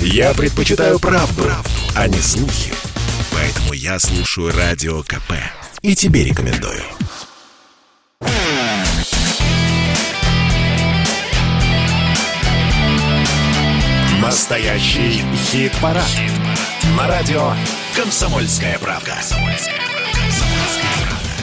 Я 0.00 0.34
предпочитаю 0.34 0.98
правду, 0.98 1.42
правду, 1.42 1.70
а 1.94 2.08
не 2.08 2.18
слухи. 2.18 2.72
Поэтому 3.32 3.72
я 3.72 3.98
слушаю 3.98 4.52
Радио 4.52 5.02
КП. 5.02 5.32
И 5.82 5.94
тебе 5.94 6.24
рекомендую. 6.24 6.82
Настоящий 14.20 15.22
хит-парад. 15.50 16.04
Хит 16.04 16.32
На 16.96 17.06
радио 17.06 17.52
«Комсомольская 17.94 18.78
правда». 18.78 19.16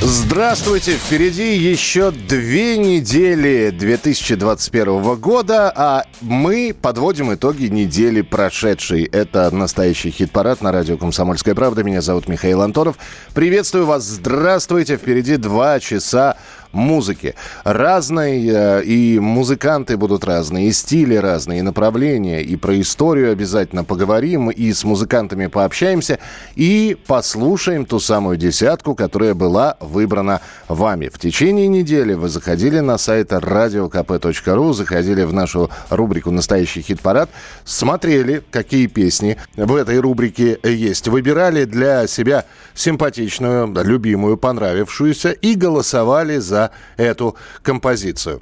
Здравствуйте! 0.06 0.98
Впереди 0.98 1.56
еще 1.56 2.12
две 2.12 2.78
недели 2.78 3.70
2021 3.70 5.16
года, 5.16 5.72
а 5.74 6.04
мы 6.20 6.76
подводим 6.80 7.34
итоги 7.34 7.68
недели 7.68 8.20
прошедшей. 8.20 9.06
Это 9.06 9.50
настоящий 9.56 10.12
хит-парад 10.12 10.60
на 10.62 10.74
радио 10.74 10.98
«Комсомольская 10.98 11.56
правда». 11.56 11.84
Меня 11.84 12.02
зовут 12.02 12.28
Михаил 12.28 12.62
Антонов. 12.62 12.98
Приветствую 13.34 13.86
вас! 13.86 14.04
Здравствуйте! 14.04 14.98
Впереди 14.98 15.38
два 15.38 15.80
часа 15.80 16.36
музыки. 16.74 17.36
Разной, 17.64 18.46
э, 18.46 18.84
и 18.84 19.20
музыканты 19.20 19.96
будут 19.96 20.26
разные, 20.26 20.68
и 20.68 20.72
стили 20.74 21.16
разные, 21.16 21.60
и 21.60 21.62
направления, 21.62 22.42
и 22.42 22.56
про 22.56 22.80
историю 22.82 23.32
обязательно 23.32 23.84
поговорим, 23.84 24.50
и 24.50 24.74
с 24.74 24.84
музыкантами 24.84 25.48
пообщаемся, 25.48 26.20
и 26.56 26.98
послушаем 27.08 27.86
ту 27.86 28.00
самую 28.00 28.38
десятку, 28.38 28.96
которая 28.96 29.34
была 29.34 29.78
выбрана 29.80 30.42
вами. 30.68 31.10
В 31.14 31.20
течение 31.20 31.68
недели 31.68 32.14
вы 32.14 32.28
заходили 32.28 32.80
на 32.80 32.98
сайт 32.98 33.32
radiokp.ru, 33.32 34.74
заходили 34.74 35.24
в 35.24 35.34
нашу 35.34 35.70
рубрику 35.90 36.32
«Настоящий 36.32 36.82
хит-парад», 36.82 37.30
смотрели, 37.64 38.44
какие 38.52 38.88
песни 38.88 39.38
в 39.56 39.76
этой 39.76 40.00
рубрике 40.00 40.60
есть, 40.64 41.08
выбирали 41.08 41.66
для 41.66 42.08
себя 42.08 42.46
симпатичную, 42.74 43.72
любимую, 43.84 44.38
понравившуюся 44.38 45.32
и 45.32 45.54
голосовали 45.56 46.40
за 46.40 46.63
эту 46.98 47.36
композицию. 47.62 48.42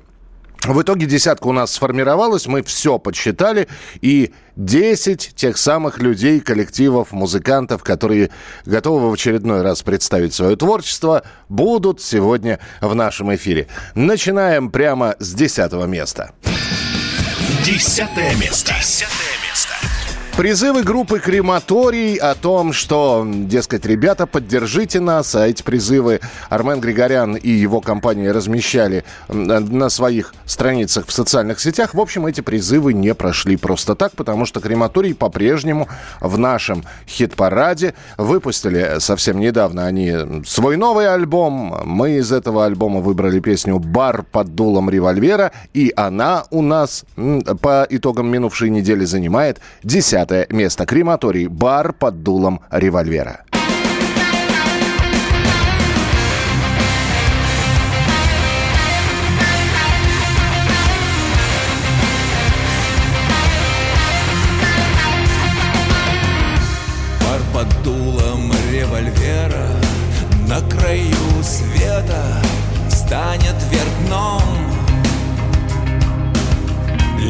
В 0.63 0.79
итоге 0.83 1.07
десятка 1.07 1.47
у 1.47 1.53
нас 1.53 1.71
сформировалась, 1.73 2.45
мы 2.45 2.61
все 2.61 2.99
подсчитали, 2.99 3.67
и 4.01 4.31
10 4.57 5.33
тех 5.35 5.57
самых 5.57 5.97
людей, 5.97 6.39
коллективов, 6.39 7.11
музыкантов, 7.11 7.83
которые 7.83 8.29
готовы 8.65 9.09
в 9.09 9.13
очередной 9.13 9.63
раз 9.63 9.81
представить 9.81 10.35
свое 10.35 10.55
творчество, 10.55 11.23
будут 11.49 11.99
сегодня 11.99 12.59
в 12.79 12.93
нашем 12.93 13.33
эфире. 13.33 13.67
Начинаем 13.95 14.69
прямо 14.69 15.15
с 15.17 15.33
десятого 15.33 15.85
места. 15.85 16.31
Десятое 17.65 18.35
место. 18.35 18.73
Десятое 18.77 19.40
Призывы 20.37 20.81
группы 20.81 21.19
«Крематорий» 21.19 22.15
о 22.15 22.33
том, 22.33 22.73
что, 22.73 23.27
дескать, 23.27 23.85
ребята, 23.85 24.25
поддержите 24.25 24.99
нас, 24.99 25.35
а 25.35 25.47
эти 25.47 25.61
призывы 25.61 26.19
Армен 26.49 26.79
Григорян 26.79 27.35
и 27.35 27.49
его 27.51 27.79
компания 27.79 28.31
размещали 28.31 29.03
на 29.27 29.89
своих 29.89 30.33
страницах 30.45 31.05
в 31.05 31.11
социальных 31.11 31.59
сетях. 31.59 31.93
В 31.93 31.99
общем, 31.99 32.25
эти 32.25 32.41
призывы 32.41 32.93
не 32.93 33.13
прошли 33.13 33.55
просто 33.55 33.93
так, 33.93 34.13
потому 34.13 34.45
что 34.45 34.61
«Крематорий» 34.61 35.13
по-прежнему 35.13 35.87
в 36.21 36.39
нашем 36.39 36.85
хит-параде. 37.07 37.93
Выпустили 38.17 38.95
совсем 38.99 39.39
недавно 39.39 39.85
они 39.85 40.15
свой 40.45 40.75
новый 40.75 41.13
альбом. 41.13 41.81
Мы 41.83 42.11
из 42.13 42.31
этого 42.31 42.65
альбома 42.65 43.01
выбрали 43.01 43.41
песню 43.41 43.77
«Бар 43.79 44.23
под 44.23 44.55
дулом 44.55 44.89
револьвера», 44.89 45.51
и 45.73 45.93
она 45.95 46.45
у 46.49 46.63
нас 46.63 47.03
по 47.61 47.85
итогам 47.89 48.27
минувшей 48.31 48.69
недели 48.69 49.05
занимает 49.05 49.59
10 49.83 50.20
Десятое 50.21 50.45
место. 50.51 50.85
Крематорий. 50.85 51.47
Бар 51.47 51.93
под 51.93 52.21
дулом 52.21 52.61
револьвера. 52.69 53.43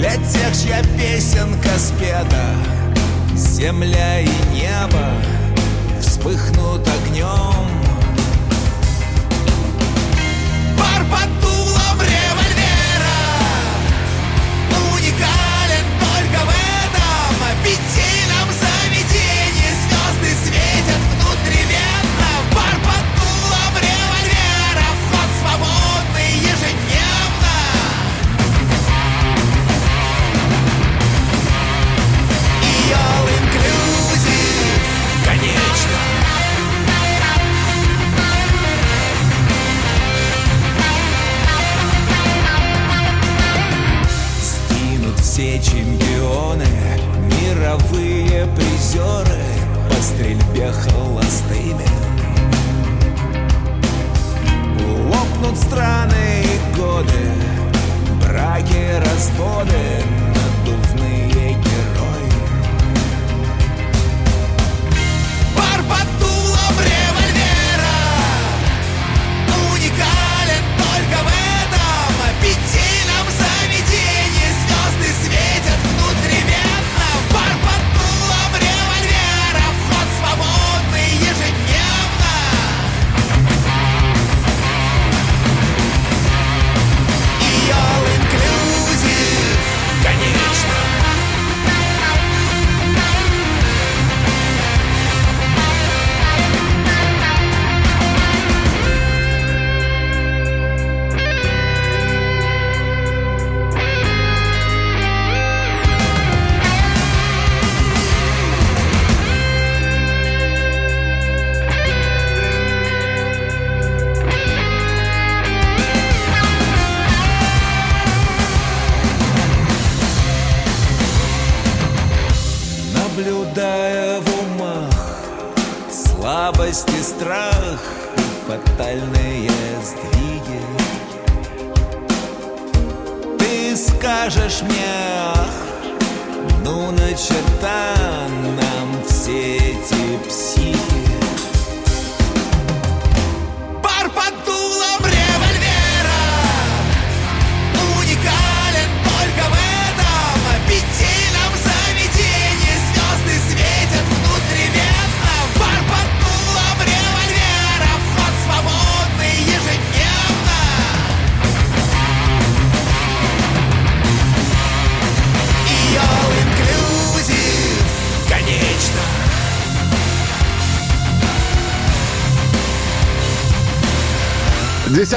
Для 0.01 0.15
тех, 0.15 0.59
чья 0.59 0.81
песенка 0.97 1.77
спета 1.77 2.55
Земля 3.35 4.21
и 4.21 4.29
небо 4.51 5.11
вспыхнут 5.99 6.81
огнем 6.87 7.80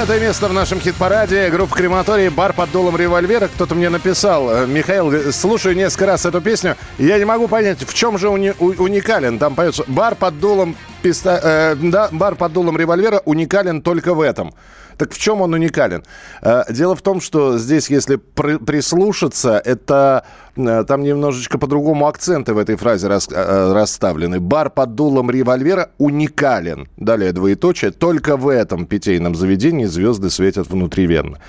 Десятое 0.05 0.27
место 0.27 0.47
в 0.49 0.53
нашем 0.53 0.79
хит-параде. 0.79 1.49
Группа 1.49 1.75
«Крематорий», 1.75 2.29
«Бар 2.29 2.53
под 2.53 2.71
дулом 2.71 2.95
револьвера». 2.95 3.47
Кто-то 3.47 3.73
мне 3.73 3.89
написал, 3.89 4.51
э, 4.51 4.67
Михаил, 4.67 5.33
слушаю 5.33 5.75
несколько 5.75 6.05
раз 6.05 6.27
эту 6.27 6.41
песню, 6.41 6.77
я 6.99 7.17
не 7.17 7.25
могу 7.25 7.47
понять, 7.47 7.79
в 7.81 7.91
чем 7.91 8.19
же 8.19 8.27
уни- 8.27 8.53
уникален. 8.59 9.39
Там 9.39 9.55
поется 9.55 9.83
«Бар 9.87 10.13
под 10.13 10.39
дулом, 10.39 10.75
писта... 11.05 11.39
э, 11.43 11.75
да, 11.75 12.09
бар 12.11 12.35
под 12.35 12.53
дулом 12.53 12.77
револьвера 12.77 13.21
уникален 13.25 13.81
только 13.81 14.13
в 14.13 14.21
этом». 14.21 14.51
Так 14.97 15.11
в 15.13 15.17
чем 15.17 15.41
он 15.41 15.53
уникален? 15.53 16.03
Э, 16.41 16.63
дело 16.69 16.95
в 16.95 17.01
том, 17.01 17.21
что 17.21 17.57
здесь, 17.57 17.89
если 17.89 18.15
прислушаться, 18.15 19.61
это 19.63 20.25
э, 20.55 20.83
там 20.87 21.03
немножечко 21.03 21.57
по-другому 21.57 22.07
акценты 22.07 22.53
в 22.53 22.57
этой 22.57 22.75
фразе 22.75 23.07
рас, 23.07 23.27
э, 23.31 23.73
расставлены. 23.73 24.39
Бар 24.39 24.69
под 24.69 24.95
дулом 24.95 25.29
револьвера 25.29 25.89
уникален. 25.97 26.87
Далее 26.97 27.33
двоеточие. 27.33 27.91
Только 27.91 28.37
в 28.37 28.47
этом 28.47 28.85
питейном 28.85 29.35
заведении 29.35 29.85
звезды 29.85 30.29
светят 30.29 30.67
внутривенно. 30.69 31.39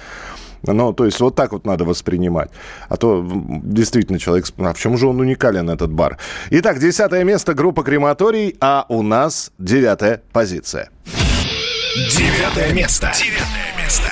Ну, 0.73 0.93
то 0.93 1.05
есть 1.05 1.21
вот 1.21 1.35
так 1.35 1.53
вот 1.53 1.65
надо 1.65 1.85
воспринимать. 1.85 2.51
А 2.89 2.97
то 2.97 3.27
действительно 3.27 4.19
человек... 4.19 4.47
А 4.59 4.73
в 4.73 4.79
чем 4.79 4.97
же 4.97 5.07
он 5.07 5.21
уникален, 5.21 5.71
этот 5.71 5.93
бар? 5.93 6.19
Итак, 6.51 6.79
десятое 6.79 7.25
место 7.25 7.55
группа 7.55 7.83
«Крематорий», 7.83 8.57
а 8.61 8.87
у 8.89 9.03
нас 9.03 9.53
девятая 9.59 10.23
позиция. 10.33 10.91
Девятое 11.95 12.73
место. 12.73 13.13
Девятое 13.15 13.83
место. 13.83 14.11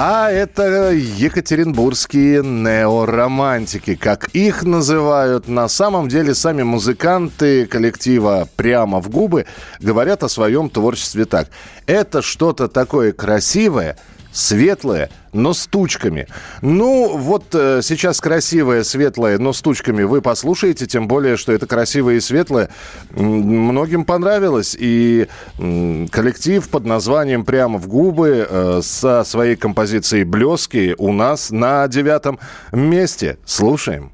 А 0.00 0.30
это 0.30 0.92
екатеринбургские 0.92 2.44
неоромантики, 2.44 3.96
как 3.96 4.28
их 4.28 4.62
называют. 4.62 5.48
На 5.48 5.66
самом 5.66 6.08
деле 6.08 6.36
сами 6.36 6.62
музыканты 6.62 7.66
коллектива 7.66 8.48
«Прямо 8.54 9.00
в 9.00 9.10
губы» 9.10 9.46
говорят 9.80 10.22
о 10.22 10.28
своем 10.28 10.70
творчестве 10.70 11.24
так. 11.24 11.48
Это 11.86 12.22
что-то 12.22 12.68
такое 12.68 13.12
красивое, 13.12 13.98
светлое, 14.38 15.10
но 15.32 15.52
с 15.52 15.66
тучками. 15.66 16.26
Ну, 16.62 17.16
вот 17.16 17.46
э, 17.54 17.80
сейчас 17.82 18.20
красивое, 18.20 18.84
светлое, 18.84 19.38
но 19.38 19.52
с 19.52 19.60
тучками 19.60 20.04
вы 20.04 20.22
послушаете, 20.22 20.86
тем 20.86 21.08
более, 21.08 21.36
что 21.36 21.52
это 21.52 21.66
красивое 21.66 22.14
и 22.14 22.20
светлое 22.20 22.68
многим 23.10 24.04
понравилось. 24.04 24.76
И 24.78 25.26
э, 25.58 26.06
коллектив 26.10 26.66
под 26.68 26.84
названием 26.86 27.44
«Прямо 27.44 27.78
в 27.78 27.88
губы» 27.88 28.46
э, 28.48 28.80
со 28.82 29.24
своей 29.24 29.56
композицией 29.56 30.24
«Блески» 30.24 30.94
у 30.98 31.12
нас 31.12 31.50
на 31.50 31.88
девятом 31.88 32.38
месте. 32.72 33.38
Слушаем. 33.44 34.12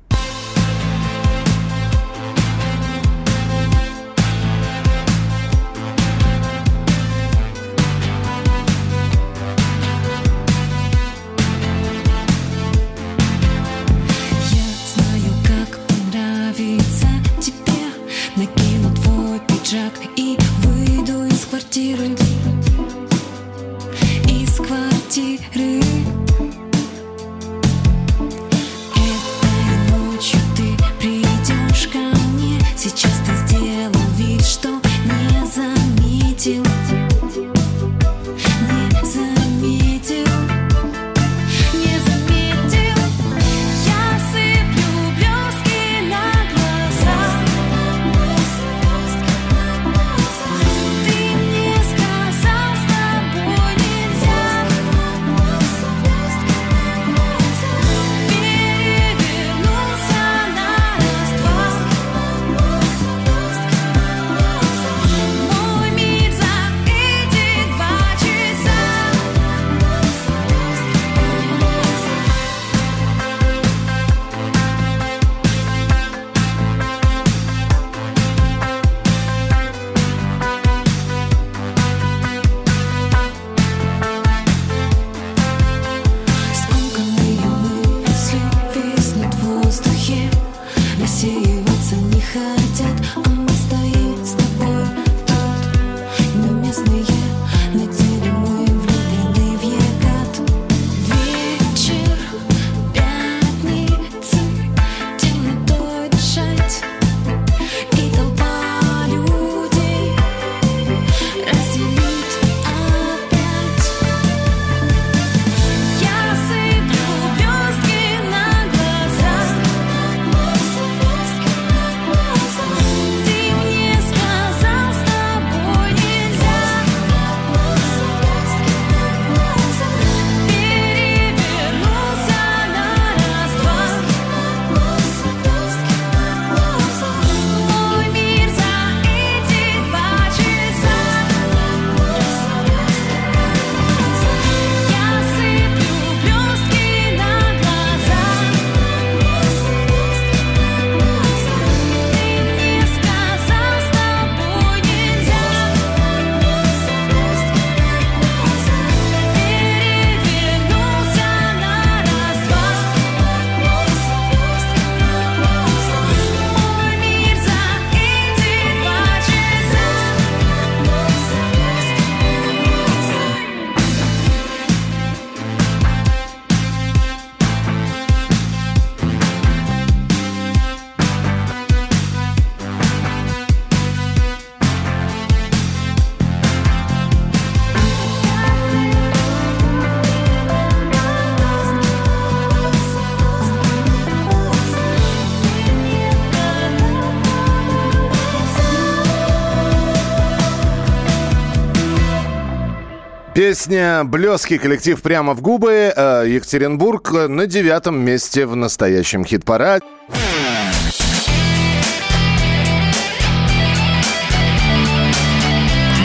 Песня 203.65 204.05
«Блески» 204.05 204.59
коллектив 204.59 205.01
прямо 205.01 205.33
в 205.33 205.41
губы. 205.41 205.91
Э, 205.97 206.25
Екатеринбург 206.29 207.11
на 207.13 207.47
девятом 207.47 207.99
месте 207.99 208.45
в 208.45 208.55
настоящем 208.55 209.25
хит-параде. 209.25 209.83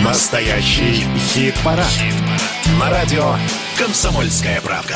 Настоящий 0.05 1.03
хит-парад. 1.17 1.85
хит-парад. 1.85 2.79
На 2.79 2.89
радио 2.91 3.35
«Комсомольская 3.77 4.61
правда». 4.61 4.95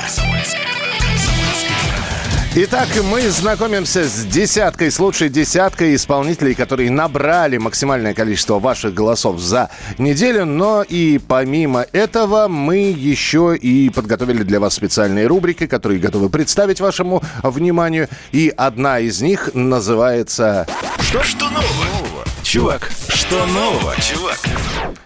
Итак, 2.56 2.88
мы 3.10 3.32
знакомимся 3.32 4.04
с 4.04 4.26
десяткой, 4.26 4.92
с 4.92 5.00
лучшей 5.00 5.30
десяткой 5.30 5.96
исполнителей, 5.96 6.54
которые 6.54 6.92
набрали 6.92 7.58
максимальное 7.58 8.14
количество 8.14 8.60
ваших 8.60 8.94
голосов 8.94 9.40
за 9.40 9.72
неделю. 9.98 10.46
Но 10.46 10.84
и 10.84 11.20
помимо 11.28 11.88
этого 11.94 12.48
мы 12.48 12.92
еще 12.92 13.58
и 13.60 13.90
подготовили 13.90 14.44
для 14.44 14.60
вас 14.60 14.76
специальные 14.76 15.26
рубрики, 15.26 15.66
которые 15.66 16.00
готовы 16.00 16.30
представить 16.30 16.80
вашему 16.80 17.24
вниманию. 17.42 18.08
И 18.32 18.54
одна 18.56 19.00
из 19.00 19.20
них 19.20 19.50
называется... 19.56 20.68
Что, 21.00 21.24
что 21.24 21.50
нового? 21.50 22.24
Чувак, 22.44 22.92
что 23.10 23.48
нового, 23.48 23.96
чувак? 24.00 24.38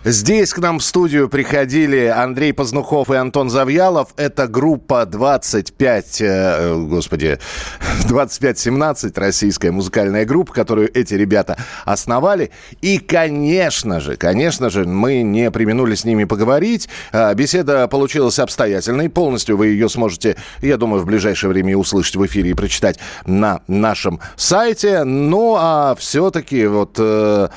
Здесь 0.10 0.54
к 0.54 0.60
нам 0.60 0.80
в 0.80 0.84
студию 0.86 1.28
приходили 1.28 2.06
Андрей 2.06 2.54
Познухов 2.54 3.10
и 3.12 3.16
Антон 3.16 3.50
Завьялов. 3.50 4.14
Это 4.16 4.48
группа 4.48 5.06
25, 5.06 6.22
э, 6.22 6.76
господи, 6.88 7.40
2517, 8.08 9.18
российская 9.18 9.72
музыкальная 9.72 10.24
группа, 10.24 10.54
которую 10.54 10.90
эти 10.98 11.14
ребята 11.14 11.58
основали. 11.84 12.52
И, 12.82 13.00
конечно 13.00 14.00
же, 14.00 14.16
конечно 14.16 14.70
же, 14.70 14.86
мы 14.86 15.24
не 15.24 15.52
применули 15.52 15.96
с 15.96 16.06
ними 16.06 16.24
поговорить. 16.24 16.88
Э, 17.12 17.34
беседа 17.34 17.90
получилась 17.90 18.40
обстоятельной. 18.40 19.10
Полностью 19.10 19.58
вы 19.58 19.68
ее 19.68 19.90
сможете, 19.90 20.38
я 20.62 20.78
думаю, 20.78 21.02
в 21.02 21.06
ближайшее 21.06 21.50
время 21.50 21.76
услышать 21.76 22.16
в 22.16 22.26
эфире 22.26 22.52
и 22.52 22.54
прочитать 22.54 22.98
на 23.26 23.60
нашем 23.68 24.22
сайте. 24.38 25.04
Ну, 25.04 25.58
а 25.60 25.96
все-таки 26.00 26.66
вот... 26.66 26.96
Э, 26.98 27.50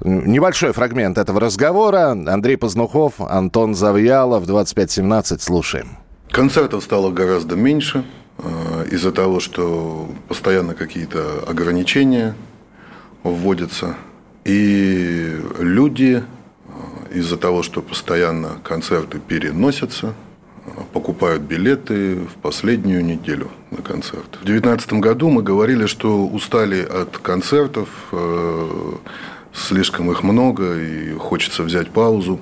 небольшой 0.00 0.72
фрагмент 0.72 1.18
этого 1.18 1.40
разговора. 1.40 2.10
Андрей 2.10 2.56
Познухов, 2.56 3.20
Антон 3.20 3.74
Завьялов, 3.74 4.46
2517. 4.46 5.42
Слушаем. 5.42 5.98
Концертов 6.30 6.84
стало 6.84 7.10
гораздо 7.10 7.56
меньше 7.56 8.04
э, 8.38 8.86
из-за 8.90 9.12
того, 9.12 9.40
что 9.40 10.08
постоянно 10.28 10.74
какие-то 10.74 11.44
ограничения 11.46 12.34
вводятся. 13.22 13.96
И 14.44 15.40
люди 15.58 16.22
э, 16.22 17.18
из-за 17.18 17.36
того, 17.36 17.62
что 17.62 17.80
постоянно 17.80 18.58
концерты 18.62 19.18
переносятся, 19.18 20.14
э, 20.66 20.70
покупают 20.92 21.42
билеты 21.42 22.16
в 22.16 22.34
последнюю 22.42 23.04
неделю 23.04 23.50
на 23.70 23.78
концерт. 23.78 24.38
В 24.40 24.44
2019 24.44 24.92
году 24.94 25.30
мы 25.30 25.42
говорили, 25.42 25.86
что 25.86 26.26
устали 26.26 26.82
от 26.82 27.18
концертов, 27.18 27.88
слишком 29.58 30.10
их 30.10 30.22
много, 30.22 30.76
и 30.76 31.12
хочется 31.14 31.62
взять 31.62 31.90
паузу. 31.90 32.40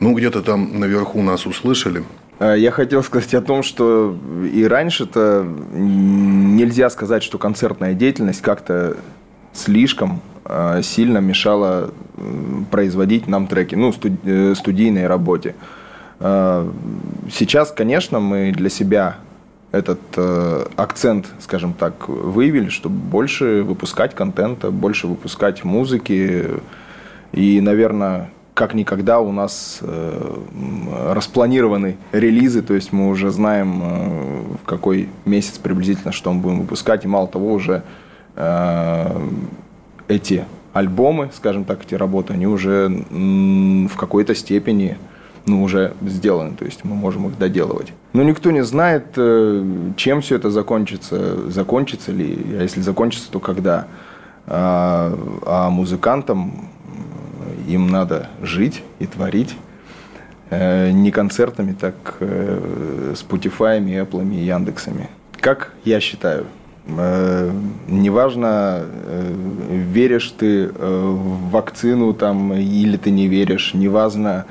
Ну, 0.00 0.14
где-то 0.14 0.42
там 0.42 0.78
наверху 0.80 1.22
нас 1.22 1.46
услышали. 1.46 2.04
А, 2.38 2.54
я 2.54 2.70
хотел 2.70 3.02
сказать 3.02 3.34
о 3.34 3.40
том, 3.40 3.62
что 3.62 4.16
и 4.52 4.64
раньше-то 4.64 5.46
нельзя 5.72 6.90
сказать, 6.90 7.22
что 7.22 7.38
концертная 7.38 7.94
деятельность 7.94 8.42
как-то 8.42 8.96
слишком 9.52 10.20
а, 10.44 10.82
сильно 10.82 11.18
мешала 11.18 11.92
производить 12.70 13.26
нам 13.26 13.46
треки, 13.46 13.74
ну, 13.74 13.92
э, 14.24 14.54
студийной 14.56 15.06
работе. 15.06 15.54
А, 16.20 16.70
сейчас, 17.30 17.72
конечно, 17.72 18.20
мы 18.20 18.52
для 18.52 18.68
себя 18.70 19.18
этот 19.72 20.00
э, 20.16 20.66
акцент, 20.76 21.26
скажем 21.40 21.72
так, 21.72 22.08
выявили, 22.08 22.68
чтобы 22.68 22.96
больше 22.96 23.62
выпускать 23.62 24.14
контента, 24.14 24.70
больше 24.70 25.06
выпускать 25.06 25.64
музыки. 25.64 26.46
И, 27.32 27.60
наверное, 27.60 28.30
как 28.54 28.74
никогда 28.74 29.20
у 29.20 29.32
нас 29.32 29.78
э, 29.80 31.12
распланированы 31.14 31.96
релизы, 32.12 32.60
то 32.60 32.74
есть 32.74 32.92
мы 32.92 33.08
уже 33.08 33.30
знаем, 33.30 33.82
э, 33.82 34.42
в 34.62 34.66
какой 34.66 35.08
месяц 35.24 35.56
приблизительно, 35.56 36.12
что 36.12 36.32
мы 36.32 36.40
будем 36.42 36.60
выпускать. 36.60 37.06
И 37.06 37.08
мало 37.08 37.26
того, 37.26 37.54
уже 37.54 37.82
э, 38.36 39.28
эти 40.08 40.44
альбомы, 40.74 41.30
скажем 41.34 41.64
так, 41.64 41.84
эти 41.84 41.94
работы, 41.94 42.34
они 42.34 42.46
уже 42.46 42.88
в 42.88 43.96
какой-то 43.96 44.34
степени 44.34 44.98
ну, 45.46 45.62
уже 45.62 45.94
сделаны, 46.02 46.56
то 46.56 46.64
есть 46.64 46.84
мы 46.84 46.94
можем 46.94 47.26
их 47.28 47.38
доделывать. 47.38 47.92
Но 48.12 48.22
никто 48.22 48.50
не 48.50 48.62
знает, 48.62 49.06
э, 49.16 49.64
чем 49.96 50.20
все 50.20 50.36
это 50.36 50.50
закончится, 50.50 51.50
закончится 51.50 52.12
ли, 52.12 52.38
а 52.58 52.62
если 52.62 52.80
закончится, 52.80 53.30
то 53.30 53.40
когда. 53.40 53.86
А, 54.44 55.16
а 55.46 55.70
музыкантам 55.70 56.68
им 57.68 57.86
надо 57.86 58.28
жить 58.42 58.82
и 58.98 59.06
творить 59.06 59.54
э, 60.50 60.90
не 60.90 61.12
концертами, 61.12 61.72
так 61.72 61.94
э, 62.18 63.14
Spotify, 63.14 63.80
Apple, 63.80 64.34
Яндексами. 64.34 65.08
Как 65.40 65.72
я 65.84 66.00
считаю, 66.00 66.46
Э, 66.46 66.61
неважно, 66.86 68.82
э, 68.84 69.34
веришь 69.70 70.34
ты 70.36 70.64
э, 70.64 70.68
в 70.68 71.50
вакцину 71.50 72.12
там, 72.12 72.52
или 72.54 72.96
ты 72.96 73.10
не 73.10 73.28
веришь, 73.28 73.74
неважно, 73.74 74.46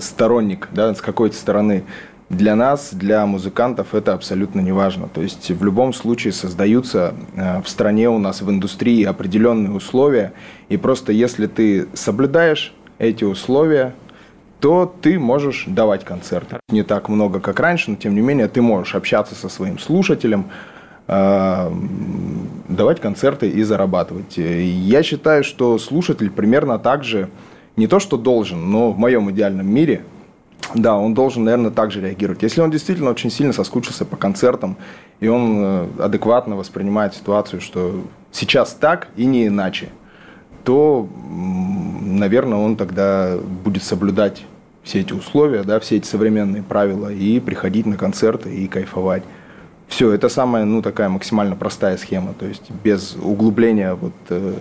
сторонник 0.00 0.68
да, 0.72 0.94
с 0.94 1.00
какой-то 1.02 1.36
стороны. 1.36 1.84
Для 2.30 2.56
нас, 2.56 2.94
для 2.94 3.26
музыкантов 3.26 3.94
это 3.94 4.14
абсолютно 4.14 4.60
не 4.60 4.72
важно. 4.72 5.08
То 5.08 5.20
есть 5.20 5.50
в 5.50 5.62
любом 5.62 5.92
случае 5.92 6.32
создаются 6.32 7.12
в 7.36 7.68
стране 7.68 8.08
у 8.08 8.18
нас 8.18 8.40
в 8.40 8.50
индустрии 8.50 9.04
определенные 9.04 9.72
условия, 9.72 10.32
и 10.70 10.78
просто 10.78 11.12
если 11.12 11.46
ты 11.46 11.86
соблюдаешь 11.92 12.72
эти 12.98 13.24
условия, 13.24 13.94
то 14.60 14.92
ты 15.02 15.18
можешь 15.18 15.64
давать 15.66 16.04
концерты. 16.04 16.58
Не 16.70 16.82
так 16.82 17.10
много, 17.10 17.40
как 17.40 17.60
раньше, 17.60 17.90
но 17.90 17.96
тем 17.96 18.14
не 18.14 18.22
менее 18.22 18.48
ты 18.48 18.62
можешь 18.62 18.94
общаться 18.94 19.34
со 19.34 19.50
своим 19.50 19.78
слушателем, 19.78 20.46
Э, 20.46 20.72
давать 21.06 23.00
концерты 23.00 23.48
и 23.48 23.62
зарабатывать. 23.62 24.36
Я 24.36 25.02
считаю, 25.02 25.44
что 25.44 25.78
слушатель 25.78 26.30
примерно 26.30 26.78
так 26.78 27.04
же, 27.04 27.28
не 27.76 27.86
то 27.86 27.98
что 27.98 28.16
должен, 28.16 28.70
но 28.70 28.90
в 28.92 28.98
моем 28.98 29.30
идеальном 29.30 29.66
мире, 29.66 30.02
да, 30.74 30.96
он 30.96 31.12
должен, 31.12 31.44
наверное, 31.44 31.70
так 31.70 31.90
же 31.90 32.00
реагировать. 32.00 32.42
Если 32.42 32.60
он 32.60 32.70
действительно 32.70 33.10
очень 33.10 33.30
сильно 33.30 33.52
соскучился 33.52 34.04
по 34.04 34.16
концертам, 34.16 34.76
и 35.20 35.28
он 35.28 35.56
э, 35.58 35.86
адекватно 35.98 36.56
воспринимает 36.56 37.14
ситуацию, 37.14 37.60
что 37.60 38.02
сейчас 38.32 38.72
так 38.72 39.08
и 39.16 39.26
не 39.26 39.48
иначе, 39.48 39.90
то, 40.64 41.06
наверное, 42.00 42.58
он 42.58 42.76
тогда 42.76 43.36
будет 43.36 43.82
соблюдать 43.82 44.44
все 44.82 45.00
эти 45.00 45.12
условия, 45.12 45.62
да, 45.62 45.78
все 45.80 45.96
эти 45.96 46.06
современные 46.06 46.62
правила 46.62 47.12
и 47.12 47.40
приходить 47.40 47.86
на 47.86 47.96
концерты 47.96 48.54
и 48.54 48.66
кайфовать. 48.66 49.22
Все, 49.88 50.12
это 50.12 50.28
самая, 50.28 50.64
ну, 50.64 50.82
такая 50.82 51.08
максимально 51.08 51.56
простая 51.56 51.96
схема, 51.96 52.34
то 52.34 52.46
есть 52.46 52.70
без 52.82 53.16
углубления 53.20 53.94
вот, 53.94 54.14
э, 54.28 54.54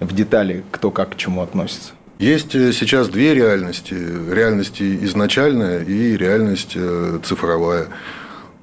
в 0.00 0.14
детали, 0.14 0.64
кто 0.70 0.90
как 0.90 1.10
к 1.10 1.16
чему 1.16 1.42
относится. 1.42 1.92
Есть 2.18 2.54
э, 2.54 2.72
сейчас 2.72 3.08
две 3.08 3.34
реальности. 3.34 3.94
Реальность 3.94 4.80
изначальная 4.80 5.82
и 5.82 6.16
реальность 6.16 6.72
э, 6.74 7.18
цифровая. 7.22 7.88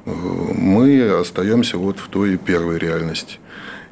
Мы 0.06 1.10
остаемся 1.10 1.78
вот 1.78 2.00
в 2.00 2.08
той 2.08 2.38
первой 2.38 2.80
реальности, 2.80 3.40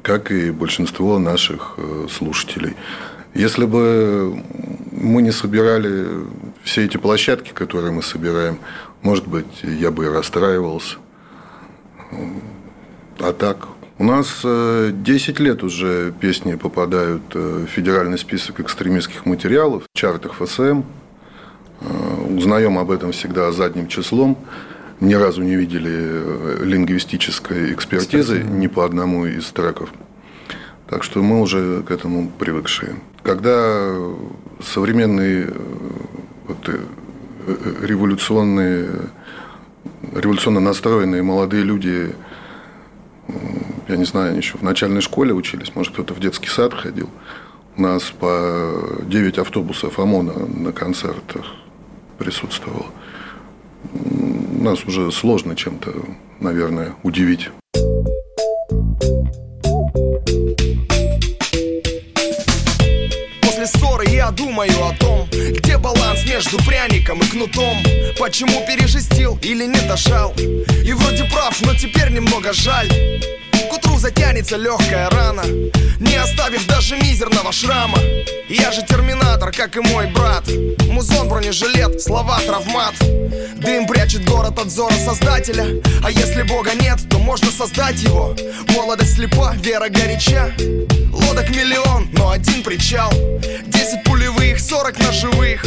как 0.02 0.30
и 0.32 0.50
большинство 0.50 1.18
наших 1.18 1.78
слушателей. 2.10 2.74
Если 3.34 3.66
бы 3.66 4.42
мы 4.92 5.20
не 5.20 5.30
собирали 5.30 6.06
все 6.64 6.86
эти 6.86 6.96
площадки, 6.96 7.50
которые 7.52 7.92
мы 7.92 8.02
собираем, 8.02 8.58
может 9.02 9.28
быть, 9.28 9.62
я 9.62 9.90
бы 9.90 10.06
и 10.06 10.08
расстраивался. 10.08 10.96
А 13.18 13.32
так, 13.32 13.68
у 13.98 14.04
нас 14.04 14.42
10 14.42 14.44
э, 14.44 15.42
лет 15.42 15.62
уже 15.62 16.12
песни 16.20 16.54
попадают 16.54 17.22
э, 17.34 17.64
в 17.66 17.70
федеральный 17.70 18.18
список 18.18 18.60
экстремистских 18.60 19.24
материалов, 19.24 19.84
в 19.84 19.98
чартах 19.98 20.34
ФСМ. 20.34 20.82
Э, 21.80 21.86
узнаем 22.28 22.78
об 22.78 22.90
этом 22.90 23.12
всегда 23.12 23.52
задним 23.52 23.88
числом. 23.88 24.36
Ни 25.00 25.14
разу 25.14 25.42
не 25.42 25.56
видели 25.56 26.64
лингвистической 26.64 27.72
экспертизы 27.72 28.42
ни 28.42 28.66
по 28.66 28.84
одному 28.84 29.24
из 29.26 29.46
треков. 29.50 29.90
Так 30.88 31.02
что 31.02 31.22
мы 31.22 31.40
уже 31.40 31.82
к 31.82 31.90
этому 31.90 32.30
привыкшие. 32.38 32.96
Когда 33.22 33.94
современные 34.62 35.52
вот, 36.46 36.70
революционные 37.82 38.88
революционно 40.14 40.60
настроенные 40.60 41.22
молодые 41.22 41.62
люди, 41.62 42.14
я 43.88 43.96
не 43.96 44.04
знаю, 44.04 44.30
они 44.30 44.38
еще 44.38 44.58
в 44.58 44.62
начальной 44.62 45.00
школе 45.00 45.32
учились, 45.32 45.74
может, 45.74 45.92
кто-то 45.92 46.14
в 46.14 46.20
детский 46.20 46.48
сад 46.48 46.74
ходил. 46.74 47.10
У 47.76 47.82
нас 47.82 48.04
по 48.04 49.00
9 49.02 49.38
автобусов 49.38 49.98
ОМОНа 49.98 50.46
на 50.46 50.72
концертах 50.72 51.44
присутствовало. 52.18 52.86
Нас 54.60 54.84
уже 54.84 55.12
сложно 55.12 55.54
чем-то, 55.54 55.92
наверное, 56.40 56.94
удивить. 57.02 57.50
Думаю 64.36 64.84
о 64.84 64.92
том, 64.92 65.28
где 65.30 65.78
баланс 65.78 66.24
между 66.26 66.58
пряником 66.58 67.20
и 67.20 67.24
кнутом. 67.26 67.78
Почему 68.18 68.64
пережестил 68.66 69.38
или 69.42 69.64
не 69.64 69.80
дошал? 69.88 70.34
И 70.84 70.92
вроде 70.92 71.24
прав, 71.24 71.60
но 71.62 71.74
теперь 71.74 72.10
немного 72.10 72.52
жаль 72.52 72.88
к 73.58 73.72
утру 73.72 73.98
затянется 73.98 74.56
легкая 74.56 75.08
рана. 75.10 75.44
Не 76.00 76.16
оставив 76.16 76.66
даже 76.66 76.96
мизерного 76.96 77.52
шрама. 77.52 77.98
Я 78.48 78.70
же 78.72 78.82
терминатор, 78.82 79.52
как 79.52 79.76
и 79.76 79.80
мой 79.80 80.06
брат. 80.08 80.44
Музон, 80.88 81.28
бронежилет, 81.28 82.00
слова, 82.00 82.38
травмат. 82.40 82.94
Дым 83.56 83.86
прячет 83.86 84.24
город 84.24 84.58
от 84.58 84.70
зора 84.70 84.94
создателя. 85.04 85.82
А 86.04 86.10
если 86.10 86.42
бога 86.42 86.70
нет, 86.74 86.98
то 87.08 87.18
можно 87.18 87.50
создать 87.50 88.02
его. 88.02 88.36
Молодость 88.76 89.14
слепа, 89.14 89.54
вера 89.56 89.88
горяча. 89.88 90.52
Лодок 91.12 91.48
миллион, 91.50 92.08
но 92.12 92.30
один 92.30 92.62
причал. 92.62 93.10
Десять 93.66 94.04
пулевых, 94.04 94.60
сорок 94.60 94.98
ножевых 94.98 95.64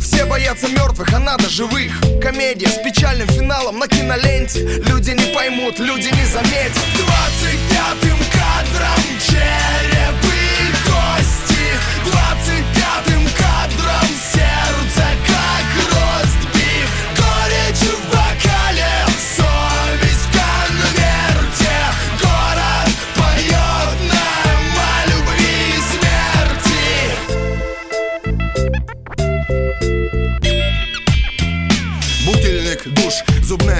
Все 0.00 0.24
боятся 0.24 0.68
мертвых, 0.68 1.12
а 1.12 1.18
надо 1.18 1.48
живых. 1.48 1.92
Комедия 2.22 2.68
с 2.68 2.78
печальным 2.78 3.28
финалом 3.28 3.78
на 3.78 3.88
киноленте. 3.88 4.80
Люди 4.86 5.10
не 5.10 5.34
поймут, 5.34 5.78
люди 5.78 6.08
не 6.08 6.26
заметят 6.26 6.82
Двадцать 7.32 7.60
пятым 7.70 8.18
кадром 8.30 9.18
черепы 9.18 10.31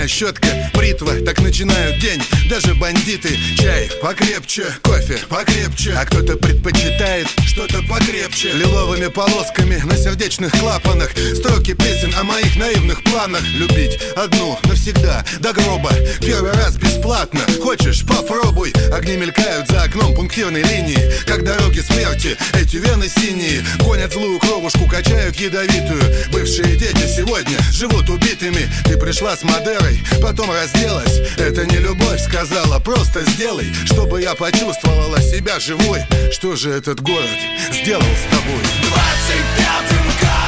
зубная 0.03 0.09
щетка, 0.09 0.49
бритва 0.75 1.13
Так 1.25 1.41
начинают 1.41 1.99
день. 2.01 2.23
Даже 2.49 2.75
бандиты 2.75 3.39
Чай 3.57 3.91
покрепче, 4.01 4.65
кофе 4.83 5.19
покрепче. 5.29 5.95
А 5.97 6.05
кто-то 6.05 6.37
предпочитает 6.37 7.29
что-то 7.47 7.83
покрепче. 7.83 8.53
Лиловыми 8.53 9.09
полосками 9.09 9.77
на 9.85 9.97
сердечных 9.97 10.53
клапанах. 10.53 11.11
Строки 11.35 11.75
песен 11.75 12.13
о 12.19 12.25
моих 12.25 12.57
наивных 12.57 13.03
планах. 13.05 13.43
Любить 13.43 13.99
одну 14.17 14.59
навсегда 14.65 15.25
до 15.41 15.53
гроба 15.53 15.91
Первый 16.21 16.53
раз 16.53 16.77
бесплатно. 16.77 17.41
Хочешь, 17.63 18.05
попробуй. 18.07 18.73
Огни 18.93 19.17
мелькают 19.17 19.69
за 19.69 19.83
окном 19.83 20.15
пунктирной 20.15 20.63
линии. 20.63 21.13
Как 21.27 21.45
дороги 21.45 21.81
смерти 21.81 22.37
Эти 22.55 22.77
вены 22.77 23.09
синие. 23.09 23.65
Гонят 23.79 24.13
злую 24.13 24.39
кровушку, 24.39 24.89
качают 24.89 25.37
ядовитую. 25.37 26.03
Бывшие 26.33 26.77
дети 26.77 27.07
сегодня 27.17 27.57
живут 27.73 28.09
убитыми. 28.11 28.69
Ты 28.85 28.97
пришла 28.97 29.37
с 29.37 29.43
Мадерой, 29.43 29.92
потом 30.21 30.51
разделась. 30.51 31.21
Это 31.39 31.67
не 31.67 31.79
любовь, 31.79 32.21
сказала, 32.21 32.79
просто 32.79 33.25
сделай 33.31 33.73
Чтобы 33.85 34.23
я 34.23 34.35
почувствовала 34.35 35.21
себя 35.21 35.59
живой. 35.61 36.01
Что 36.33 36.57
же 36.57 36.71
этот 36.71 37.01
город 37.01 37.29
сделал 37.73 38.03
с 38.03 38.35
тобой? 38.35 38.63
Двадцать 38.83 39.47
пятым 39.57 40.07
кадром 40.21 40.42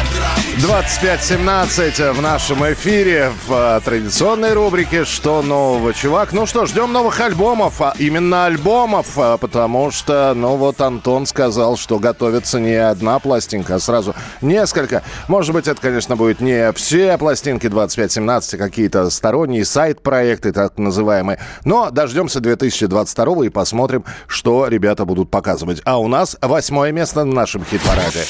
25-17 0.58 2.12
в 2.12 2.22
нашем 2.22 2.72
эфире 2.72 3.32
в 3.46 3.52
а, 3.52 3.80
традиционной 3.80 4.52
рубрике 4.52 5.04
«Что 5.04 5.42
нового, 5.42 5.92
чувак?». 5.92 6.32
Ну 6.32 6.46
что, 6.46 6.64
ждем 6.66 6.92
новых 6.92 7.20
альбомов, 7.20 7.80
а 7.82 7.94
именно 7.98 8.46
альбомов, 8.46 9.18
а, 9.18 9.36
потому 9.36 9.90
что, 9.90 10.32
ну 10.34 10.54
вот 10.56 10.80
Антон 10.80 11.26
сказал, 11.26 11.76
что 11.76 11.98
готовится 11.98 12.60
не 12.60 12.74
одна 12.76 13.18
пластинка, 13.18 13.74
а 13.74 13.80
сразу 13.80 14.14
несколько. 14.42 15.02
Может 15.26 15.54
быть, 15.54 15.66
это, 15.66 15.80
конечно, 15.80 16.14
будет 16.14 16.40
не 16.40 16.72
все 16.72 17.18
пластинки 17.18 17.66
25-17, 17.66 18.54
а 18.54 18.58
какие-то 18.58 19.10
сторонние 19.10 19.64
сайт-проекты, 19.64 20.52
так 20.52 20.78
называемые. 20.78 21.40
Но 21.64 21.90
дождемся 21.90 22.38
2022 22.38 23.46
и 23.46 23.48
посмотрим, 23.48 24.04
что 24.28 24.68
ребята 24.68 25.04
будут 25.04 25.32
показывать. 25.32 25.82
А 25.84 25.98
у 25.98 26.06
нас 26.06 26.36
восьмое 26.40 26.92
место 26.92 27.24
на 27.24 27.34
нашем 27.34 27.64
хит-параде. 27.64 28.24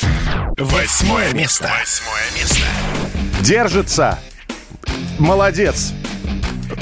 Восьмое 0.56 1.32
место. 1.32 1.68
Восьмое 1.80 2.38
место. 2.38 2.60
Держится. 3.42 4.18
Молодец. 5.18 5.92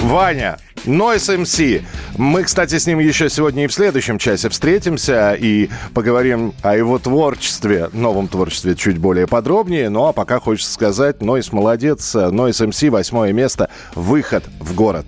Ваня. 0.00 0.58
Noise 0.84 1.38
MC. 1.38 1.82
Мы, 2.18 2.42
кстати, 2.42 2.76
с 2.76 2.86
ним 2.86 2.98
еще 2.98 3.30
сегодня 3.30 3.64
и 3.64 3.66
в 3.68 3.72
следующем 3.72 4.18
часе 4.18 4.50
встретимся 4.50 5.32
и 5.32 5.70
поговорим 5.94 6.52
о 6.60 6.76
его 6.76 6.98
творчестве, 6.98 7.88
новом 7.94 8.28
творчестве 8.28 8.74
чуть 8.74 8.98
более 8.98 9.26
подробнее. 9.26 9.88
Ну 9.88 10.04
а 10.06 10.12
пока 10.12 10.38
хочется 10.38 10.70
сказать, 10.70 11.22
Нойс 11.22 11.50
молодец, 11.50 12.14
Noise 12.14 12.68
MC, 12.68 12.90
восьмое 12.90 13.32
место, 13.32 13.70
выход 13.94 14.44
в 14.60 14.74
город. 14.74 15.06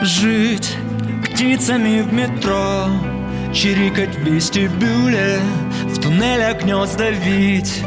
Жить 0.00 0.76
птицами 1.26 2.00
в 2.00 2.10
метро 2.10 2.86
Чирикать 3.52 4.14
в 4.16 4.22
вестибюле 4.22 5.38
В 5.84 6.00
туннелях 6.00 6.62
гнезда 6.62 7.10
вить 7.10 7.82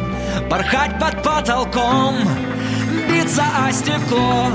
Порхать 0.47 0.99
под 0.99 1.23
потолком 1.23 2.17
Биться 3.09 3.43
о 3.65 3.71
стекло 3.71 4.51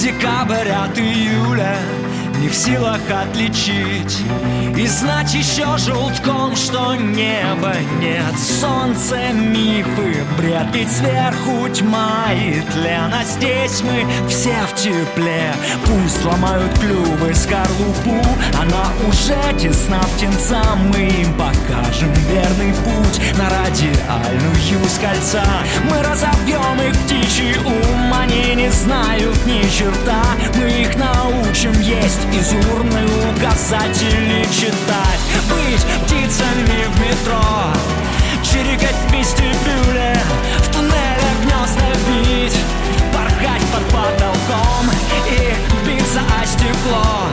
Декабрь 0.00 0.70
от 0.70 0.96
июля 0.96 1.76
Не 2.40 2.48
в 2.48 2.54
силах 2.54 3.00
отличить. 3.10 4.22
И 4.76 4.86
знать 4.86 5.34
еще 5.34 5.76
желтком, 5.76 6.54
что 6.54 6.94
неба 6.94 7.74
нет. 8.00 8.38
Солнце, 8.38 9.32
мифы, 9.32 10.24
бред. 10.36 10.68
Ведь 10.72 10.92
сверху 10.92 11.68
тьма 11.68 12.26
и 12.32 12.60
тлен 12.60 13.12
А 13.12 13.24
здесь 13.24 13.82
мы 13.82 14.06
все 14.28 14.54
в 14.70 14.76
тепле. 14.76 15.52
Пусть 15.84 16.24
ломают 16.24 16.78
клювы 16.78 17.34
скорлупу 17.34 18.24
Она 18.54 18.92
уже 19.08 19.58
тесна. 19.58 20.00
Птенцам 20.16 20.90
Мы 20.92 21.08
им 21.08 21.34
покажем 21.34 22.12
верный 22.30 22.72
путь 22.84 23.20
На 23.36 23.48
радиальную 23.48 24.84
с 24.88 24.98
кольца. 24.98 25.44
Мы 25.90 26.02
разобьем 26.04 26.80
их 26.88 26.96
птичий 27.00 27.58
ум 27.64 28.14
Они 28.14 28.54
не 28.54 28.70
знают 28.70 29.44
ни 29.44 29.62
черта. 29.68 30.22
Мы 30.54 30.82
их 30.82 30.96
научим 30.96 31.72
есть 31.80 32.27
из 32.32 32.52
урны 32.70 33.04
указатели 33.30 34.44
читать. 34.52 35.28
Быть 35.48 35.84
птицами 36.04 36.84
в 36.86 37.00
метро 37.00 37.72
Чирикать 38.42 38.96
в 39.08 39.12
вестибюле 39.12 40.16
В 40.58 40.68
туннелях 40.70 41.38
гнезда 41.42 41.86
бить 42.06 42.56
Порхать 43.12 43.62
под 43.72 43.84
потолком 43.86 44.90
И 45.30 45.54
биться 45.86 46.20
о 46.40 46.46
стекло 46.46 47.28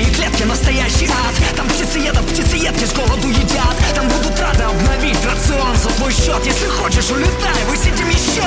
и 0.00 0.10
клетки 0.14 0.42
Настоящий 0.44 1.06
ад, 1.06 1.56
там 1.56 1.68
птицеедов 1.68 2.24
птицеедки 2.26 2.84
с 2.84 2.92
голоду 2.92 3.28
едят. 3.28 3.74
Там 3.94 4.08
будут 4.08 4.38
рады 4.40 4.64
обновить 4.64 5.18
рацион 5.24 5.76
за 5.76 5.90
твой 5.90 6.12
счет. 6.12 6.44
Если 6.44 6.66
хочешь, 6.66 7.10
улетай, 7.10 7.64
высидим 7.68 8.08
еще 8.08 8.42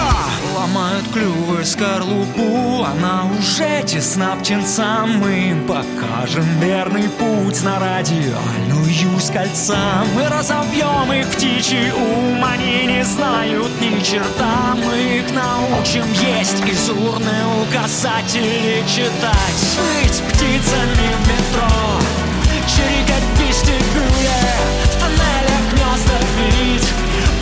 Ломают 0.58 1.08
клювы 1.13 1.63
скорлупу. 1.63 2.84
Она 2.84 3.26
уже 3.38 3.84
тесна 3.84 4.36
птенцам 4.38 5.20
Мы 5.20 5.50
им 5.52 5.67
покажем 5.67 6.46
верный 6.60 7.10
путь 7.10 7.62
На 7.62 7.78
радиальную 7.78 9.20
с 9.20 9.30
кольца 9.30 10.04
Мы 10.15 10.28
разовьем 10.28 11.13
их 11.13 11.28
птичий 11.28 11.91
ум. 11.91 12.43
Они 12.43 12.88
не 12.88 13.04
знают 13.04 13.70
ни 13.80 14.00
черта. 14.02 14.76
Мы 14.84 15.20
их 15.20 15.32
научим 15.32 16.06
есть 16.13 16.65
из 16.65 16.89
урны 16.89 17.38
Указатели 17.62 18.84
читать 18.88 19.78
Быть 19.78 20.24
птицами 20.28 21.08
в 21.13 21.28
метро. 21.28 22.17
Чирикать 22.65 23.24
в 23.24 23.39
вестибюле 23.39 24.39
В 24.86 25.00
тоннелях 25.00 25.63
гнезда 25.72 26.17
бить 26.36 26.89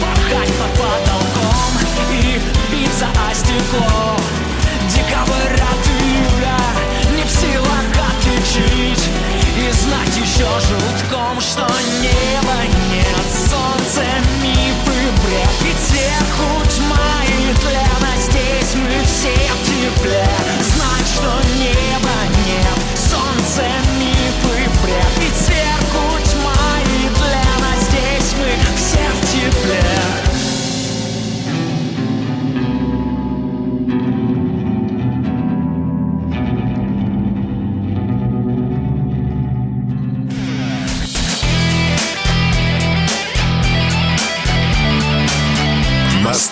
Порхать 0.01 0.54
под 0.56 0.74
стекло. 3.36 4.15
Декабрь 4.93 5.60
от 5.60 5.86
июля 6.02 6.58
Не 7.15 7.24
в 7.24 7.30
силах 7.30 7.89
отличить 8.10 9.10
И 9.58 9.71
знать 9.71 10.15
еще 10.15 10.45
жутком, 10.45 11.41
что 11.41 11.67
неба 12.02 12.58
нет 12.91 13.26
Солнце, 13.50 14.04
мифы, 14.41 15.12
бред 15.24 15.50
Ведь 15.63 15.80
сверху 15.88 16.62
тьма 16.69 17.24
и 17.28 17.54
тлен 17.56 17.95
здесь 18.21 18.76
мы 18.76 19.04
все 19.06 19.34
в 19.34 19.62
тепле. 19.65 20.26
Знать, 20.62 21.08
что 21.08 21.32
небо 21.60 22.04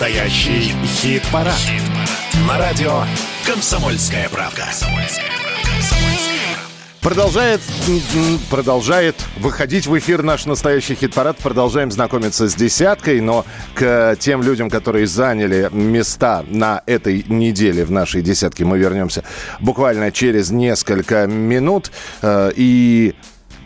Настоящий 0.04 0.74
хит-парад. 0.86 1.56
На 2.46 2.58
радио 2.58 3.04
«Комсомольская 3.48 4.28
правда». 4.28 4.66
Продолжает, 7.00 7.62
продолжает 8.50 9.16
выходить 9.38 9.88
в 9.88 9.98
эфир 9.98 10.22
наш 10.22 10.46
настоящий 10.46 10.96
хит-парад. 10.96 11.38
Продолжаем 11.38 11.90
знакомиться 11.90 12.50
с 12.50 12.56
десяткой, 12.56 13.22
но 13.22 13.46
к 13.76 14.18
тем 14.20 14.44
людям, 14.44 14.70
которые 14.70 15.08
заняли 15.08 15.70
места 15.72 16.44
на 16.50 16.84
этой 16.86 17.24
неделе 17.30 17.86
в 17.86 17.92
нашей 17.92 18.22
десятке, 18.22 18.66
мы 18.66 18.78
вернемся 18.78 19.24
буквально 19.62 20.12
через 20.12 20.52
несколько 20.52 21.28
минут. 21.28 21.94
Э, 22.22 22.52
И 22.54 23.16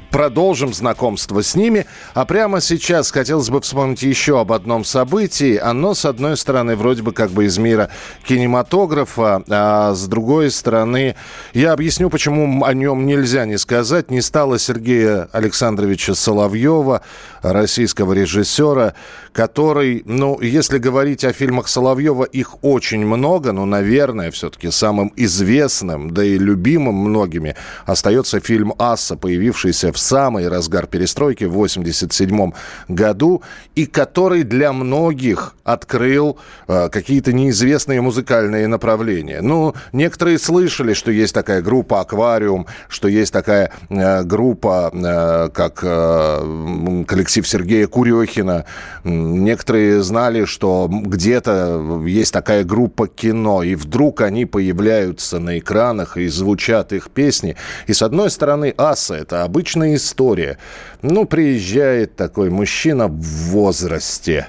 продолжим 0.10 0.74
знакомство 0.74 1.42
с 1.42 1.56
ними. 1.56 1.86
А 2.14 2.26
прямо 2.26 2.62
сейчас 2.62 3.12
хотелось 3.12 3.50
бы 3.50 3.62
вспомнить 3.62 4.04
еще 4.04 4.40
об 4.40 4.52
одном 4.52 4.84
событии. 4.84 5.58
Оно, 5.58 5.94
с 5.94 6.06
одной 6.06 6.38
стороны, 6.38 6.76
вроде 6.76 7.04
бы 7.04 7.12
как 7.12 7.32
бы 7.32 7.46
из 7.46 7.58
мира 7.58 7.90
кинематографа, 8.24 9.44
а 9.50 9.94
с 9.94 10.08
другой 10.08 10.52
стороны, 10.52 11.16
я 11.54 11.74
объясню, 11.74 12.10
почему 12.10 12.64
о 12.64 12.74
нем 12.74 13.06
нельзя 13.06 13.46
не 13.46 13.58
сказать. 13.58 14.12
Не 14.12 14.22
стало 14.22 14.60
Сергея 14.60 15.30
Александровича 15.32 16.16
Соловьева, 16.16 17.02
российского 17.42 18.14
режиссера, 18.14 18.94
который, 19.32 20.04
ну, 20.06 20.40
если 20.42 20.78
говорить 20.78 21.24
о 21.24 21.34
фильмах 21.34 21.68
Соловьева, 21.68 22.24
их 22.24 22.64
очень 22.64 23.06
много, 23.06 23.52
но, 23.52 23.66
наверное, 23.66 24.32
все-таки 24.32 24.72
самым 24.72 25.12
известным, 25.16 26.12
да 26.12 26.24
и 26.24 26.38
любимым 26.38 26.96
многими 26.96 27.56
остается 27.86 28.40
фильм 28.40 28.74
«Асса», 28.78 29.16
появившийся 29.16 29.92
в 29.92 29.97
самый 29.98 30.48
разгар 30.48 30.88
перестройки 30.88 31.44
в 31.44 31.54
1987 31.54 32.52
году, 32.88 33.42
и 33.76 33.86
который 33.86 34.44
для 34.44 34.74
многих 34.74 35.56
открыл 35.64 36.38
э, 36.68 36.90
какие-то 36.90 37.34
неизвестные 37.34 38.02
музыкальные 38.02 38.68
направления. 38.68 39.42
Ну, 39.42 39.76
некоторые 39.92 40.40
слышали, 40.40 40.94
что 40.94 41.12
есть 41.12 41.34
такая 41.34 41.62
группа 41.62 42.00
«Аквариум», 42.00 42.68
что 42.88 43.08
есть 43.08 43.34
такая 43.34 43.72
э, 43.90 44.24
группа, 44.24 44.92
э, 44.94 45.50
как 45.54 45.80
э, 45.84 47.04
коллектив 47.08 47.48
Сергея 47.48 47.88
Курехина. 47.88 48.66
Некоторые 49.04 50.02
знали, 50.04 50.46
что 50.46 50.90
где-то 50.90 52.04
есть 52.06 52.34
такая 52.34 52.64
группа 52.64 53.08
кино, 53.08 53.64
и 53.64 53.76
вдруг 53.76 54.22
они 54.22 54.46
появляются 54.46 55.40
на 55.40 55.60
экранах 55.60 56.18
и 56.18 56.28
звучат 56.28 56.94
их 56.94 57.10
песни. 57.10 57.56
И 57.88 57.94
с 57.94 58.02
одной 58.02 58.30
стороны, 58.30 58.74
«Аса»— 58.78 59.16
это 59.16 59.44
обычная 59.88 59.96
история. 59.96 60.58
Ну, 61.02 61.26
приезжает 61.26 62.16
такой 62.16 62.50
мужчина 62.50 63.08
в 63.08 63.52
возрасте, 63.52 64.48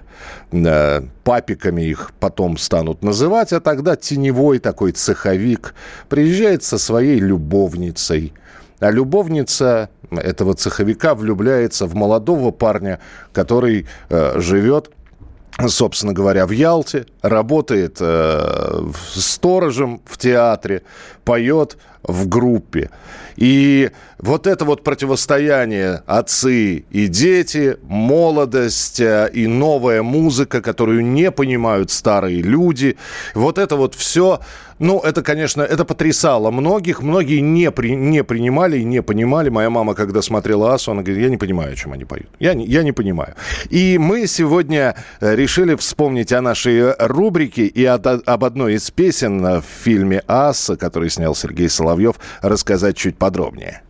да, 0.52 1.02
папиками 1.24 1.82
их 1.82 2.12
потом 2.20 2.56
станут 2.56 3.02
называть, 3.02 3.52
а 3.52 3.60
тогда 3.60 3.96
теневой 3.96 4.58
такой 4.58 4.92
цеховик 4.92 5.74
приезжает 6.08 6.62
со 6.62 6.78
своей 6.78 7.20
любовницей. 7.20 8.32
А 8.80 8.92
любовница 8.92 9.88
этого 10.10 10.54
цеховика 10.54 11.14
влюбляется 11.14 11.86
в 11.86 11.94
молодого 11.94 12.52
парня, 12.52 12.98
который 13.32 13.86
э, 14.08 14.40
живет 14.40 14.90
собственно 15.66 16.12
говоря, 16.12 16.46
в 16.46 16.52
Ялте, 16.52 17.06
работает 17.20 17.96
э, 18.00 18.92
сторожем 19.12 20.00
в 20.04 20.16
театре, 20.16 20.82
поет 21.24 21.76
в 22.08 22.26
группе. 22.26 22.90
И 23.36 23.92
вот 24.18 24.48
это 24.48 24.64
вот 24.64 24.82
противостояние 24.82 26.02
отцы 26.06 26.84
и 26.90 27.06
дети, 27.06 27.76
молодость 27.84 28.98
э, 28.98 29.30
и 29.32 29.46
новая 29.46 30.02
музыка, 30.02 30.60
которую 30.60 31.06
не 31.06 31.30
понимают 31.30 31.92
старые 31.92 32.42
люди, 32.42 32.96
вот 33.34 33.58
это 33.58 33.76
вот 33.76 33.94
все, 33.94 34.40
ну, 34.80 34.98
это, 34.98 35.22
конечно, 35.22 35.62
это 35.62 35.84
потрясало 35.84 36.50
многих. 36.50 37.00
Многие 37.00 37.40
не, 37.40 37.70
при, 37.70 37.94
не 37.94 38.24
принимали 38.24 38.78
и 38.78 38.84
не 38.84 39.02
понимали. 39.02 39.50
Моя 39.50 39.70
мама, 39.70 39.94
когда 39.94 40.20
смотрела 40.20 40.74
Асу, 40.74 40.90
она 40.90 41.02
говорит, 41.02 41.22
я 41.22 41.30
не 41.30 41.36
понимаю, 41.36 41.72
о 41.72 41.76
чем 41.76 41.92
они 41.92 42.04
поют. 42.04 42.28
Я 42.40 42.54
не, 42.54 42.66
я 42.66 42.82
не 42.82 42.92
понимаю. 42.92 43.34
И 43.70 43.98
мы 43.98 44.26
сегодня 44.26 44.96
э, 45.20 45.36
решили 45.36 45.76
вспомнить 45.76 46.32
о 46.32 46.40
нашей 46.40 46.92
рубрике 46.98 47.66
и 47.66 47.84
от- 47.84 48.28
об 48.28 48.44
одной 48.44 48.74
из 48.74 48.90
песен 48.90 49.60
в 49.60 49.64
фильме 49.84 50.22
«Аса», 50.26 50.76
который 50.76 51.10
снял 51.10 51.36
Сергей 51.36 51.68
Соловьев, 51.68 51.97
рассказать 52.42 52.96
чуть 52.96 53.18
подробнее. 53.18 53.82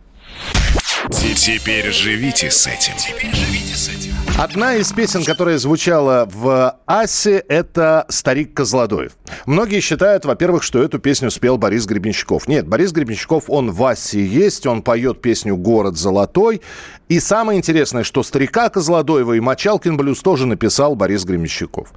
Те- 1.11 1.33
Теперь 1.33 1.91
живите 1.91 2.49
с 2.51 2.67
этим. 2.67 4.28
Одна 4.39 4.75
из 4.75 4.93
песен, 4.93 5.25
которая 5.25 5.57
звучала 5.57 6.25
в 6.31 6.73
«Асе», 6.85 7.43
это 7.49 8.05
«Старик 8.07 8.53
Козлодоев». 8.53 9.11
Многие 9.45 9.81
считают, 9.81 10.23
во-первых, 10.23 10.63
что 10.63 10.81
эту 10.81 10.97
песню 10.97 11.29
спел 11.29 11.57
Борис 11.57 11.85
Гребенщиков. 11.85 12.47
Нет, 12.47 12.65
Борис 12.65 12.93
Гребенщиков, 12.93 13.49
он 13.49 13.69
в 13.69 13.83
«Асе» 13.83 14.25
есть, 14.25 14.65
он 14.65 14.81
поет 14.81 15.21
песню 15.21 15.57
«Город 15.57 15.97
золотой». 15.97 16.61
И 17.09 17.19
самое 17.19 17.57
интересное, 17.57 18.03
что 18.03 18.21
«Старика 18.21 18.69
Козлодоева» 18.69 19.33
и 19.33 19.39
«Мочалкин 19.39 19.97
блюз» 19.97 20.19
тоже 20.19 20.45
написал 20.45 20.95
Борис 20.95 21.25
Гребенщиков. 21.25 21.91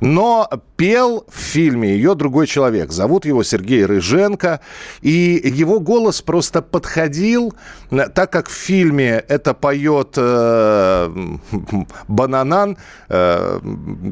Но 0.00 0.48
пел 0.76 1.26
в 1.30 1.38
фильме 1.38 1.94
ее 1.94 2.14
другой 2.14 2.46
человек. 2.46 2.90
Зовут 2.90 3.26
его 3.26 3.42
Сергей 3.42 3.84
Рыженко. 3.84 4.60
И 5.02 5.38
его 5.44 5.80
голос 5.80 6.22
просто 6.22 6.62
подходил, 6.62 7.52
э, 7.90 8.08
так 8.08 8.32
как 8.32 8.48
в 8.48 8.52
фильме 8.52 9.22
это 9.28 9.52
поет 9.52 10.14
э, 10.16 11.10
Бананан, 12.08 12.76
э, 13.08 13.60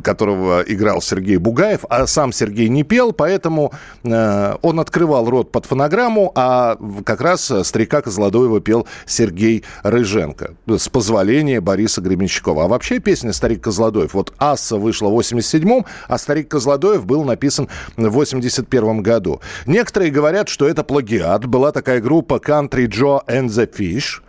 которого 0.02 0.62
играл 0.66 1.02
Сергей 1.02 1.36
Бугаев, 1.36 1.84
а 1.88 2.06
сам 2.06 2.32
Сергей 2.32 2.68
не 2.68 2.82
пел, 2.82 3.12
поэтому 3.12 3.72
э, 4.04 4.56
он 4.62 4.80
открывал 4.80 5.28
рот 5.28 5.52
под 5.52 5.66
фонограмму, 5.66 6.32
а 6.34 6.76
как 7.04 7.20
раз 7.20 7.52
старика 7.62 8.02
Козлодоева 8.02 8.60
пел 8.60 8.86
Сергей 9.06 9.64
Рыженко 9.82 10.54
с 10.66 10.88
позволения 10.88 11.60
Бориса 11.60 12.00
Гребенщикова. 12.00 12.64
А 12.64 12.68
вообще 12.68 12.98
песня 12.98 13.32
«Старик 13.32 13.62
Козлодоев», 13.62 14.14
вот 14.14 14.32
«Асса» 14.38 14.76
вышла 14.76 15.08
в 15.08 15.18
87-м, 15.18 15.84
а 16.08 16.18
«Старик 16.18 16.48
Козлодоев» 16.48 17.04
был 17.06 17.24
написан 17.24 17.68
в 17.96 18.08
81 18.08 19.02
году. 19.02 19.40
Некоторые 19.66 20.10
говорят, 20.10 20.48
что 20.48 20.66
это 20.66 20.84
плагиат. 20.84 21.46
Была 21.46 21.72
такая 21.72 22.00
группа 22.00 22.34
«Country 22.34 22.86
Joe 22.86 23.20
and 23.26 23.46
the 23.46 23.70
Fish», 23.70 24.22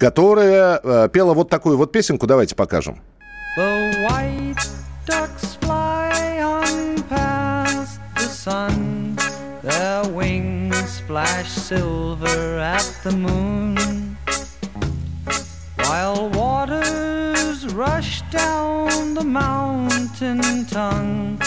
которая 0.00 0.80
э, 0.82 1.08
пела 1.12 1.34
вот 1.34 1.50
такую 1.50 1.76
вот 1.76 1.92
песенку. 1.92 2.26
Давайте 2.26 2.56
покажем. 2.56 3.00
The 3.56 4.08
white 4.08 4.56
ducks 5.06 5.58
fly 5.60 6.40
on 6.40 7.02
past 7.08 8.00
the 8.16 8.26
sun. 8.26 9.18
Their 9.62 10.08
wings 10.14 11.00
flash 11.06 11.48
silver 11.48 12.58
at 12.58 12.90
the 13.04 13.12
moon. 13.12 14.16
While 15.76 16.30
waters 16.30 17.66
rush 17.74 18.22
down 18.30 19.14
the 19.14 19.24
mountain 19.24 20.64
tongue, 20.66 21.38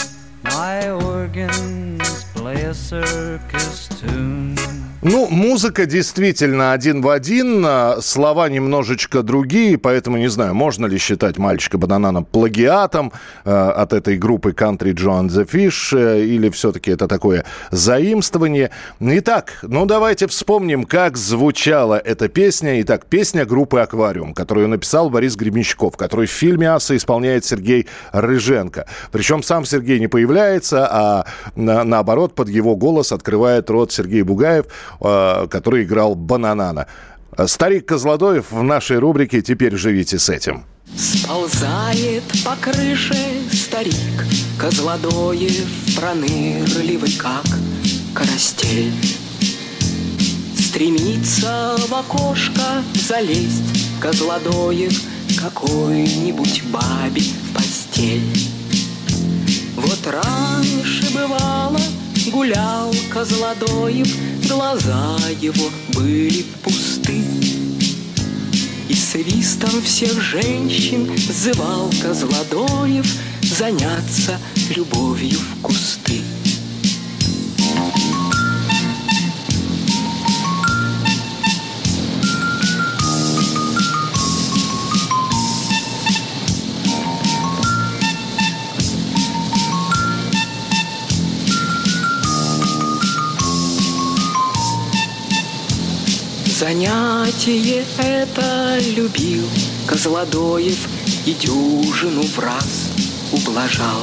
my 0.44 0.90
organs 0.90 2.24
play 2.34 2.62
a 2.62 2.74
circus 2.74 3.88
tune. 4.00 4.63
Ну, 5.06 5.28
музыка 5.28 5.84
действительно 5.84 6.72
один 6.72 7.02
в 7.02 7.10
один, 7.10 7.62
а, 7.66 7.98
слова 8.00 8.48
немножечко 8.48 9.22
другие, 9.22 9.76
поэтому 9.76 10.16
не 10.16 10.28
знаю, 10.28 10.54
можно 10.54 10.86
ли 10.86 10.96
считать 10.96 11.36
мальчика 11.36 11.76
бананана 11.76 12.22
плагиатом 12.22 13.12
э, 13.44 13.50
от 13.50 13.92
этой 13.92 14.16
группы 14.16 14.52
Country 14.52 14.94
John 14.94 15.26
the 15.26 15.46
Fish, 15.46 15.94
э, 15.94 16.24
или 16.24 16.48
все-таки 16.48 16.90
это 16.90 17.06
такое 17.06 17.44
заимствование. 17.70 18.70
Итак, 18.98 19.58
ну 19.60 19.84
давайте 19.84 20.26
вспомним, 20.26 20.84
как 20.84 21.18
звучала 21.18 21.98
эта 21.98 22.28
песня. 22.28 22.80
Итак, 22.80 23.04
песня 23.04 23.44
группы 23.44 23.80
«Аквариум», 23.80 24.32
которую 24.32 24.68
написал 24.68 25.10
Борис 25.10 25.36
Гребенщиков, 25.36 25.98
которую 25.98 26.28
в 26.28 26.30
фильме 26.30 26.70
«Аса» 26.70 26.96
исполняет 26.96 27.44
Сергей 27.44 27.88
Рыженко. 28.12 28.86
Причем 29.12 29.42
сам 29.42 29.66
Сергей 29.66 30.00
не 30.00 30.08
появляется, 30.08 30.88
а 30.90 31.26
на- 31.56 31.84
наоборот 31.84 32.34
под 32.34 32.48
его 32.48 32.74
голос 32.74 33.12
открывает 33.12 33.68
рот 33.68 33.92
Сергей 33.92 34.22
Бугаев, 34.22 34.64
который 35.00 35.84
играл 35.84 36.14
Бананана. 36.14 36.86
Старик 37.46 37.86
Козлодоев 37.86 38.52
в 38.52 38.62
нашей 38.62 38.98
рубрике 38.98 39.42
«Теперь 39.42 39.76
живите 39.76 40.18
с 40.18 40.28
этим». 40.28 40.64
Сползает 40.96 42.22
по 42.44 42.54
крыше 42.56 43.16
старик 43.52 43.94
Козлодоев 44.58 45.66
пронырливый, 45.96 47.12
как 47.18 47.44
карастель 48.14 48.92
Стремится 50.56 51.76
в 51.88 51.92
окошко 51.92 52.82
залезть 52.94 54.00
Козлодоев 54.00 54.92
какой-нибудь 55.40 56.62
бабе 56.70 57.22
в 57.22 57.54
постель 57.54 58.50
Вот 59.76 60.06
раньше 60.06 61.12
бывало 61.12 61.80
гулял 62.30 62.94
Козлодоев 63.10 64.08
Глаза 64.48 65.18
его 65.40 65.70
были 65.94 66.44
пусты 66.62 67.22
и 68.88 68.94
свистом 68.94 69.82
всех 69.82 70.20
женщин 70.20 71.10
Зывал 71.16 71.90
Козлодоев 72.02 73.06
заняться 73.42 74.38
любовью 74.74 75.38
в 75.38 75.62
кусты. 75.62 76.20
Занятие 96.66 97.84
это 97.98 98.78
любил 98.96 99.46
Козлодоев 99.86 100.88
и 101.26 101.34
дюжину 101.34 102.22
в 102.22 102.38
раз 102.38 102.88
ублажал. 103.32 104.00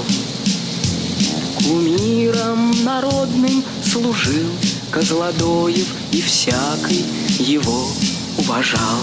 Кумиром 1.58 2.71
народным 2.84 3.63
служил 3.84 4.52
Козлодоев 4.91 5.88
и 6.12 6.21
всякий 6.21 7.04
его 7.39 7.88
уважал. 8.38 9.00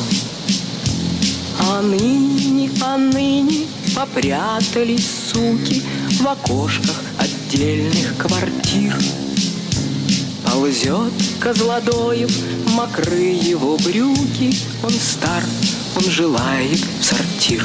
А 1.58 1.82
ныне, 1.82 2.70
а 2.80 2.96
ныне 2.96 3.66
попрятались 3.96 5.10
суки 5.32 5.82
В 6.20 6.28
окошках 6.28 7.02
отдельных 7.18 8.16
квартир. 8.18 8.94
Ползет 10.58 11.12
Козлодоев, 11.38 12.32
мокры 12.74 13.14
его 13.14 13.76
брюки, 13.76 14.52
Он 14.82 14.90
стар, 14.90 15.44
он 15.94 16.02
желает 16.02 16.80
в 17.00 17.04
сортир. 17.04 17.62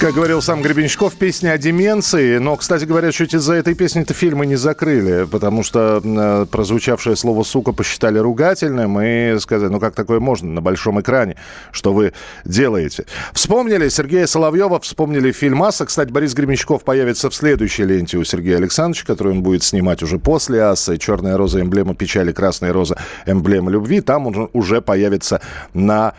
Как 0.00 0.14
говорил 0.14 0.40
сам 0.40 0.62
Гребенщиков, 0.62 1.16
песня 1.16 1.50
о 1.50 1.58
деменции. 1.58 2.38
Но, 2.38 2.54
кстати 2.56 2.84
говоря, 2.84 3.10
чуть 3.10 3.34
из-за 3.34 3.54
этой 3.54 3.74
песни-то 3.74 4.14
фильмы 4.14 4.46
не 4.46 4.54
закрыли, 4.54 5.26
потому 5.26 5.64
что 5.64 6.00
э, 6.04 6.46
прозвучавшее 6.48 7.16
слово 7.16 7.42
«сука» 7.42 7.72
посчитали 7.72 8.20
ругательным 8.20 9.00
и 9.00 9.36
сказали, 9.40 9.72
ну 9.72 9.80
как 9.80 9.96
такое 9.96 10.20
можно 10.20 10.52
на 10.52 10.60
большом 10.60 11.00
экране, 11.00 11.34
что 11.72 11.92
вы 11.92 12.12
делаете. 12.44 13.06
Вспомнили 13.32 13.88
Сергея 13.88 14.28
Соловьева, 14.28 14.78
вспомнили 14.78 15.32
фильм 15.32 15.64
«Аса». 15.64 15.84
Кстати, 15.84 16.12
Борис 16.12 16.32
Гребенщиков 16.32 16.84
появится 16.84 17.28
в 17.28 17.34
следующей 17.34 17.82
ленте 17.82 18.18
у 18.18 18.24
Сергея 18.24 18.58
Александровича, 18.58 19.04
которую 19.04 19.34
он 19.34 19.42
будет 19.42 19.64
снимать 19.64 20.00
уже 20.04 20.20
после 20.20 20.62
«Асы». 20.62 20.96
«Черная 20.98 21.36
роза»– 21.36 21.60
эмблема 21.60 21.96
печали, 21.96 22.30
«Красная 22.30 22.72
роза»– 22.72 22.96
эмблема 23.26 23.72
любви. 23.72 24.00
Там 24.00 24.28
он 24.28 24.48
уже 24.52 24.80
появится 24.80 25.40
на 25.74 26.14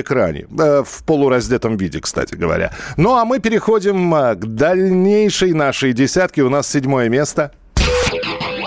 экране. 0.00 0.46
Э, 0.58 0.82
В 0.86 1.02
полураздетом 1.04 1.76
виде, 1.76 2.00
кстати 2.00 2.34
говоря. 2.34 2.72
Ну, 2.96 3.14
а 3.16 3.24
мы 3.24 3.38
переходим 3.40 4.14
э, 4.14 4.34
к 4.34 4.44
дальнейшей 4.46 5.52
нашей 5.52 5.92
десятке. 5.92 6.42
У 6.42 6.48
нас 6.48 6.68
седьмое 6.70 7.08
место. 7.08 7.52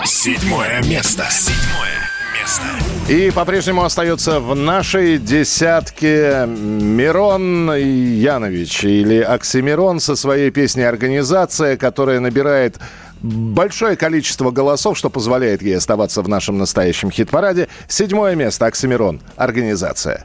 Седьмое 0.04 0.82
место. 0.84 1.24
Седьмое 1.30 2.08
место. 2.40 2.64
И 3.08 3.30
по-прежнему 3.30 3.84
остается 3.84 4.38
в 4.40 4.54
нашей 4.54 5.18
десятке 5.18 6.44
Мирон 6.46 7.74
Янович 7.74 8.84
или 8.84 9.20
Оксимирон 9.20 9.98
со 10.00 10.14
своей 10.14 10.50
песней 10.50 10.84
«Организация», 10.84 11.76
которая 11.76 12.20
набирает 12.20 12.78
большое 13.20 13.96
количество 13.96 14.50
голосов, 14.50 14.96
что 14.98 15.10
позволяет 15.10 15.62
ей 15.62 15.76
оставаться 15.76 16.22
в 16.22 16.28
нашем 16.28 16.58
настоящем 16.58 17.10
хит-параде. 17.10 17.68
Седьмое 17.88 18.34
место 18.34 18.66
Оксимирон. 18.66 19.20
Организация. 19.36 20.24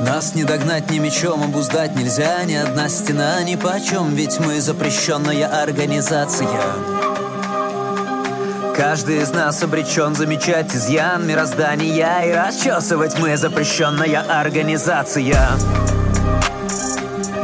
Нас 0.00 0.34
не 0.34 0.44
догнать 0.44 0.90
ни 0.90 0.98
мечом, 0.98 1.44
обуздать 1.44 1.94
нельзя 1.94 2.42
Ни 2.44 2.54
одна 2.54 2.88
стена 2.88 3.42
ни 3.42 3.56
почем 3.56 4.14
Ведь 4.14 4.40
мы 4.40 4.58
запрещенная 4.58 5.62
организация. 5.62 6.48
Каждый 8.74 9.18
из 9.18 9.30
нас 9.30 9.62
обречен 9.62 10.14
замечать 10.14 10.74
изъян 10.74 11.26
мироздания 11.26 12.22
И 12.22 12.32
расчесывать 12.32 13.18
мы 13.18 13.36
запрещенная 13.36 14.22
организация. 14.22 15.36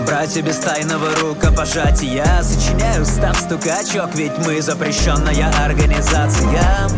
Братья 0.07 0.41
без 0.41 0.57
тайного 0.57 1.15
рукопожатия 1.17 2.25
Сочиняю 2.43 3.05
став 3.05 3.37
стукачок 3.37 4.15
Ведь 4.15 4.39
мы 4.39 4.63
запрещенная 4.63 5.53
организация 5.63 6.89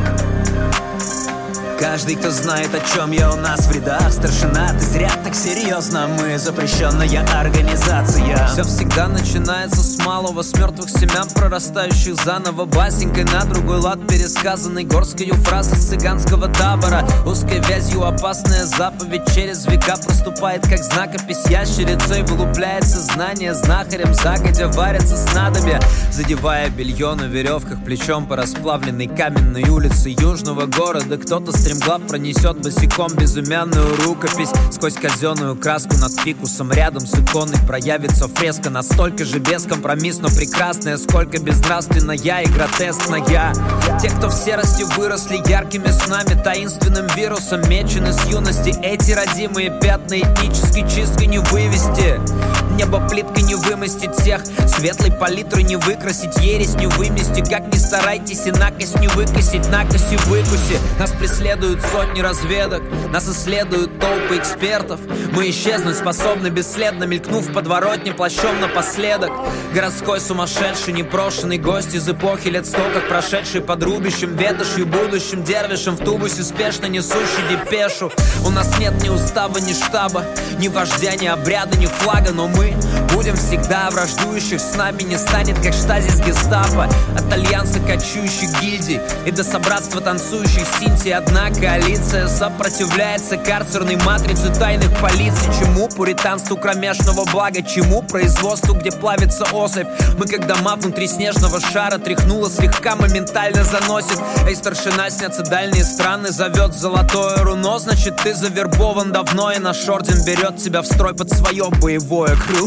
Каждый, 1.79 2.17
кто 2.17 2.31
знает, 2.33 2.71
о 2.75 2.81
чем 2.93 3.13
я 3.13 3.31
у 3.31 3.37
нас 3.37 3.67
в 3.67 3.73
рядах 3.73 4.13
Старшина, 4.13 4.73
ты 4.73 4.81
зря 4.81 5.13
так 5.23 5.33
серьезно 5.33 6.09
Мы 6.09 6.37
запрещенная 6.37 7.25
организация. 7.39 8.49
Все 8.49 8.65
всегда 8.65 9.07
начинается 9.07 9.81
с 9.81 10.05
малого 10.05 10.43
С 10.43 10.53
мертвых 10.55 10.91
семян, 10.91 11.29
прорастающих 11.33 12.17
заново. 12.17 12.65
Басенькой 12.65 13.25
на 13.25 13.45
другой 13.45 13.79
лад 13.79 14.01
пересказанной 14.09 14.83
Горской 14.83 15.31
фразы 15.31 15.77
с 15.77 15.91
цыганского 15.91 16.49
табора. 16.49 17.07
Узкой 17.25 17.61
вязью 17.61 18.03
опасная 18.03 18.65
заповедь 18.65 19.23
Через 19.33 19.65
века 19.67 19.97
проступает, 20.05 20.63
как 20.63 20.83
знакопись 20.83 21.47
Ящерицей. 21.47 22.23
Вылупляется 22.23 22.99
знание 22.99 23.55
Знахарем 23.55 24.15
загодя 24.15 24.67
варится 24.67 25.17
снадобья 25.17 25.81
Задевая 26.11 26.71
белье 26.71 27.15
на 27.15 27.25
веревках 27.25 27.85
Плечом 27.85 28.27
по 28.27 28.35
расплавленной 28.35 29.07
каменной 29.07 29.69
улице 29.69 30.09
Южного 30.09 30.67
города 30.67 31.17
Кто-то 31.19 31.53
стремглав 31.69 32.01
пронесет 32.09 32.63
босиком 32.63 33.15
безымянную 33.15 34.03
рукопись. 34.03 34.49
Сквозь 34.71 34.95
казенную 34.95 35.55
краску 35.55 35.97
над 35.99 36.19
фикусом 36.19 36.73
Рядом 36.73 37.07
с 37.07 37.13
иконой 37.15 37.59
проявится 37.67 38.27
фреска. 38.27 38.71
Настолько 38.71 39.27
же 39.27 39.39
бескомпромиссно 39.39 40.29
прекрасная 40.29 40.97
Сколько 40.97 41.39
безнравственная 41.39 42.17
и 42.17 42.47
гротескная 42.47 43.23
Те, 44.01 44.09
кто 44.09 44.29
в 44.29 44.33
серости 44.33 44.85
выросли 44.97 45.43
яркими 45.47 45.89
снами 45.89 46.41
Таинственным 46.43 47.07
вирусом 47.15 47.61
мечены 47.69 48.15
с 48.15 48.25
юности. 48.25 48.75
Эти 48.83 49.13
родимые 49.13 49.71
пятна 49.79 50.21
этнической 50.21 50.89
чисткой 50.89 51.27
не 51.27 51.39
вывести 51.39 52.19
Небо 52.79 53.01
плиткой 53.09 53.43
не 53.43 53.57
вымостить 53.57 54.15
всех. 54.15 54.43
Светлой 54.69 55.11
палитрой 55.11 55.65
не 55.65 55.75
выкрасить 55.75 56.37
Ересь 56.41 56.77
не 56.77 56.87
вымести. 56.87 57.41
Как 57.41 57.67
ни 57.75 57.77
старайтесь 57.77 58.47
и 58.47 58.53
накость 58.53 59.01
не 59.01 59.09
выкосить 59.09 59.69
Накость 59.69 60.13
и 60.13 60.17
выкуси. 60.29 60.79
Нас 60.97 61.11
преследуют 61.11 61.83
сотни 61.83 62.21
разведок 62.21 62.81
Нас 63.11 63.29
исследуют 63.29 63.99
толпы 63.99 64.37
экспертов. 64.37 65.01
Мы 65.33 65.51
исчезнуть 65.51 65.97
способны 65.97 66.51
бесследно 66.51 67.03
Мелькнув 67.03 67.53
подворотне 67.53 68.13
плащом 68.13 68.61
напоследок. 68.61 69.33
Городской 69.75 70.21
сумасшедший 70.21 70.93
непрошенный 70.93 71.59
гость 71.59 71.95
Из 71.95 72.09
эпохи 72.09 72.47
лет 72.47 72.65
сто, 72.65 72.83
как 72.95 73.09
прошедший 73.09 73.61
под 73.61 73.83
рубящим 73.83 74.37
Ветошью 74.37 74.87
будущим 74.87 75.43
дервишем 75.43 75.97
В 75.97 76.05
тубусе 76.05 76.45
спешно 76.45 76.87
несущий 76.87 77.43
депешу. 77.51 78.13
У 78.47 78.51
нас 78.51 78.79
нет 78.79 79.03
ни 79.03 79.09
устава, 79.09 79.59
ни 79.59 79.73
штаба 79.73 80.25
Ни 80.61 80.69
вождя, 80.69 81.17
ни 81.17 81.27
обряда, 81.27 81.77
ни 81.77 81.87
флага 81.87 82.31
Но 82.33 82.47
мы 82.47 82.68
будем 83.15 83.37
всегда 83.37 83.91
враждующих. 83.91 84.61
С 84.61 84.77
нами 84.77 85.03
не 85.03 85.19
станет, 85.19 85.59
как 85.59 85.73
штазис 85.73 86.21
гестапо. 86.21 86.89
От 87.17 87.33
альянса 87.33 87.81
кочующих 87.81 88.61
гильдий 88.61 89.01
И 89.27 89.31
до 89.31 89.45
собратства 89.45 90.01
танцующих 90.01 90.65
синти 90.79 91.09
Одна 91.09 91.51
коалиция 91.51 92.29
сопротивляется 92.29 93.37
карцерной 93.37 93.97
матрице 93.97 94.53
тайных 94.53 94.91
полиций. 95.01 95.49
Чему 95.59 95.89
пуританству 95.89 96.57
кромешного 96.57 97.25
блага? 97.31 97.63
Чему 97.63 98.03
производству, 98.03 98.75
где 98.75 98.91
плавится 98.91 99.45
особь? 99.53 99.89
Мы 100.19 100.27
как 100.27 100.47
дома 100.47 100.77
внутри 100.77 101.09
снежного 101.09 101.61
шара 101.61 101.99
Тряхнуло 101.99 102.49
слегка, 102.51 102.97
моментально 102.97 103.65
заносит. 103.65 104.19
Эй, 104.47 104.57
старшина, 104.57 105.11
снятся 105.11 105.43
дальние 105.43 105.85
страны 105.85 106.31
Зовет 106.31 106.75
золотое 106.75 107.39
руно. 107.39 107.79
Значит, 107.79 108.17
ты 108.17 108.35
завербован 108.35 109.13
давно 109.13 109.53
И 109.53 109.59
наш 109.59 109.89
орден 109.89 110.25
берет 110.25 110.57
тебя 110.57 110.83
в 110.83 110.87
строй 110.87 111.15
под 111.15 111.31
свое 111.31 111.69
боевое 111.81 112.37
крыло 112.37 112.58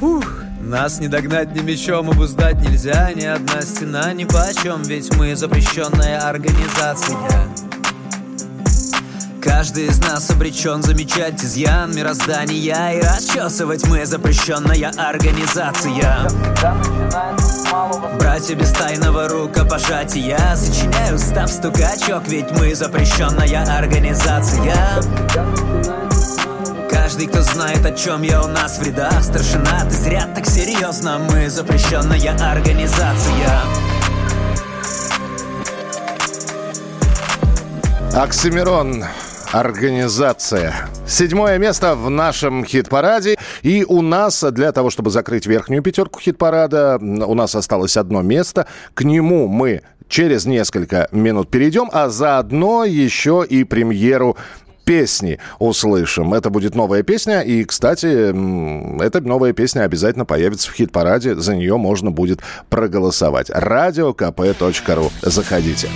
Ух. 0.00 0.24
Нас 0.60 0.98
не 0.98 1.08
догнать 1.08 1.54
ни 1.54 1.60
мечом, 1.60 2.10
обуздать 2.10 2.56
нельзя 2.56 3.12
Ни 3.14 3.24
одна 3.24 3.62
стена 3.62 4.12
ни 4.12 4.24
почем 4.24 4.82
Ведь 4.82 5.14
мы 5.16 5.36
запрещенная 5.36 6.20
организация. 6.20 7.16
Каждый 9.40 9.86
из 9.86 9.98
нас 10.00 10.28
обречен 10.30 10.82
замечать 10.82 11.42
изъян 11.42 11.94
мироздания 11.94 12.92
И 12.92 13.00
расчесывать 13.00 13.86
мы 13.86 14.04
запрещенная 14.06 14.90
организация. 14.96 16.28
Братья 18.18 18.54
без 18.54 18.70
тайного 18.72 19.28
рукопожатия 19.28 20.56
Сочиняю 20.56 21.18
став 21.18 21.48
стукачок 21.50 22.26
Ведь 22.26 22.50
мы 22.58 22.74
запрещенная 22.74 23.64
организация 23.78 24.74
Каждый, 27.06 27.28
кто 27.28 27.40
знает, 27.40 27.86
о 27.86 27.92
чем 27.92 28.22
я 28.22 28.42
у 28.42 28.48
нас 28.48 28.80
в 28.80 28.82
рядах 28.82 29.22
Старшина, 29.22 29.84
ты 29.84 29.94
зря 29.94 30.28
так 30.34 30.44
серьезно 30.44 31.20
Мы 31.30 31.48
запрещенная 31.48 32.32
организация 32.50 33.60
Оксимирон. 38.12 39.04
Организация. 39.52 40.74
Седьмое 41.06 41.58
место 41.58 41.94
в 41.94 42.10
нашем 42.10 42.64
хит-параде. 42.64 43.36
И 43.62 43.84
у 43.84 44.02
нас, 44.02 44.42
для 44.50 44.72
того, 44.72 44.90
чтобы 44.90 45.10
закрыть 45.10 45.46
верхнюю 45.46 45.84
пятерку 45.84 46.18
хит-парада, 46.18 46.98
у 47.00 47.34
нас 47.34 47.54
осталось 47.54 47.96
одно 47.96 48.22
место. 48.22 48.66
К 48.94 49.04
нему 49.04 49.46
мы 49.46 49.82
через 50.08 50.44
несколько 50.44 51.08
минут 51.12 51.50
перейдем, 51.50 51.88
а 51.92 52.08
заодно 52.08 52.84
еще 52.84 53.46
и 53.48 53.62
премьеру 53.62 54.36
песни 54.86 55.38
услышим. 55.58 56.32
Это 56.32 56.48
будет 56.48 56.74
новая 56.74 57.02
песня, 57.02 57.42
и, 57.42 57.64
кстати, 57.64 58.06
эта 59.02 59.20
новая 59.20 59.52
песня 59.52 59.82
обязательно 59.82 60.24
появится 60.24 60.70
в 60.70 60.74
хит-параде, 60.74 61.34
за 61.34 61.54
нее 61.54 61.76
можно 61.76 62.10
будет 62.10 62.40
проголосовать. 62.70 63.50
Радиокп.ру. 63.50 65.12
Заходите. 65.20 65.88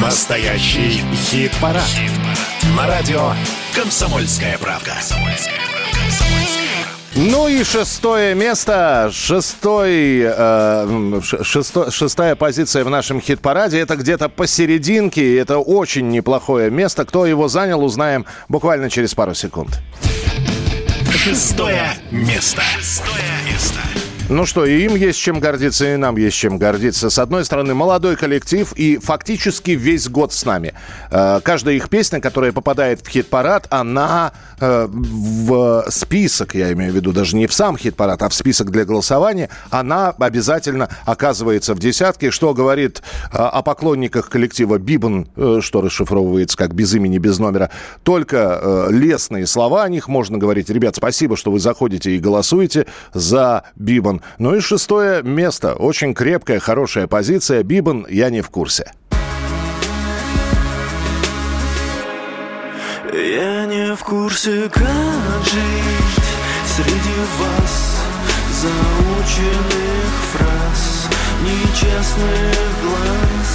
Настоящий 0.00 1.02
хит-парад. 1.14 1.82
хит-парад. 1.84 2.76
На 2.76 2.86
радио 2.86 3.32
«Комсомольская 3.74 4.58
правка». 4.58 4.92
«Комсомольская 4.92 5.54
правка». 5.54 5.77
Ну 7.20 7.48
и 7.48 7.64
шестое 7.64 8.36
место, 8.36 9.10
шестой, 9.12 10.20
э, 10.22 11.20
шесто, 11.42 11.90
шестая 11.90 12.36
позиция 12.36 12.84
в 12.84 12.90
нашем 12.90 13.20
хит-параде. 13.20 13.80
Это 13.80 13.96
где-то 13.96 14.28
посерединке, 14.28 15.36
это 15.36 15.58
очень 15.58 16.10
неплохое 16.10 16.70
место. 16.70 17.04
Кто 17.04 17.26
его 17.26 17.48
занял, 17.48 17.82
узнаем 17.82 18.24
буквально 18.48 18.88
через 18.88 19.16
пару 19.16 19.34
секунд. 19.34 19.80
Шестое 21.10 21.90
место. 22.12 22.62
Шестое 22.78 23.32
место. 23.50 23.80
Ну 24.30 24.44
что, 24.44 24.66
и 24.66 24.82
им 24.82 24.94
есть 24.94 25.18
чем 25.18 25.40
гордиться, 25.40 25.94
и 25.94 25.96
нам 25.96 26.18
есть 26.18 26.36
чем 26.36 26.58
гордиться. 26.58 27.08
С 27.08 27.18
одной 27.18 27.46
стороны, 27.46 27.72
молодой 27.72 28.14
коллектив 28.14 28.70
и 28.74 28.98
фактически 28.98 29.70
весь 29.70 30.06
год 30.10 30.34
с 30.34 30.44
нами. 30.44 30.74
Э, 31.10 31.40
каждая 31.42 31.76
их 31.76 31.88
песня, 31.88 32.20
которая 32.20 32.52
попадает 32.52 33.00
в 33.00 33.08
хит-парад, 33.08 33.66
она 33.70 34.32
э, 34.60 34.86
в 34.86 35.86
список, 35.88 36.54
я 36.54 36.70
имею 36.74 36.92
в 36.92 36.94
виду, 36.94 37.12
даже 37.12 37.36
не 37.36 37.46
в 37.46 37.54
сам 37.54 37.78
хит-парад, 37.78 38.22
а 38.22 38.28
в 38.28 38.34
список 38.34 38.70
для 38.70 38.84
голосования, 38.84 39.48
она 39.70 40.10
обязательно 40.10 40.90
оказывается 41.06 41.72
в 41.72 41.78
десятке, 41.78 42.30
что 42.30 42.52
говорит 42.52 43.00
э, 43.32 43.36
о 43.38 43.62
поклонниках 43.62 44.28
коллектива 44.28 44.76
Бибан, 44.76 45.26
что 45.62 45.80
расшифровывается 45.80 46.58
как 46.58 46.74
без 46.74 46.94
имени, 46.94 47.16
без 47.16 47.38
номера. 47.38 47.70
Только 48.02 48.88
лестные 48.90 49.46
слова 49.46 49.84
о 49.84 49.88
них 49.88 50.06
можно 50.06 50.36
говорить. 50.36 50.68
Ребят, 50.68 50.96
спасибо, 50.96 51.34
что 51.34 51.50
вы 51.50 51.60
заходите 51.60 52.14
и 52.14 52.18
голосуете 52.18 52.84
за 53.14 53.62
Бибан. 53.74 54.17
Ну 54.38 54.54
и 54.54 54.60
шестое 54.60 55.22
место. 55.22 55.74
Очень 55.74 56.14
крепкая, 56.14 56.60
хорошая 56.60 57.06
позиция. 57.06 57.62
Бибан 57.62 58.06
«Я 58.08 58.30
не 58.30 58.40
в 58.40 58.50
курсе». 58.50 58.92
Я 63.12 63.66
не 63.66 63.96
в 63.96 64.04
курсе, 64.04 64.68
как 64.68 64.84
жить 65.44 66.24
среди 66.66 67.18
вас 67.38 67.96
Заученных 68.60 70.12
фраз, 70.32 71.08
нечестных 71.42 72.56
глаз 72.82 73.50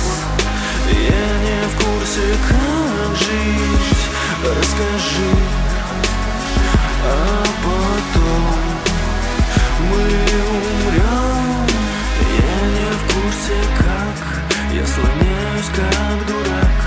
Я 0.89 1.27
не 1.45 1.67
в 1.67 1.75
курсе, 1.75 2.35
как 2.49 3.17
жить 3.17 4.03
Расскажи, 4.43 5.35
а 7.05 7.43
потом 7.63 8.82
мы 9.89 10.03
умрем 10.55 11.67
Я 12.47 12.57
не 12.75 12.89
в 12.97 13.03
курсе 13.13 13.57
как 13.79 14.17
Я 14.73 14.85
слоняюсь 14.85 15.71
как 15.75 16.17
дурак. 16.27 16.79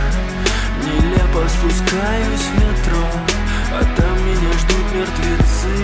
Нелепо 0.85 1.43
спускаюсь 1.49 2.47
в 2.51 2.55
метро 2.55 3.07
А 3.73 3.81
там 3.97 4.17
меня 4.27 4.53
ждут 4.61 4.87
мертвецы. 4.95 5.77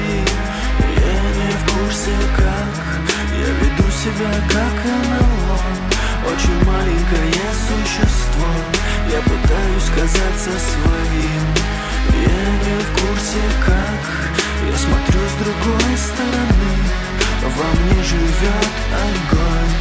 Я 1.03 1.16
не 1.38 1.51
в 1.53 1.62
курсе 1.72 2.14
как 2.37 2.75
Я 3.38 3.48
веду 3.61 3.90
себя 3.90 4.33
как 4.48 4.77
НЛО 4.85 5.59
Очень 6.33 6.64
маленькое 6.64 7.44
существо 7.68 8.51
Я 9.11 9.20
пытаюсь 9.20 9.90
казаться 9.94 10.51
своим. 10.51 11.44
Я 12.14 12.42
не 12.64 12.77
в 12.83 12.88
курсе 13.01 13.42
как 13.66 14.32
Я 14.70 14.77
смотрю 14.77 15.20
с 15.29 15.35
другой 15.42 15.96
стороны. 15.98 16.72
Во 17.42 17.68
мне 17.81 18.03
живет 18.03 18.72
огонь. 19.07 19.75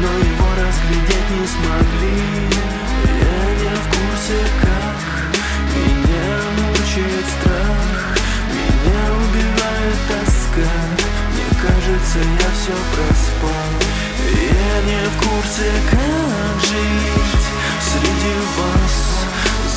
Но 0.00 0.08
его 0.18 0.48
разглядеть 0.60 1.30
не 1.38 1.46
смогли. 1.46 2.20
Я 3.24 3.40
не 3.60 3.74
в 3.74 3.86
курсе 3.94 4.38
как. 4.62 4.98
Меня 5.74 6.30
мучает 6.58 7.26
страх. 7.36 8.16
Меня 8.52 9.02
убивает 9.24 9.98
тоска. 10.08 10.70
Мне 11.32 11.48
кажется, 11.62 12.18
я 12.18 12.48
все 12.56 12.76
проспал. 12.92 13.98
Я 14.28 14.82
не 14.82 15.08
в 15.08 15.16
курсе, 15.16 15.70
как 15.90 16.60
жить 16.60 17.48
Среди 17.80 18.34
вас 18.56 19.17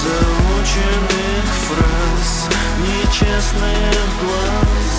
Заученных 0.02 1.46
фраз 1.68 2.50
Нечестных 2.80 4.10
глаз. 4.20 4.94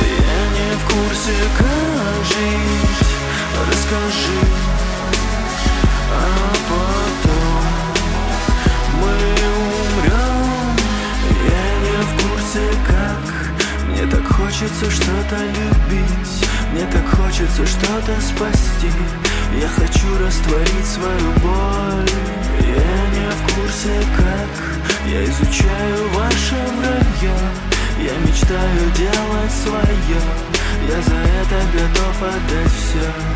Я 0.00 0.40
не 0.56 0.72
в 0.74 0.84
курсе, 0.86 1.36
как 1.58 2.24
жить. 2.24 3.08
Расскажи 3.68 4.40
А 6.10 6.14
потом 6.70 7.64
Мы 9.02 9.14
умрем 9.52 10.76
Я 11.44 11.66
не 11.84 11.96
в 12.00 12.12
курсе, 12.22 12.64
как. 12.86 13.24
Мне 13.86 14.06
так 14.06 14.26
хочется 14.32 14.90
что-то 14.90 15.36
любить. 15.36 16.48
Мне 16.72 16.86
так 16.86 17.06
хочется 17.20 17.66
что-то 17.66 18.18
спасти 18.22 18.90
Я 19.60 19.68
хочу 19.68 20.18
растворить 20.18 20.86
свою 20.86 21.32
боль. 21.42 22.10
Я 22.60 22.98
не 23.16 23.30
в 23.30 23.54
курсе, 23.54 24.02
как. 24.16 24.52
Я 25.06 25.24
изучаю 25.24 26.08
ваше 26.10 26.56
вранье 26.78 27.66
я 28.06 28.12
мечтаю 28.18 28.90
делать 28.94 29.50
свое 29.50 30.20
Я 30.88 31.02
за 31.02 31.16
это 31.16 31.66
готов 31.72 32.22
отдать 32.22 32.72
все 32.72 33.35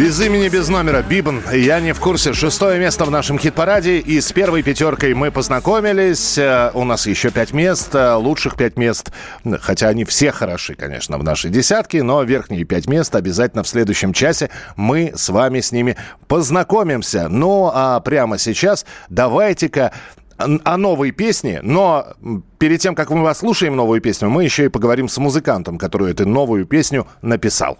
без 0.00 0.18
имени, 0.20 0.48
без 0.48 0.68
номера. 0.68 1.02
Бибан. 1.02 1.42
Я 1.52 1.78
не 1.78 1.92
в 1.92 2.00
курсе. 2.00 2.32
Шестое 2.32 2.78
место 2.80 3.04
в 3.04 3.10
нашем 3.10 3.38
хит-параде. 3.38 3.98
И 3.98 4.20
с 4.20 4.32
первой 4.32 4.62
пятеркой 4.62 5.12
мы 5.12 5.30
познакомились. 5.30 6.38
Э, 6.38 6.70
у 6.72 6.84
нас 6.84 7.06
еще 7.06 7.30
пять 7.30 7.52
мест. 7.52 7.94
Э, 7.94 8.14
лучших 8.14 8.56
пять 8.56 8.78
мест. 8.78 9.12
Хотя 9.60 9.88
они 9.88 10.06
все 10.06 10.32
хороши, 10.32 10.74
конечно, 10.74 11.18
в 11.18 11.22
нашей 11.22 11.50
десятке. 11.50 12.02
Но 12.02 12.22
верхние 12.22 12.64
пять 12.64 12.88
мест 12.88 13.14
обязательно 13.14 13.62
в 13.62 13.68
следующем 13.68 14.14
часе 14.14 14.48
мы 14.74 15.12
с 15.14 15.28
вами 15.28 15.60
с 15.60 15.70
ними 15.70 15.96
познакомимся. 16.28 17.28
Ну, 17.28 17.70
а 17.72 18.00
прямо 18.00 18.38
сейчас 18.38 18.86
давайте-ка 19.10 19.92
о 20.38 20.76
новой 20.78 21.10
песне, 21.10 21.60
но 21.62 22.14
перед 22.58 22.80
тем, 22.80 22.94
как 22.94 23.10
мы 23.10 23.22
вас 23.22 23.40
слушаем 23.40 23.76
новую 23.76 24.00
песню, 24.00 24.30
мы 24.30 24.44
еще 24.44 24.64
и 24.64 24.68
поговорим 24.68 25.06
с 25.06 25.18
музыкантом, 25.18 25.76
который 25.76 26.12
эту 26.12 26.26
новую 26.26 26.64
песню 26.64 27.06
написал. 27.20 27.78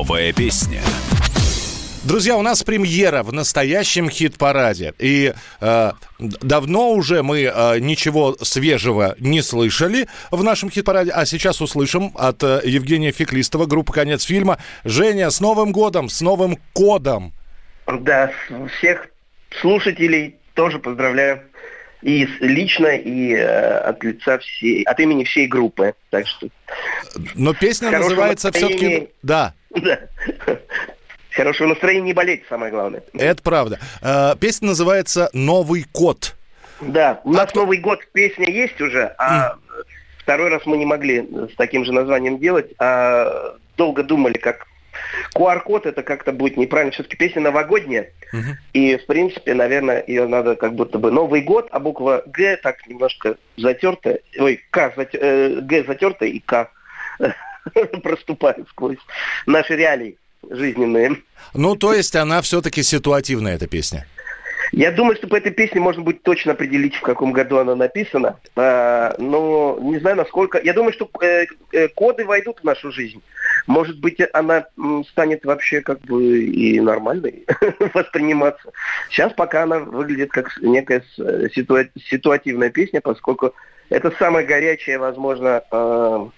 Новая 0.00 0.32
песня. 0.32 0.80
Друзья, 2.04 2.34
у 2.38 2.40
нас 2.40 2.62
премьера 2.62 3.22
в 3.22 3.34
настоящем 3.34 4.08
хит-параде. 4.08 4.94
И 4.98 5.34
э, 5.60 5.92
давно 6.18 6.92
уже 6.92 7.22
мы 7.22 7.42
э, 7.42 7.78
ничего 7.80 8.34
свежего 8.40 9.14
не 9.18 9.42
слышали 9.42 10.08
в 10.30 10.42
нашем 10.42 10.70
хит-параде, 10.70 11.10
а 11.10 11.26
сейчас 11.26 11.60
услышим 11.60 12.12
от 12.14 12.42
э, 12.42 12.62
Евгения 12.64 13.12
Феклистова, 13.12 13.66
группа 13.66 13.92
«Конец 13.92 14.22
фильма». 14.22 14.56
Женя, 14.84 15.28
с 15.28 15.38
Новым 15.38 15.70
годом, 15.70 16.08
с 16.08 16.22
Новым 16.22 16.56
кодом! 16.72 17.34
Да, 17.86 18.32
всех 18.78 19.06
слушателей 19.60 20.36
тоже 20.54 20.78
поздравляю. 20.78 21.42
И 22.00 22.26
лично, 22.40 22.86
и 22.86 23.34
э, 23.34 23.78
от 23.80 24.02
лица 24.02 24.38
всей, 24.38 24.82
от 24.84 24.98
имени 24.98 25.24
всей 25.24 25.46
группы. 25.46 25.92
Так 26.08 26.26
что. 26.26 26.48
Но 27.34 27.52
песня 27.52 27.90
называется 27.90 28.50
все-таки. 28.50 29.10
Да. 29.22 29.52
Да. 29.70 30.00
Хорошего 31.30 31.68
настроения 31.68 32.06
не 32.06 32.12
болеть, 32.12 32.42
самое 32.48 32.72
главное. 32.72 33.02
Это 33.14 33.42
правда. 33.42 33.78
Э, 34.02 34.34
песня 34.38 34.68
называется 34.68 35.30
Новый 35.32 35.84
код. 35.84 36.36
Да, 36.80 37.20
у 37.24 37.32
нас 37.32 37.50
а 37.52 37.58
Новый 37.58 37.78
год 37.78 38.00
песня 38.12 38.50
есть 38.50 38.80
уже, 38.80 39.14
а 39.18 39.52
mm. 39.52 39.84
второй 40.18 40.48
раз 40.48 40.62
мы 40.66 40.76
не 40.78 40.86
могли 40.86 41.28
с 41.52 41.54
таким 41.56 41.84
же 41.84 41.92
названием 41.92 42.38
делать, 42.38 42.72
а 42.78 43.54
долго 43.76 44.02
думали, 44.02 44.38
как 44.38 44.66
QR-код 45.34 45.86
это 45.86 46.02
как-то 46.02 46.32
будет 46.32 46.56
неправильно. 46.56 46.92
Все-таки 46.92 47.16
песня 47.16 47.42
новогодняя. 47.42 48.10
Угу. 48.32 48.56
И, 48.72 48.96
в 48.96 49.06
принципе, 49.06 49.54
наверное, 49.54 50.02
ее 50.06 50.26
надо 50.26 50.56
как 50.56 50.74
будто 50.74 50.98
бы 50.98 51.10
Новый 51.10 51.42
год, 51.42 51.68
а 51.70 51.78
буква 51.78 52.22
Г 52.26 52.56
так 52.56 52.86
немножко 52.88 53.36
затертая. 53.56 54.20
Ой, 54.38 54.60
К, 54.70 54.92
зат, 54.96 55.14
э, 55.14 55.60
Г 55.60 55.84
затертая 55.86 56.28
и 56.28 56.40
К 56.40 56.70
проступает 58.02 58.68
сквозь 58.70 58.98
наши 59.46 59.76
реалии 59.76 60.18
жизненные. 60.48 61.16
Ну, 61.54 61.76
то 61.76 61.92
есть 61.92 62.16
она 62.16 62.42
все-таки 62.42 62.82
ситуативная, 62.82 63.56
эта 63.56 63.66
песня? 63.66 64.06
Я 64.72 64.92
думаю, 64.92 65.16
что 65.16 65.26
по 65.26 65.36
этой 65.36 65.50
песне 65.50 65.80
можно 65.80 66.02
будет 66.02 66.22
точно 66.22 66.52
определить, 66.52 66.94
в 66.94 67.00
каком 67.00 67.32
году 67.32 67.58
она 67.58 67.74
написана. 67.74 68.38
А, 68.54 69.14
но 69.18 69.78
не 69.80 69.98
знаю, 69.98 70.16
насколько... 70.16 70.60
Я 70.62 70.74
думаю, 70.74 70.92
что 70.92 71.10
э, 71.20 71.46
э, 71.72 71.88
коды 71.88 72.24
войдут 72.24 72.60
в 72.60 72.64
нашу 72.64 72.92
жизнь. 72.92 73.20
Может 73.66 73.98
быть, 73.98 74.18
она 74.32 74.66
станет 75.10 75.44
вообще 75.44 75.80
как 75.80 76.00
бы 76.02 76.44
и 76.44 76.78
нормальной 76.80 77.46
восприниматься. 77.94 78.70
Сейчас 79.10 79.32
пока 79.32 79.64
она 79.64 79.80
выглядит 79.80 80.30
как 80.30 80.56
некая 80.60 81.02
э, 81.18 81.48
ситуа- 81.54 81.90
ситуативная 82.04 82.70
песня, 82.70 83.00
поскольку 83.00 83.54
это 83.88 84.12
самая 84.18 84.46
горячая, 84.46 85.00
возможно, 85.00 85.62
э, 85.70 86.28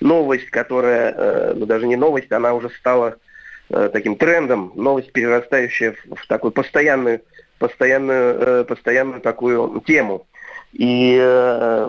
новость, 0.00 0.50
которая, 0.50 1.14
э, 1.16 1.54
ну 1.54 1.66
даже 1.66 1.86
не 1.86 1.96
новость, 1.96 2.32
она 2.32 2.54
уже 2.54 2.70
стала 2.70 3.16
э, 3.70 3.90
таким 3.92 4.16
трендом, 4.16 4.72
новость, 4.74 5.12
перерастающая 5.12 5.92
в, 5.92 6.16
в 6.16 6.26
такую 6.26 6.52
постоянную, 6.52 7.22
постоянную, 7.58 8.34
э, 8.40 8.64
постоянную 8.64 9.20
такую 9.20 9.80
тему. 9.86 10.26
И 10.72 11.16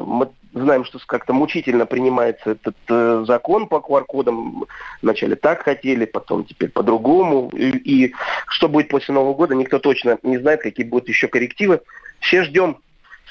мы 0.05 0.29
знаем, 0.55 0.85
что 0.85 0.99
как-то 1.05 1.33
мучительно 1.33 1.85
принимается 1.85 2.51
этот 2.51 2.75
э, 2.87 3.25
закон 3.27 3.67
по 3.67 3.75
QR-кодам. 3.75 4.65
Вначале 5.01 5.35
так 5.35 5.63
хотели, 5.63 6.05
потом 6.05 6.45
теперь 6.45 6.69
по-другому. 6.69 7.49
И, 7.53 8.05
и 8.05 8.15
что 8.47 8.69
будет 8.69 8.87
после 8.87 9.13
Нового 9.13 9.33
года, 9.33 9.53
никто 9.53 9.79
точно 9.79 10.17
не 10.23 10.37
знает, 10.37 10.61
какие 10.61 10.85
будут 10.85 11.09
еще 11.09 11.27
коррективы. 11.27 11.81
Все 12.19 12.43
ждем 12.43 12.77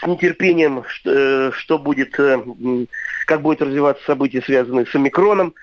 с 0.00 0.06
нетерпением, 0.06 0.84
что, 0.86 1.10
э, 1.10 1.50
что 1.52 1.78
будет, 1.78 2.18
э, 2.18 2.42
как 3.26 3.42
будут 3.42 3.62
развиваться 3.62 4.04
события, 4.04 4.42
связанные 4.42 4.86
с 4.86 4.94
омикроном, 4.94 5.54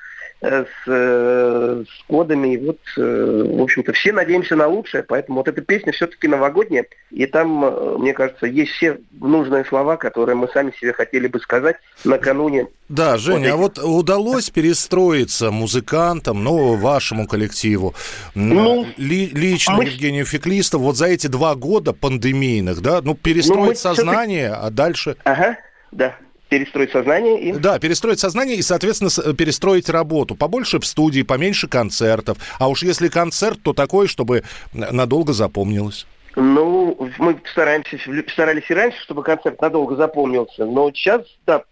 с, 0.41 0.87
э, 0.87 1.83
с 1.87 2.03
кодами. 2.07 2.53
И 2.55 2.57
вот, 2.57 2.79
э, 2.97 3.43
в 3.57 3.61
общем-то, 3.61 3.93
все 3.93 4.11
надеемся 4.11 4.55
на 4.55 4.67
лучшее, 4.67 5.03
поэтому 5.03 5.37
вот 5.37 5.47
эта 5.47 5.61
песня 5.61 5.91
все-таки 5.91 6.27
новогодняя, 6.27 6.85
и 7.11 7.25
там, 7.27 7.63
э, 7.63 7.97
мне 7.99 8.13
кажется, 8.13 8.47
есть 8.47 8.71
все 8.71 8.97
нужные 9.19 9.63
слова, 9.65 9.97
которые 9.97 10.35
мы 10.35 10.47
сами 10.47 10.71
себе 10.79 10.93
хотели 10.93 11.27
бы 11.27 11.39
сказать 11.39 11.75
накануне. 12.03 12.67
Да, 12.89 13.17
Женя, 13.17 13.53
а 13.53 13.55
вот 13.55 13.77
удалось 13.77 14.49
перестроиться 14.49 15.51
музыкантам, 15.51 16.43
ну, 16.43 16.75
вашему 16.75 17.27
коллективу, 17.27 17.93
Ну, 18.35 18.85
ли- 18.97 19.27
лично 19.33 19.75
мы- 19.75 19.85
Евгению 19.85 20.25
Феклистову, 20.25 20.85
вот 20.85 20.97
за 20.97 21.05
эти 21.05 21.27
два 21.27 21.55
года 21.55 21.93
пандемийных, 21.93 22.81
да, 22.81 23.01
ну, 23.03 23.13
перестроить 23.15 23.69
Ну, 23.83 23.95
сознание, 23.95 24.49
а 24.49 24.69
дальше... 24.71 25.15
Ага, 25.23 25.57
да, 25.91 26.15
перестроить 26.51 26.91
сознание 26.91 27.41
и... 27.41 27.53
Да, 27.53 27.79
перестроить 27.79 28.19
сознание 28.19 28.57
и, 28.57 28.61
соответственно, 28.61 29.09
с- 29.09 29.33
перестроить 29.35 29.89
работу. 29.89 30.35
Побольше 30.35 30.79
в 30.79 30.85
студии, 30.85 31.21
поменьше 31.21 31.69
концертов. 31.69 32.37
А 32.59 32.67
уж 32.67 32.83
если 32.83 33.07
концерт, 33.07 33.59
то 33.63 33.71
такой, 33.71 34.07
чтобы 34.09 34.43
надолго 34.73 35.31
запомнилось. 35.31 36.05
Ну, 36.35 37.09
мы 37.17 37.37
стараемся, 37.49 37.97
старались 38.27 38.69
и 38.69 38.73
раньше, 38.73 38.99
чтобы 39.01 39.23
концерт 39.23 39.61
надолго 39.61 39.95
запомнился, 39.95 40.65
но 40.65 40.91
сейчас, 40.91 41.21
да, 41.45 41.63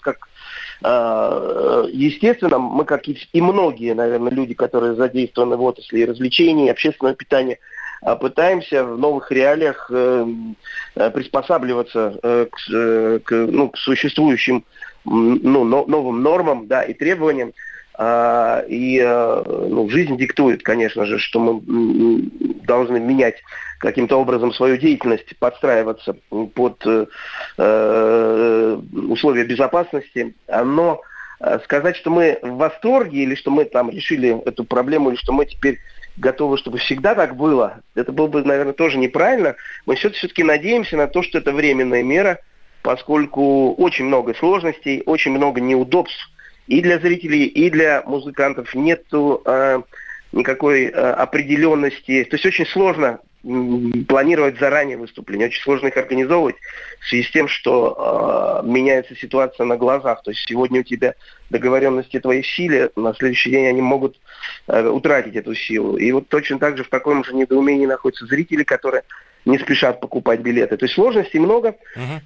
как 0.00 0.28
э, 0.84 1.84
естественно, 1.92 2.58
мы, 2.58 2.84
как 2.84 3.08
и, 3.08 3.18
и 3.32 3.40
многие, 3.40 3.94
наверное, 3.94 4.32
люди, 4.32 4.54
которые 4.54 4.94
задействованы 4.94 5.56
в 5.56 5.62
отрасли 5.62 6.02
развлечений, 6.02 6.70
общественного 6.70 7.16
питания, 7.16 7.54
а, 7.54 7.58
пытаемся 8.02 8.84
в 8.84 8.98
новых 8.98 9.30
реалиях 9.32 9.90
э, 9.92 10.26
э, 10.94 11.10
приспосабливаться 11.10 12.18
э, 12.22 12.46
к, 12.50 13.20
к, 13.24 13.32
ну, 13.32 13.68
к 13.70 13.78
существующим 13.78 14.64
ну, 15.04 15.64
но- 15.64 15.86
новым 15.86 16.22
нормам 16.22 16.66
да, 16.66 16.82
и 16.82 16.94
требованиям. 16.94 17.52
А, 18.00 18.62
И 18.68 19.00
ну, 19.02 19.88
жизнь 19.90 20.16
диктует, 20.16 20.62
конечно 20.62 21.04
же, 21.04 21.18
что 21.18 21.40
мы 21.40 21.60
должны 22.62 23.00
менять 23.00 23.42
каким-то 23.78 24.20
образом 24.20 24.52
свою 24.52 24.76
деятельность, 24.76 25.36
подстраиваться 25.38 26.16
под 26.54 26.84
э, 26.86 27.06
условия 29.08 29.44
безопасности. 29.44 30.34
Но 30.46 31.00
э, 31.40 31.58
сказать, 31.64 31.96
что 31.96 32.10
мы 32.10 32.38
в 32.42 32.56
восторге 32.56 33.22
или 33.22 33.34
что 33.34 33.50
мы 33.50 33.64
там 33.64 33.90
решили 33.90 34.40
эту 34.46 34.64
проблему, 34.64 35.10
или 35.10 35.16
что 35.16 35.32
мы 35.32 35.46
теперь 35.46 35.78
готовы, 36.18 36.58
чтобы 36.58 36.78
всегда 36.78 37.14
так 37.14 37.36
было, 37.36 37.80
это 37.94 38.12
было 38.12 38.26
бы, 38.26 38.42
наверное, 38.44 38.72
тоже 38.72 38.98
неправильно. 38.98 39.56
Мы 39.86 39.94
все-таки 39.94 40.42
надеемся 40.42 40.96
на 40.96 41.06
то, 41.06 41.22
что 41.22 41.38
это 41.38 41.52
временная 41.52 42.02
мера, 42.02 42.40
поскольку 42.82 43.74
очень 43.74 44.06
много 44.06 44.34
сложностей, 44.34 45.02
очень 45.06 45.32
много 45.32 45.60
неудобств 45.60 46.30
и 46.66 46.80
для 46.80 46.98
зрителей, 46.98 47.44
и 47.44 47.70
для 47.70 48.02
музыкантов. 48.04 48.74
Нету 48.74 49.42
э, 49.44 49.80
никакой 50.32 50.84
э, 50.84 50.90
определенности. 50.90 52.24
То 52.24 52.36
есть 52.36 52.46
очень 52.46 52.66
сложно 52.66 53.20
планировать 53.42 54.58
заранее 54.58 54.96
выступления, 54.96 55.46
очень 55.46 55.62
сложно 55.62 55.88
их 55.88 55.96
организовывать 55.96 56.56
в 57.00 57.08
связи 57.08 57.22
с 57.22 57.30
тем, 57.30 57.48
что 57.48 58.62
э, 58.64 58.66
меняется 58.66 59.14
ситуация 59.14 59.64
на 59.64 59.76
глазах. 59.76 60.22
То 60.22 60.32
есть 60.32 60.44
сегодня 60.46 60.80
у 60.80 60.84
тебя 60.84 61.14
договоренности 61.48 62.18
твои 62.18 62.42
в 62.42 62.46
силе, 62.46 62.90
на 62.96 63.14
следующий 63.14 63.50
день 63.50 63.66
они 63.66 63.80
могут 63.80 64.18
э, 64.66 64.88
утратить 64.88 65.36
эту 65.36 65.54
силу. 65.54 65.96
И 65.96 66.10
вот 66.10 66.28
точно 66.28 66.58
так 66.58 66.76
же 66.76 66.84
в 66.84 66.88
таком 66.88 67.22
же 67.24 67.34
недоумении 67.34 67.86
находятся 67.86 68.26
зрители, 68.26 68.64
которые 68.64 69.04
не 69.44 69.58
спешат 69.58 70.00
покупать 70.00 70.40
билеты. 70.40 70.76
То 70.76 70.84
есть 70.84 70.94
сложностей 70.94 71.40
много, 71.40 71.76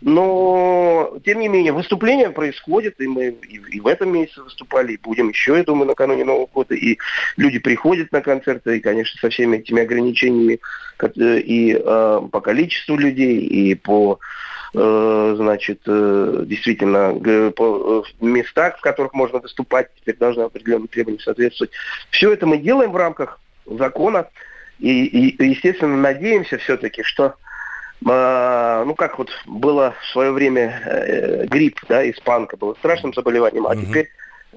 но 0.00 1.16
тем 1.24 1.40
не 1.40 1.48
менее 1.48 1.72
выступления 1.72 2.30
происходят, 2.30 3.00
и 3.00 3.06
мы 3.06 3.28
и, 3.28 3.60
и 3.76 3.80
в 3.80 3.86
этом 3.86 4.12
месяце 4.12 4.42
выступали, 4.42 4.92
и 4.92 4.98
будем 4.98 5.28
еще, 5.28 5.56
я 5.56 5.64
думаю, 5.64 5.86
накануне 5.86 6.24
Нового 6.24 6.46
года, 6.46 6.74
и 6.74 6.98
люди 7.36 7.58
приходят 7.58 8.12
на 8.12 8.20
концерты, 8.20 8.76
и, 8.76 8.80
конечно, 8.80 9.18
со 9.20 9.30
всеми 9.30 9.58
этими 9.58 9.82
ограничениями 9.82 10.60
э, 10.98 11.38
и 11.38 11.74
э, 11.74 12.20
по 12.30 12.40
количеству 12.40 12.96
людей, 12.96 13.40
и 13.40 13.74
по 13.74 14.18
э, 14.74 15.34
значит, 15.36 15.80
э, 15.86 16.44
действительно, 16.46 17.14
по 17.52 18.04
местах, 18.20 18.78
в 18.78 18.80
которых 18.80 19.14
можно 19.14 19.38
выступать, 19.38 19.88
теперь 20.00 20.16
должны 20.16 20.42
определенным 20.42 20.88
требованиям 20.88 21.20
соответствовать. 21.20 21.72
Все 22.10 22.32
это 22.32 22.46
мы 22.46 22.58
делаем 22.58 22.92
в 22.92 22.96
рамках 22.96 23.40
закона, 23.66 24.28
и, 24.82 25.28
и, 25.28 25.44
естественно, 25.44 25.96
надеемся 25.96 26.58
все-таки, 26.58 27.02
что 27.04 27.34
а, 28.04 28.84
ну, 28.84 28.94
как 28.94 29.18
вот 29.18 29.30
было 29.46 29.94
в 30.02 30.06
свое 30.12 30.32
время 30.32 30.82
э, 30.84 31.46
грипп, 31.46 31.78
да, 31.88 32.08
испанка, 32.10 32.56
было 32.56 32.74
страшным 32.74 33.14
заболеванием, 33.14 33.66
а 33.68 33.76
теперь 33.76 34.08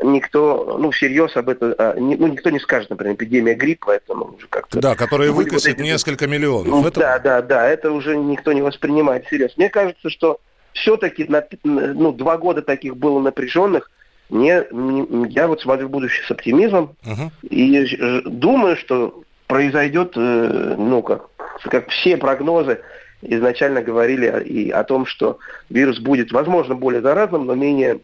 никто, 0.03 0.77
ну, 0.79 0.89
всерьез 0.89 1.37
об 1.37 1.49
этом, 1.49 1.75
а, 1.77 1.93
не- 1.99 2.15
ну, 2.15 2.25
никто 2.27 2.49
не 2.49 2.59
скажет, 2.59 2.89
например, 2.89 3.13
эпидемия 3.15 3.53
гриппа, 3.53 3.91
это 3.91 4.15
ну, 4.15 4.33
уже 4.35 4.47
как-то... 4.47 4.79
Да, 4.79 4.95
Были 5.31 5.43
выкосит 5.49 5.73
вот 5.77 5.79
эти- 5.79 5.87
несколько 5.91 6.27
миллионов. 6.27 6.67
Ну, 6.67 6.81
Это- 6.87 6.99
Да, 6.99 7.19
да, 7.19 7.41
да, 7.43 7.69
это 7.69 7.91
уже 7.91 8.17
никто 8.17 8.51
не 8.51 8.63
воспринимает 8.63 9.27
всерьез. 9.27 9.55
Мне 9.57 9.69
кажется, 9.69 10.09
что 10.09 10.39
все-таки 10.73 11.27
ну, 11.63 12.11
два 12.11 12.37
года 12.37 12.63
таких 12.63 12.97
было 12.97 13.19
напряженных. 13.19 13.91
Мне, 14.29 14.65
м, 14.71 15.25
я 15.25 15.47
вот 15.47 15.61
смотрю 15.61 15.87
в 15.87 15.91
будущее 15.91 16.25
с 16.25 16.31
оптимизмом 16.31 16.95
и 17.47 17.85
ж- 17.85 18.23
думаю, 18.25 18.75
что 18.75 19.21
произойдет, 19.47 20.13
э, 20.15 20.75
ну, 20.77 21.01
как, 21.01 21.29
как 21.63 21.89
все 21.89 22.17
прогнозы 22.17 22.81
изначально 23.21 23.81
говорили 23.81 24.43
и 24.43 24.69
о 24.69 24.83
том, 24.83 25.05
что 25.05 25.39
вирус 25.69 25.99
будет, 25.99 26.31
возможно, 26.31 26.75
более 26.75 27.01
заразным, 27.01 27.45
но 27.45 27.55
менее 27.55 27.99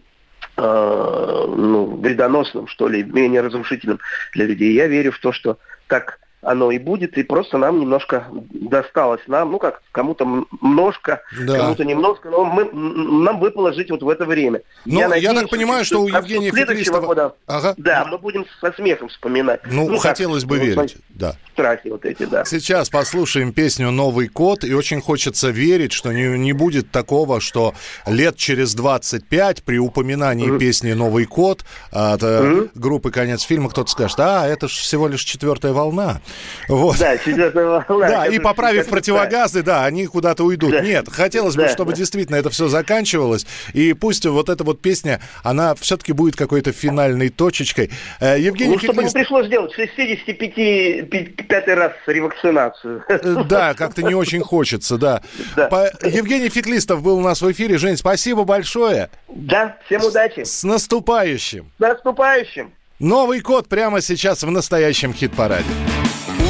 э, 0.58 1.46
ну, 1.48 1.98
вредоносным, 1.98 2.68
что 2.68 2.88
ли, 2.88 3.04
менее 3.04 3.42
разрушительным 3.42 4.00
для 4.34 4.46
людей. 4.46 4.74
Я 4.74 4.88
верю 4.88 5.12
в 5.12 5.20
то, 5.20 5.32
что 5.32 5.58
так 5.88 6.20
оно 6.42 6.72
и 6.72 6.80
будет, 6.80 7.18
и 7.18 7.24
просто 7.24 7.58
нам 7.58 7.80
немножко 7.80 8.26
досталось. 8.52 9.22
Нам, 9.28 9.52
ну 9.52 9.60
как, 9.60 9.82
кому-то 9.92 10.26
немножко, 10.26 11.22
Да. 11.40 11.58
кому-то 11.58 11.84
немножко, 11.84 12.30
но 12.30 12.46
мы, 12.46 12.66
нам 12.72 13.40
выпало 13.40 13.74
жить 13.74 13.92
вот 13.92 14.02
в 14.02 14.10
это 14.10 14.26
время. 14.26 14.62
Ну, 14.86 15.14
я 15.16 15.34
так 15.34 15.50
понимаю, 15.50 15.86
что 15.86 16.02
у 16.02 16.08
к 16.08 16.12
концу 16.12 16.28
Евгения 16.34 16.52
следующего 16.52 16.98
Феклистова- 16.98 17.06
года, 17.06 17.36
Ага. 17.46 17.74
да, 17.78 18.06
мы 18.06 18.18
будем 18.18 18.46
со 18.60 18.72
смехом 18.74 19.10
вспоминать. 19.10 19.62
Ну, 19.66 19.88
как, 19.88 20.02
хотелось 20.02 20.46
бы 20.46 20.58
ну, 20.58 20.64
верить, 20.66 20.98
да. 21.10 21.36
Страхи 21.54 21.90
вот 21.90 22.06
эти, 22.06 22.24
да. 22.26 22.44
Сейчас 22.46 22.90
послушаем 22.90 23.54
песню 23.54 23.92
«Новый 23.92 24.28
код», 24.28 24.64
и 24.64 24.74
очень 24.74 25.02
хочется 25.02 25.50
верить, 25.50 25.92
что 25.92 26.12
не, 26.12 26.38
не 26.40 26.54
будет 26.54 26.90
такого, 26.92 27.40
что 27.40 27.74
лет 28.08 28.36
через 28.38 28.74
25 28.74 29.64
при 29.64 29.78
упоминании 29.78 30.58
песни 30.58 30.94
«Новый 30.94 31.26
код» 31.26 31.66
от 31.92 32.24
э, 32.24 32.68
группы 32.74 33.12
«Конец 33.12 33.44
фильма» 33.44 33.70
кто-то 33.70 33.92
скажет, 33.92 34.20
а, 34.20 34.48
это 34.48 34.68
же 34.68 34.76
всего 34.76 35.08
лишь 35.08 35.24
четвертая 35.24 35.74
волна. 35.74 36.22
Вот. 36.68 36.98
Да, 37.00 37.16
волна. 37.54 37.86
Да, 38.08 38.28
и 38.28 38.40
поправив 38.40 38.88
противогазы, 38.88 39.64
да, 39.64 39.86
они 39.86 40.06
куда-то 40.08 40.44
уйдут. 40.44 40.72
Да. 40.72 40.82
Нет, 40.82 41.08
хотелось 41.12 41.56
бы, 41.56 41.64
Да, 41.64 41.70
чтобы 41.70 41.92
да. 41.92 41.98
действительно 41.98 42.36
это 42.38 42.50
все 42.50 42.68
заканчивалось. 42.68 43.46
И 43.74 43.94
пусть 43.94 44.26
вот 44.26 44.50
эта 44.50 44.64
вот 44.64 44.82
песня, 44.82 45.22
она 45.44 45.76
все-таки 45.76 46.14
будет 46.14 46.36
какой-то 46.36 46.72
финальной 46.72 47.30
точечкой. 47.30 47.92
Э, 48.20 48.38
Евгений 48.40 48.74
Ну, 48.74 48.80
чтобы 48.80 49.04
не 49.04 49.10
пришлось 49.10 49.48
делать 49.48 49.74
65 49.74 51.68
раз 51.76 51.92
ревакцинацию. 52.08 53.04
Э, 53.08 53.44
Да, 53.48 53.74
как-то 53.74 54.02
не 54.04 54.14
очень 54.16 54.42
хочется, 54.42 54.98
да. 54.98 55.22
По- 55.56 55.92
Евгений 56.06 56.50
Феклистов 56.50 57.02
был 57.02 57.18
у 57.18 57.22
нас 57.22 57.42
в 57.42 57.52
эфире. 57.52 57.78
Жень, 57.78 57.98
спасибо 57.98 58.44
большое. 58.44 59.10
Да, 59.30 59.78
всем 59.86 60.04
удачи. 60.04 60.44
С 60.44 60.64
наступающим. 60.64 61.72
С 61.78 61.80
наступающим. 61.80 62.72
Новый 63.00 63.42
код 63.42 63.68
прямо 63.68 64.02
сейчас 64.02 64.44
в 64.44 64.52
настоящем 64.52 65.14
хит-параде. 65.14 65.66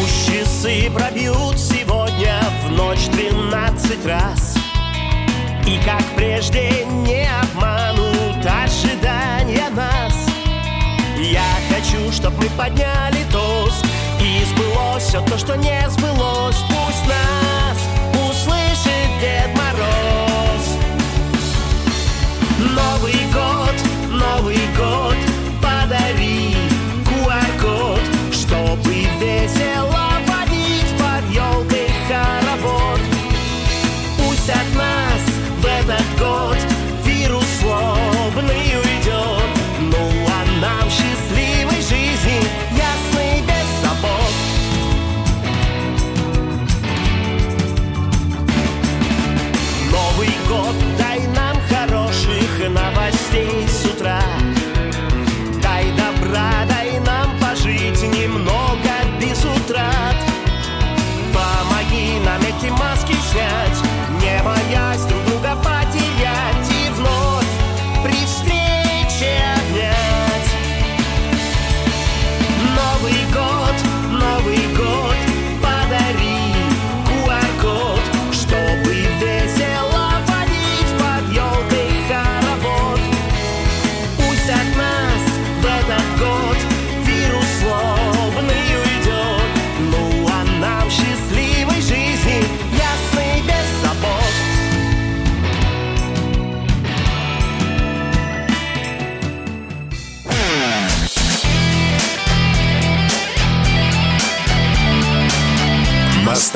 Пусть 0.01 0.25
часы 0.25 0.89
пробьют 0.89 1.59
сегодня 1.59 2.41
в 2.65 2.71
ночь 2.71 3.05
двенадцать 3.11 4.03
раз. 4.03 4.55
И 5.67 5.79
как 5.85 6.01
прежде 6.15 6.85
не 6.85 7.29
обманут 7.29 8.43
ожидания 8.43 9.69
нас. 9.69 10.15
Я 11.19 11.45
хочу, 11.69 12.11
чтоб 12.11 12.33
мы 12.39 12.49
подняли 12.57 13.23
тост 13.31 13.85
И 14.19 14.43
сбылось 14.45 15.03
все 15.03 15.21
то, 15.21 15.37
что 15.37 15.55
не 15.55 15.87
сбылось. 15.91 16.57
Пусть 16.67 17.05
нас 17.07 17.77
услышит 18.27 19.19
Дед 19.21 19.55
Мороз. 19.55 20.65
Новый 22.57 23.19
год, 23.31 23.75
Новый 24.09 24.61
год, 24.75 25.17
подари 25.61 26.55
QR-код, 27.05 28.01
чтобы 28.33 29.05
весело 29.19 29.90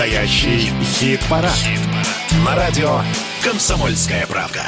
Настоящий 0.06 0.72
хит-парад. 0.84 1.52
На 2.46 2.56
радио 2.56 3.00
«Комсомольская 3.44 4.28
правда». 4.28 4.62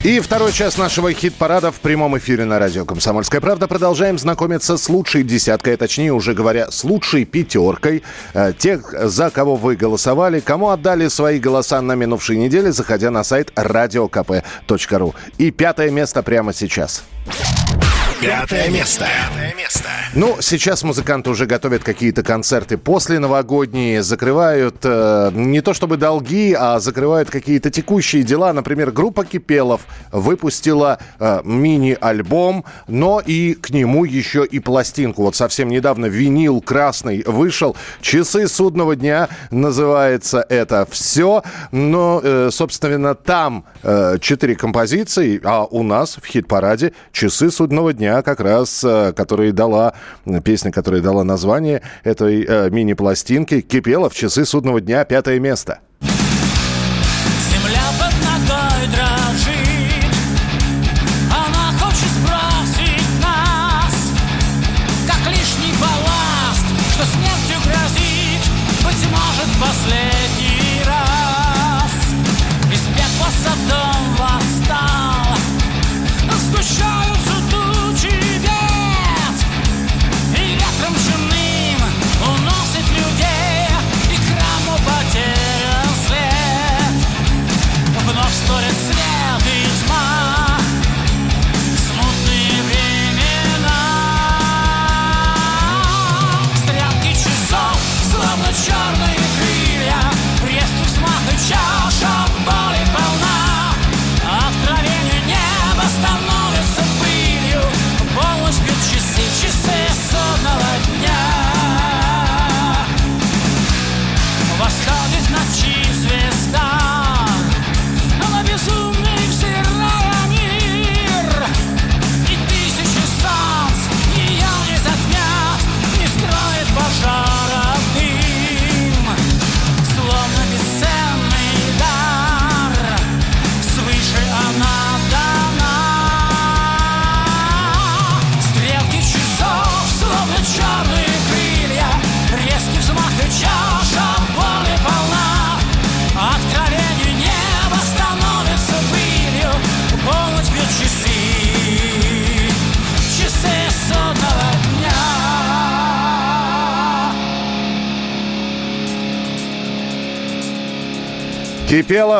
И 0.00 0.20
второй 0.20 0.52
час 0.52 0.76
нашего 0.76 1.10
хит-парада 1.14 1.72
в 1.72 1.76
прямом 1.76 2.18
эфире 2.18 2.44
на 2.44 2.58
радио 2.58 2.84
«Комсомольская 2.84 3.40
правда». 3.40 3.66
Продолжаем 3.66 4.18
знакомиться 4.18 4.76
с 4.76 4.90
лучшей 4.90 5.22
десяткой, 5.22 5.74
а 5.74 5.76
точнее 5.78 6.12
уже 6.12 6.34
говоря, 6.34 6.70
с 6.70 6.84
лучшей 6.84 7.24
пятеркой 7.24 8.02
э, 8.34 8.52
тех, 8.58 8.92
за 8.92 9.30
кого 9.30 9.56
вы 9.56 9.74
голосовали, 9.76 10.40
кому 10.40 10.68
отдали 10.68 11.08
свои 11.08 11.38
голоса 11.38 11.80
на 11.80 11.94
минувшей 11.94 12.36
неделе, 12.36 12.72
заходя 12.72 13.10
на 13.10 13.24
сайт 13.24 13.52
radiokp.ru. 13.56 15.14
И 15.38 15.50
пятое 15.50 15.90
место 15.90 16.22
прямо 16.22 16.52
сейчас. 16.52 17.04
Пятое 18.20 18.68
место. 18.68 19.06
Ну, 20.14 20.38
сейчас 20.40 20.82
музыканты 20.82 21.30
уже 21.30 21.46
готовят 21.46 21.84
какие-то 21.84 22.24
концерты 22.24 22.78
после 22.78 23.20
новогодние, 23.20 24.02
закрывают 24.02 24.78
э, 24.82 25.30
не 25.34 25.60
то 25.60 25.72
чтобы 25.74 25.98
долги, 25.98 26.56
а 26.58 26.80
закрывают 26.80 27.30
какие-то 27.30 27.70
текущие 27.70 28.24
дела. 28.24 28.52
Например, 28.52 28.90
группа 28.90 29.24
Кипелов 29.24 29.82
выпустила 30.10 30.98
э, 31.20 31.40
мини-альбом, 31.44 32.64
но 32.88 33.20
и 33.24 33.54
к 33.54 33.70
нему 33.70 34.04
еще 34.04 34.44
и 34.44 34.58
пластинку. 34.58 35.22
Вот 35.22 35.36
совсем 35.36 35.68
недавно 35.68 36.06
винил 36.06 36.60
красный 36.60 37.22
вышел. 37.24 37.76
«Часы 38.00 38.48
судного 38.48 38.96
дня» 38.96 39.28
называется 39.50 40.44
это 40.48 40.88
все. 40.90 41.42
Но, 41.70 42.20
э, 42.22 42.48
собственно, 42.50 43.14
там 43.14 43.64
э, 43.82 44.16
четыре 44.20 44.56
композиции, 44.56 45.40
а 45.44 45.64
у 45.64 45.82
нас 45.82 46.16
в 46.20 46.26
хит-параде 46.26 46.94
«Часы 47.12 47.50
судного 47.50 47.92
дня» 47.92 48.07
как 48.22 48.40
раз, 48.40 48.82
э, 48.84 49.12
которые 49.12 49.52
дала, 49.52 49.94
песня, 50.44 50.72
которая 50.72 51.00
дала 51.00 51.24
название 51.24 51.82
этой 52.04 52.44
э, 52.44 52.70
мини-пластинки 52.70 53.60
«Кипелов. 53.60 54.14
Часы 54.14 54.44
судного 54.44 54.80
дня. 54.80 55.04
Пятое 55.04 55.38
место». 55.38 55.80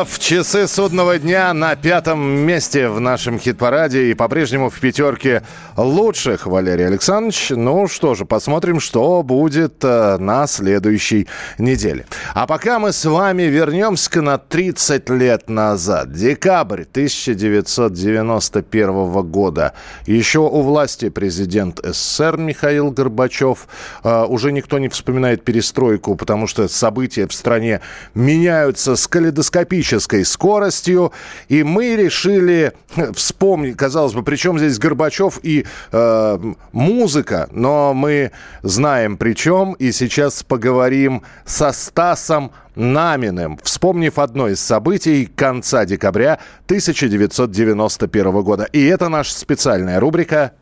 enough 0.09 0.18
часы 0.29 0.67
судного 0.67 1.17
дня 1.17 1.51
на 1.55 1.75
пятом 1.75 2.21
месте 2.21 2.87
в 2.87 2.99
нашем 2.99 3.39
хит-параде 3.39 4.11
и 4.11 4.13
по-прежнему 4.13 4.69
в 4.69 4.79
пятерке 4.79 5.41
лучших, 5.75 6.45
Валерий 6.45 6.85
Александрович. 6.85 7.49
Ну 7.49 7.87
что 7.87 8.13
же, 8.13 8.25
посмотрим, 8.25 8.79
что 8.79 9.23
будет 9.23 9.83
э, 9.83 10.17
на 10.19 10.45
следующей 10.45 11.27
неделе. 11.57 12.05
А 12.35 12.45
пока 12.45 12.77
мы 12.77 12.93
с 12.93 13.05
вами 13.05 13.41
вернемся 13.43 14.21
на 14.21 14.37
30 14.37 15.09
лет 15.09 15.49
назад. 15.49 16.11
Декабрь 16.11 16.83
1991 16.83 19.21
года. 19.23 19.73
Еще 20.05 20.41
у 20.41 20.61
власти 20.61 21.09
президент 21.09 21.79
СССР 21.83 22.37
Михаил 22.37 22.91
Горбачев. 22.91 23.67
Э, 24.03 24.25
уже 24.25 24.51
никто 24.51 24.77
не 24.77 24.89
вспоминает 24.89 25.43
перестройку, 25.43 26.15
потому 26.15 26.45
что 26.45 26.67
события 26.67 27.25
в 27.25 27.33
стране 27.33 27.81
меняются 28.13 28.95
с 28.95 29.07
калейдоскопом 29.07 29.79
калейдоскопической 30.19 30.25
скоростью. 30.25 31.11
И 31.47 31.63
мы 31.63 31.95
решили 31.95 32.73
вспомнить, 33.13 33.77
казалось 33.77 34.13
бы, 34.13 34.23
причем 34.23 34.57
здесь 34.57 34.79
Горбачев 34.79 35.39
и 35.43 35.65
э, 35.91 36.39
музыка, 36.71 37.47
но 37.51 37.93
мы 37.93 38.31
знаем 38.63 39.17
причем, 39.17 39.73
и 39.73 39.91
сейчас 39.91 40.43
поговорим 40.43 41.23
со 41.45 41.71
Стасом 41.71 42.51
Наминым, 42.75 43.59
вспомнив 43.63 44.17
одно 44.19 44.47
из 44.47 44.61
событий 44.61 45.25
конца 45.25 45.85
декабря 45.85 46.39
1991 46.65 48.31
года. 48.41 48.63
И 48.71 48.85
это 48.85 49.09
наша 49.09 49.33
специальная 49.33 49.99
рубрика 49.99 50.53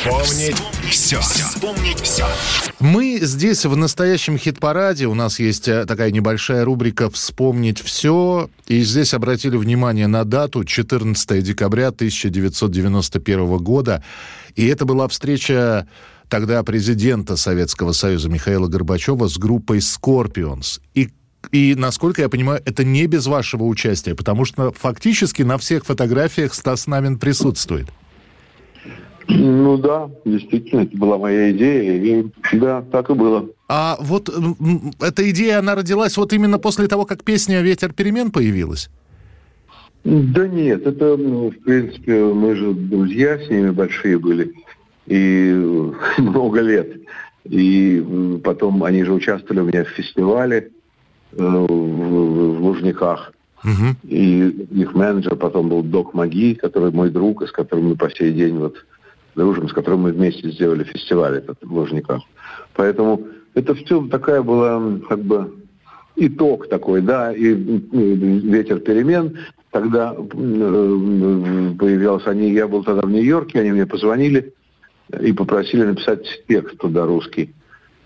Вспомнить 0.00 0.56
все. 0.90 1.20
Вспомнить 1.20 2.00
все. 2.00 2.24
Мы 2.78 3.18
здесь 3.20 3.66
в 3.66 3.76
настоящем 3.76 4.38
хит-параде. 4.38 5.06
У 5.06 5.12
нас 5.12 5.38
есть 5.38 5.68
э, 5.68 5.84
такая 5.84 6.10
небольшая 6.10 6.64
рубрика 6.64 7.10
«Вспомнить 7.10 7.78
все». 7.82 8.48
И 8.66 8.80
здесь 8.80 9.12
обратили 9.12 9.58
внимание 9.58 10.06
на 10.06 10.24
дату 10.24 10.64
14 10.64 11.44
декабря 11.44 11.88
1991 11.88 13.58
года. 13.58 14.02
И 14.56 14.66
это 14.66 14.86
была 14.86 15.06
встреча 15.06 15.86
тогда 16.30 16.62
президента 16.62 17.36
Советского 17.36 17.92
Союза 17.92 18.30
Михаила 18.30 18.68
Горбачева 18.68 19.28
с 19.28 19.36
группой 19.36 19.82
«Скорпионс». 19.82 20.80
И 20.94 21.10
и, 21.52 21.74
насколько 21.74 22.22
я 22.22 22.28
понимаю, 22.28 22.62
это 22.64 22.84
не 22.84 23.06
без 23.06 23.26
вашего 23.26 23.64
участия, 23.64 24.14
потому 24.14 24.44
что 24.44 24.72
фактически 24.72 25.42
на 25.42 25.56
всех 25.56 25.84
фотографиях 25.84 26.54
Стас 26.54 26.86
Намин 26.86 27.18
присутствует. 27.18 27.88
Ну 29.38 29.78
да, 29.78 30.10
действительно, 30.24 30.80
это 30.80 30.96
была 30.96 31.18
моя 31.18 31.52
идея, 31.52 32.02
и 32.02 32.26
да, 32.52 32.82
так 32.90 33.10
и 33.10 33.14
было. 33.14 33.48
А 33.68 33.96
вот 34.00 34.28
эта 35.00 35.30
идея, 35.30 35.60
она 35.60 35.74
родилась 35.74 36.16
вот 36.16 36.32
именно 36.32 36.58
после 36.58 36.88
того, 36.88 37.04
как 37.04 37.22
песня 37.22 37.60
«Ветер 37.60 37.92
перемен» 37.92 38.30
появилась? 38.30 38.90
Да 40.02 40.48
нет, 40.48 40.86
это, 40.86 41.16
ну, 41.16 41.50
в 41.50 41.58
принципе, 41.60 42.24
мы 42.24 42.56
же 42.56 42.72
друзья 42.72 43.38
с 43.38 43.48
ними 43.48 43.70
большие 43.70 44.18
были, 44.18 44.52
и 45.06 45.52
много 46.18 46.60
лет. 46.60 46.96
И 47.44 48.40
потом 48.42 48.82
они 48.84 49.04
же 49.04 49.12
участвовали 49.12 49.60
у 49.60 49.64
меня 49.64 49.84
в 49.84 49.88
фестивале 49.88 50.70
э, 51.32 51.36
в, 51.36 51.66
в 51.66 52.62
Лужниках. 52.62 53.32
Угу. 53.62 53.96
И 54.08 54.48
их 54.72 54.94
менеджер 54.94 55.36
потом 55.36 55.68
был 55.68 55.82
Док 55.82 56.14
Маги, 56.14 56.54
который 56.54 56.90
мой 56.90 57.10
друг, 57.10 57.42
и 57.42 57.46
с 57.46 57.52
которым 57.52 57.90
мы 57.90 57.96
по 57.96 58.10
сей 58.10 58.32
день 58.32 58.56
вот 58.56 58.76
дружим, 59.34 59.68
с 59.68 59.72
которым 59.72 60.00
мы 60.00 60.12
вместе 60.12 60.50
сделали 60.50 60.84
фестиваль 60.84 61.38
этот 61.38 61.58
в 61.62 61.72
Лужниках. 61.72 62.22
Поэтому 62.74 63.26
это 63.54 63.74
все 63.74 64.06
такая 64.08 64.42
была 64.42 64.80
как 65.08 65.20
бы 65.20 65.52
итог 66.16 66.68
такой, 66.68 67.00
да, 67.00 67.32
и, 67.32 67.54
ветер 67.54 68.80
перемен. 68.80 69.38
Тогда 69.70 70.14
э, 70.16 70.18
появился 71.78 72.30
они, 72.30 72.52
я 72.52 72.66
был 72.66 72.82
тогда 72.82 73.02
в 73.02 73.10
Нью-Йорке, 73.10 73.60
они 73.60 73.70
мне 73.72 73.86
позвонили 73.86 74.52
и 75.20 75.32
попросили 75.32 75.84
написать 75.84 76.26
текст 76.48 76.76
туда 76.78 77.06
русский 77.06 77.54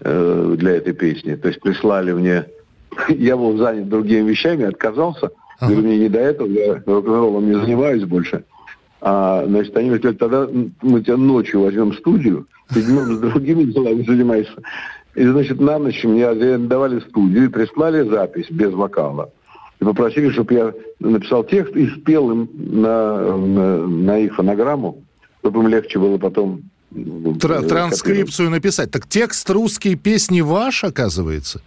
э, 0.00 0.54
для 0.58 0.72
этой 0.72 0.92
песни. 0.92 1.34
То 1.36 1.48
есть 1.48 1.60
прислали 1.60 2.12
мне, 2.12 2.46
я 3.08 3.36
был 3.36 3.56
занят 3.56 3.88
другими 3.88 4.30
вещами, 4.30 4.64
отказался, 4.64 5.30
ага. 5.58 5.74
мне 5.74 5.98
не 5.98 6.08
до 6.08 6.18
этого, 6.18 6.48
я 6.48 6.82
рок-н-роллом 6.84 7.46
не 7.46 7.54
занимаюсь 7.54 8.04
больше. 8.04 8.44
А, 9.06 9.44
значит, 9.46 9.76
они 9.76 9.90
говорят, 9.90 10.18
тогда 10.18 10.48
мы 10.80 11.02
тебя 11.02 11.18
ночью 11.18 11.60
возьмем 11.60 11.90
в 11.90 11.96
студию, 11.96 12.46
ты 12.72 12.80
днем 12.80 13.16
с 13.16 13.18
другими 13.18 13.64
делами 13.64 14.02
занимаешься. 14.02 14.56
И, 15.14 15.26
значит, 15.26 15.60
на 15.60 15.78
ночь 15.78 16.02
мне 16.04 16.32
давали 16.56 17.00
студию 17.00 17.44
и 17.44 17.48
прислали 17.48 18.08
запись 18.08 18.46
без 18.48 18.72
вокала. 18.72 19.30
И 19.78 19.84
попросили, 19.84 20.30
чтобы 20.30 20.54
я 20.54 20.72
написал 21.00 21.44
текст 21.44 21.76
и 21.76 21.86
спел 21.90 22.30
им 22.30 22.48
на, 22.54 23.36
на, 23.36 23.86
на 23.86 24.18
их 24.20 24.36
фонограмму, 24.36 25.04
чтобы 25.40 25.60
им 25.60 25.68
легче 25.68 25.98
было 25.98 26.16
потом... 26.16 26.62
Тр 26.90 27.62
транскрипцию 27.68 28.48
написать. 28.48 28.90
Так 28.90 29.06
текст 29.06 29.50
русской 29.50 29.96
песни 29.96 30.40
ваш, 30.40 30.82
оказывается? 30.82 31.60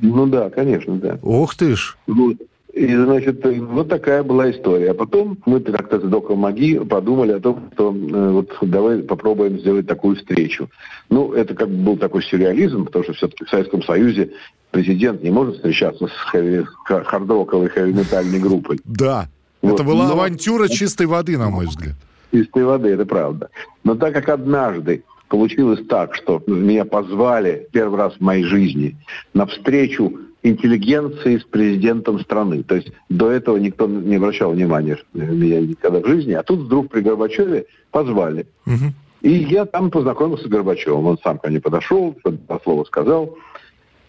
Ну 0.00 0.26
да, 0.26 0.48
конечно, 0.48 0.94
да. 0.94 1.18
Ух 1.22 1.56
ты 1.56 1.74
ж. 1.74 1.96
Вот. 2.06 2.36
И, 2.74 2.92
значит, 2.92 3.44
вот 3.44 3.88
такая 3.88 4.24
была 4.24 4.50
история. 4.50 4.90
А 4.90 4.94
потом 4.94 5.38
мы 5.46 5.60
как-то 5.60 6.00
с 6.00 6.02
Доком 6.02 6.40
Маги 6.40 6.78
подумали 6.78 7.32
о 7.32 7.40
том, 7.40 7.70
что 7.72 7.94
э, 7.94 8.30
вот 8.30 8.50
давай 8.62 8.98
попробуем 8.98 9.60
сделать 9.60 9.86
такую 9.86 10.16
встречу. 10.16 10.68
Ну, 11.08 11.32
это 11.32 11.54
как 11.54 11.68
бы 11.68 11.76
был 11.76 11.96
такой 11.96 12.24
сюрреализм, 12.24 12.86
потому 12.86 13.04
что 13.04 13.12
все-таки 13.12 13.44
в 13.44 13.48
Советском 13.48 13.82
Союзе 13.84 14.32
президент 14.72 15.22
не 15.22 15.30
может 15.30 15.56
встречаться 15.56 16.08
с 16.08 16.30
хэви, 16.32 16.64
хардроковой 16.84 17.68
хэви-метальной 17.68 18.40
группой. 18.40 18.80
Да, 18.84 19.28
вот. 19.62 19.74
это 19.74 19.84
была 19.84 20.08
Но... 20.08 20.14
авантюра 20.14 20.66
чистой 20.66 21.06
воды, 21.06 21.38
на 21.38 21.50
мой 21.50 21.66
взгляд. 21.66 21.94
Чистой 22.32 22.64
воды, 22.64 22.88
это 22.88 23.06
правда. 23.06 23.50
Но 23.84 23.94
так 23.94 24.12
как 24.14 24.28
однажды 24.28 25.04
получилось 25.28 25.80
так, 25.88 26.16
что 26.16 26.42
меня 26.48 26.84
позвали 26.84 27.68
первый 27.70 27.98
раз 27.98 28.14
в 28.14 28.20
моей 28.20 28.42
жизни 28.42 28.96
на 29.32 29.46
встречу 29.46 30.18
интеллигенции 30.44 31.38
с 31.38 31.44
президентом 31.44 32.20
страны. 32.20 32.62
То 32.62 32.76
есть 32.76 32.92
до 33.08 33.30
этого 33.30 33.56
никто 33.56 33.86
не 33.86 34.16
обращал 34.16 34.52
внимания 34.52 34.98
меня 35.14 35.60
никогда 35.60 36.00
в 36.00 36.06
жизни. 36.06 36.32
А 36.34 36.42
тут 36.42 36.60
вдруг 36.60 36.90
при 36.90 37.00
Горбачеве 37.00 37.66
позвали. 37.90 38.46
Угу. 38.66 38.92
И 39.22 39.30
я 39.30 39.64
там 39.64 39.90
познакомился 39.90 40.44
с 40.44 40.48
Горбачевым. 40.48 41.06
Он 41.06 41.18
сам 41.24 41.38
ко 41.38 41.48
мне 41.48 41.60
подошел, 41.60 42.14
что-то 42.20 42.60
слово 42.62 42.84
сказал. 42.84 43.36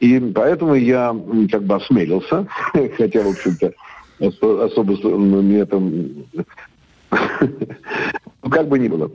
И 0.01 0.19
поэтому 0.19 0.75
я 0.75 1.15
как 1.49 1.63
бы 1.63 1.75
осмелился, 1.75 2.47
хотя, 2.97 3.23
в 3.23 3.29
общем-то, 3.29 3.73
особо 4.65 5.17
мне 5.17 5.65
там... 5.65 5.91
Ну, 8.43 8.51
как 8.51 8.67
бы 8.67 8.77
ни 8.77 8.87
было. 8.87 9.09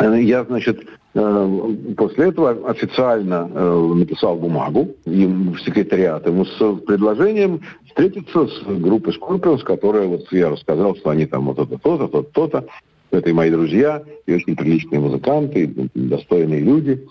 Я, 0.00 0.44
значит, 0.44 0.86
Э, 1.14 1.74
после 1.96 2.28
этого 2.28 2.70
официально 2.70 3.50
э, 3.52 3.92
написал 3.96 4.36
бумагу 4.36 4.94
им 5.04 5.52
в 5.54 5.60
секретариат 5.62 6.26
ему 6.26 6.44
с 6.44 6.76
предложением 6.86 7.62
встретиться 7.86 8.46
с 8.46 8.62
группой 8.66 9.12
Скорпионс, 9.14 9.64
которая, 9.64 10.06
вот 10.06 10.30
я 10.30 10.50
рассказал, 10.50 10.94
что 10.96 11.10
они 11.10 11.26
там 11.26 11.46
вот 11.46 11.58
это 11.58 11.76
то-то, 11.78 12.06
то-то, 12.08 12.30
то-то. 12.30 12.66
Это 13.10 13.30
и 13.30 13.32
мои 13.32 13.50
друзья, 13.50 14.02
и 14.26 14.34
очень 14.34 14.54
приличные 14.54 15.00
музыканты, 15.00 15.64
и 15.64 15.88
достойные 15.98 16.60
люди. 16.60 17.06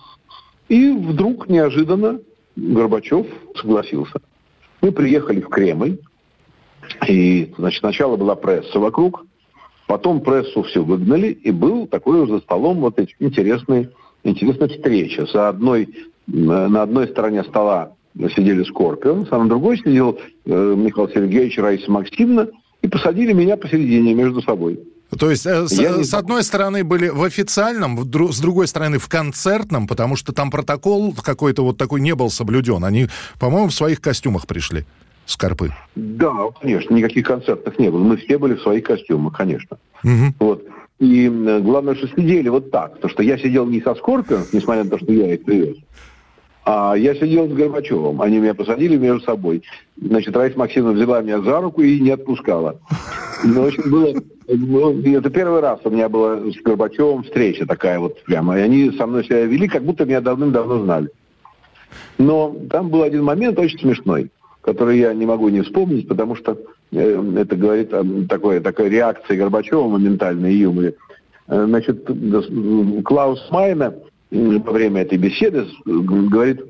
И 0.69 0.91
вдруг 0.91 1.49
неожиданно 1.49 2.19
Горбачев 2.55 3.25
согласился. 3.55 4.21
Мы 4.81 4.91
приехали 4.91 5.41
в 5.41 5.49
Кремль, 5.49 5.97
и, 7.07 7.51
значит, 7.57 7.79
сначала 7.79 8.15
была 8.15 8.35
пресса 8.35 8.79
вокруг, 8.79 9.25
Потом 9.87 10.19
прессу 10.21 10.63
все 10.63 10.83
выгнали, 10.83 11.27
и 11.29 11.51
был 11.51 11.87
такой 11.87 12.21
уже 12.21 12.33
за 12.33 12.39
столом 12.39 12.79
вот 12.79 12.99
эти 12.99 13.15
интересные, 13.19 13.89
интересная 14.23 14.67
встреча. 14.67 15.25
За 15.31 15.49
одной, 15.49 15.87
на 16.27 16.83
одной 16.83 17.07
стороне 17.07 17.43
стола 17.45 17.93
сидели 18.35 18.63
Скорпион, 18.63 19.27
а 19.31 19.37
на 19.37 19.47
другой 19.47 19.77
сидел 19.77 20.19
э, 20.45 20.75
Михаил 20.77 21.07
Сергеевич, 21.09 21.57
Раиса 21.57 21.89
Максимовна, 21.89 22.49
и 22.81 22.87
посадили 22.87 23.31
меня 23.31 23.57
посередине 23.57 24.13
между 24.13 24.41
собой. 24.41 24.79
То 25.17 25.31
есть, 25.31 25.45
э, 25.45 25.67
с, 25.67 25.71
Я 25.71 26.03
с 26.03 26.13
одной 26.13 26.43
стороны 26.43 26.83
были 26.83 27.07
в 27.07 27.23
официальном, 27.23 27.97
с 28.03 28.39
другой 28.39 28.67
стороны 28.67 28.97
в 28.97 29.07
концертном, 29.07 29.87
потому 29.87 30.15
что 30.15 30.33
там 30.33 30.51
протокол 30.51 31.13
какой-то 31.13 31.63
вот 31.63 31.77
такой 31.77 32.01
не 32.01 32.13
был 32.13 32.29
соблюден. 32.29 32.83
Они, 32.83 33.07
по-моему, 33.39 33.69
в 33.69 33.73
своих 33.73 34.01
костюмах 34.01 34.47
пришли. 34.47 34.85
Скорпы? 35.27 35.73
Да, 35.95 36.33
конечно, 36.61 36.93
никаких 36.93 37.27
концертов 37.27 37.77
не 37.77 37.91
было. 37.91 38.01
Мы 38.01 38.15
все 38.15 38.37
были 38.37 38.55
в 38.55 38.61
своих 38.61 38.85
костюмах, 38.85 39.35
конечно. 39.35 39.77
Угу. 40.03 40.33
Вот. 40.39 40.63
И 40.99 41.27
главное, 41.61 41.95
что 41.95 42.07
сидели 42.07 42.47
вот 42.47 42.71
так. 42.71 42.97
То, 42.99 43.09
что 43.09 43.21
я 43.21 43.37
сидел 43.37 43.65
не 43.65 43.81
со 43.81 43.93
Скорпион, 43.93 44.45
несмотря 44.53 44.85
на 44.85 44.89
то, 44.89 44.97
что 44.97 45.11
я 45.11 45.33
их 45.33 45.43
привез, 45.43 45.75
а 46.65 46.95
я 46.95 47.13
сидел 47.13 47.49
с 47.49 47.53
Горбачевым. 47.53 48.21
Они 48.21 48.39
меня 48.39 48.53
посадили 48.53 48.95
между 48.95 49.19
собой. 49.25 49.63
Значит, 50.01 50.35
Раиса 50.35 50.57
Максимовна 50.57 50.93
взяла 50.93 51.21
меня 51.21 51.41
за 51.41 51.59
руку 51.59 51.81
и 51.81 51.99
не 51.99 52.11
отпускала. 52.11 52.79
Ну, 53.43 53.67
общем, 53.67 53.91
было... 53.91 54.13
Ну, 54.47 55.01
это 55.17 55.29
первый 55.29 55.59
раз 55.59 55.81
у 55.83 55.89
меня 55.89 56.07
была 56.07 56.37
с 56.37 56.55
Горбачевым 56.63 57.23
встреча 57.23 57.65
такая 57.65 57.99
вот 57.99 58.23
прямо. 58.23 58.57
И 58.57 58.61
они 58.61 58.91
со 58.91 59.05
мной 59.05 59.25
себя 59.25 59.45
вели, 59.45 59.67
как 59.67 59.83
будто 59.83 60.05
меня 60.05 60.21
давным-давно 60.21 60.83
знали. 60.83 61.09
Но 62.17 62.55
там 62.69 62.89
был 62.89 63.03
один 63.03 63.25
момент 63.25 63.59
очень 63.59 63.79
смешной 63.79 64.31
который 64.67 64.99
я 64.99 65.13
не 65.13 65.25
могу 65.25 65.47
не 65.47 65.61
вспомнить, 65.61 66.09
потому 66.09 66.35
что 66.35 66.57
э, 66.91 67.33
это 67.37 67.55
говорит 67.55 67.93
о 67.93 68.03
такой, 68.27 68.59
такой 68.59 68.89
реакции 68.89 69.37
Горбачева 69.37 69.87
моментальной 69.87 70.53
юморе. 70.55 70.95
Э, 71.47 71.63
значит, 71.65 72.05
Клаус 73.05 73.47
Майна 73.49 73.95
во 74.29 74.71
время 74.73 75.03
этой 75.03 75.17
беседы 75.17 75.67
говорит, 75.85 76.65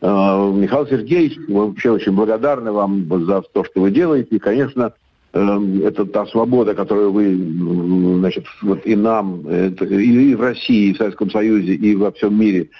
«Э, 0.00 0.52
Михаил 0.56 0.88
Сергеевич, 0.88 1.38
вообще 1.46 1.92
очень 1.92 2.16
благодарны 2.16 2.72
вам 2.72 3.06
за 3.26 3.42
то, 3.42 3.62
что 3.62 3.80
вы 3.80 3.92
делаете. 3.92 4.34
И, 4.34 4.40
конечно, 4.40 4.92
это 5.32 6.04
та 6.06 6.26
свобода, 6.26 6.74
которую 6.74 7.12
вы, 7.12 7.32
значит, 8.18 8.44
вот 8.62 8.84
и 8.86 8.96
нам, 8.96 9.42
и 9.42 10.34
в 10.34 10.40
России, 10.40 10.90
и 10.90 10.94
в 10.94 10.96
Советском 10.96 11.30
Союзе, 11.30 11.74
и 11.74 11.94
во 11.94 12.10
всем 12.10 12.40
мире 12.40 12.70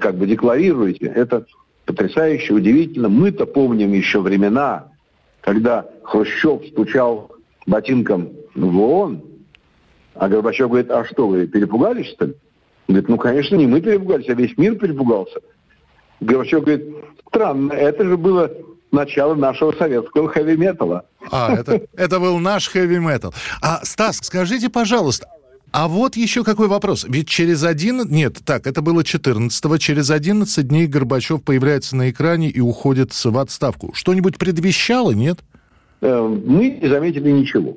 как 0.00 0.16
бы 0.16 0.26
декларируете, 0.26 1.06
это 1.06 1.44
потрясающе, 1.84 2.54
удивительно. 2.54 3.08
Мы-то 3.08 3.46
помним 3.46 3.92
еще 3.92 4.20
времена, 4.20 4.88
когда 5.40 5.86
Хрущев 6.04 6.66
стучал 6.68 7.30
ботинком 7.66 8.30
в 8.54 8.80
ООН, 8.80 9.22
а 10.14 10.28
Горбачев 10.28 10.68
говорит, 10.68 10.90
а 10.90 11.04
что 11.04 11.26
вы, 11.28 11.46
перепугались, 11.46 12.08
что 12.08 12.26
ли? 12.26 12.34
Говорит, 12.88 13.08
ну, 13.08 13.16
конечно, 13.16 13.56
не 13.56 13.66
мы 13.66 13.80
перепугались, 13.80 14.28
а 14.28 14.34
весь 14.34 14.56
мир 14.58 14.76
перепугался. 14.76 15.40
Горбачев 16.20 16.62
говорит, 16.62 16.86
странно, 17.28 17.72
это 17.72 18.04
же 18.04 18.16
было 18.16 18.50
начало 18.90 19.34
нашего 19.34 19.72
советского 19.72 20.28
хэви-металла. 20.28 21.06
А, 21.30 21.54
это, 21.54 21.82
это 21.96 22.20
был 22.20 22.38
наш 22.38 22.68
хэви-метал. 22.68 23.32
А, 23.62 23.80
Стас, 23.84 24.18
скажите, 24.22 24.68
пожалуйста, 24.68 25.26
а 25.72 25.88
вот 25.88 26.16
еще 26.16 26.44
какой 26.44 26.68
вопрос. 26.68 27.06
Ведь 27.08 27.28
через 27.28 27.64
один... 27.64 28.02
Нет, 28.08 28.38
так, 28.44 28.66
это 28.66 28.82
было 28.82 29.00
14-го. 29.00 29.78
Через 29.78 30.10
11 30.10 30.68
дней 30.68 30.86
Горбачев 30.86 31.42
появляется 31.42 31.96
на 31.96 32.10
экране 32.10 32.50
и 32.50 32.60
уходит 32.60 33.12
в 33.12 33.38
отставку. 33.38 33.92
Что-нибудь 33.94 34.38
предвещало, 34.38 35.12
нет? 35.12 35.38
Э, 36.00 36.20
мы 36.20 36.78
не 36.82 36.88
заметили 36.88 37.30
ничего. 37.30 37.76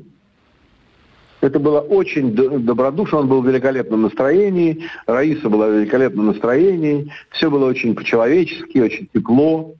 Это 1.41 1.59
было 1.59 1.79
очень 1.79 2.33
добродушно, 2.33 3.19
он 3.19 3.27
был 3.27 3.41
в 3.41 3.47
великолепном 3.47 4.01
настроении, 4.03 4.85
Раиса 5.05 5.47
была 5.47 5.67
в 5.67 5.73
великолепном 5.73 6.27
настроении, 6.27 7.11
все 7.29 7.51
было 7.51 7.67
очень 7.67 7.93
по-человечески, 7.93 8.79
очень 8.79 9.07
тепло 9.13 9.75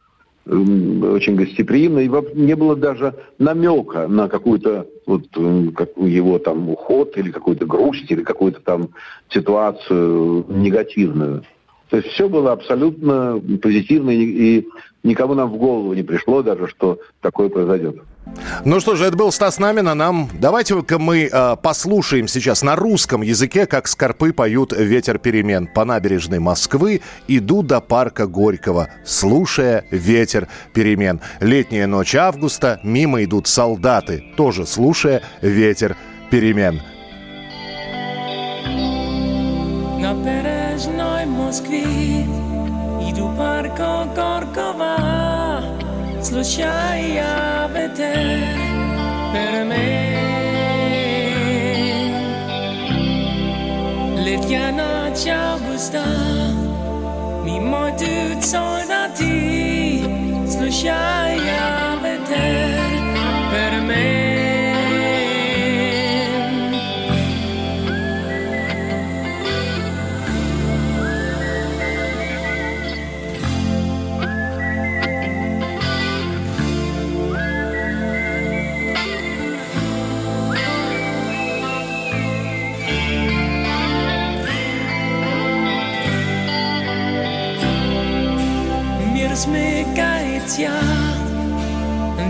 очень 0.48 1.36
гостеприимно, 1.36 2.00
и 2.00 2.10
не 2.36 2.56
было 2.56 2.76
даже 2.76 3.16
намека 3.40 4.08
на 4.08 4.28
какую-то 4.28 4.86
вот 5.06 5.24
как 5.76 5.90
его 5.98 6.40
там 6.40 6.70
уход 6.70 7.18
или 7.18 7.32
какую-то 7.32 7.66
грусть 7.66 8.10
или 8.10 8.24
какую-то 8.24 8.60
там 8.62 8.90
ситуацию 9.30 10.46
негативную. 10.50 11.44
То 11.90 11.98
есть 11.98 12.10
все 12.10 12.28
было 12.28 12.52
абсолютно 12.52 13.42
позитивно, 13.62 14.10
и 14.10 14.66
никому 15.04 15.36
нам 15.36 15.50
в 15.52 15.58
голову 15.58 15.94
не 15.94 16.04
пришло 16.04 16.42
даже, 16.42 16.68
что 16.68 17.00
такое 17.22 17.50
произойдет. 17.50 18.02
Ну 18.64 18.80
что 18.80 18.96
же, 18.96 19.06
это 19.06 19.16
был 19.16 19.32
Стас 19.32 19.60
Намин, 19.60 19.88
а 19.88 19.96
нам... 19.96 20.30
Давайте-ка 20.34 20.98
мы 20.98 21.30
э, 21.32 21.56
послушаем 21.62 22.28
сейчас 22.28 22.64
на 22.64 22.76
русском 22.76 23.22
языке, 23.22 23.66
как 23.66 23.88
скорпы 23.88 24.34
поют 24.34 24.74
«Ветер 24.74 25.20
перемен». 25.20 25.68
По 25.68 25.86
набережной 25.86 26.40
Москвы 26.40 27.02
иду 27.28 27.62
до 27.62 27.82
парка 27.82 28.28
Горького, 28.28 28.90
слушая 29.06 29.86
«Ветер 29.92 30.48
перемен». 30.74 31.22
Летняя 31.40 31.88
ночь 31.88 32.16
августа, 32.16 32.80
мимо 32.84 33.24
идут 33.24 33.48
солдаты, 33.48 34.24
тоже 34.36 34.66
слушая 34.66 35.22
«Ветер 35.42 35.96
перемен». 36.32 36.82
На 40.00 40.14
бережной 40.14 41.26
Москве 41.26 42.24
иду 43.02 43.32
парка 43.38 44.08
Горького 44.16 45.25
случая 46.36 47.70
ветер 47.74 48.28
перемен. 49.32 50.26
Летня 54.18 54.72
ночь 54.74 55.28
августа, 55.28 56.04
мимо 57.46 57.90
smycka 89.36 90.20
ett 90.20 90.60
hjärta 90.60 91.26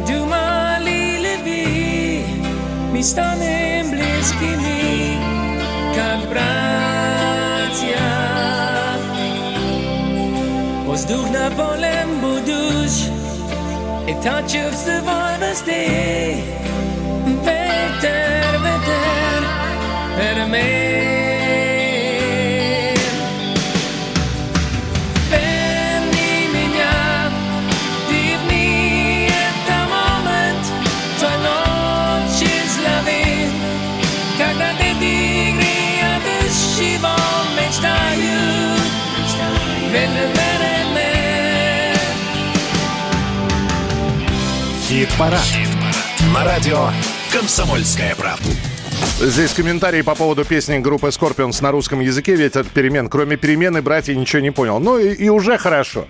Du 0.08 0.20
må 0.20 0.80
lille 0.86 1.38
vi 1.44 2.26
Mistan 2.94 3.42
en 3.42 3.92
blisk 3.92 4.36
i 4.42 4.56
mig 4.58 5.18
Kan 5.96 6.20
bratia 6.30 8.10
Воздух 10.88 11.30
на 11.32 11.52
полем 11.56 12.22
будущ 12.22 13.10
И 14.08 14.14
тачев 14.24 14.76
се 14.76 15.02
възвести 15.02 16.44
Ветер, 17.46 18.58
ветер, 18.64 19.42
ермей 20.20 21.05
Хит-парад. 45.06 45.40
Хит 45.42 45.70
На 46.34 46.44
радио 46.44 46.90
«Комсомольская 47.32 48.16
правда». 48.16 48.50
Здесь 49.20 49.54
комментарии 49.54 50.02
по 50.02 50.16
поводу 50.16 50.44
песни 50.46 50.80
группы 50.80 51.10
Scorpions 51.10 51.62
на 51.62 51.70
русском 51.70 52.00
языке. 52.00 52.36
Ветер 52.36 52.66
перемен. 52.74 53.08
Кроме 53.08 53.38
перемены, 53.38 53.84
братья 53.84 54.16
ничего 54.16 54.42
не 54.42 54.50
понял. 54.50 54.80
Ну 54.80 54.98
и, 54.98 55.14
и 55.14 55.30
уже 55.30 55.60
хорошо. 55.60 56.08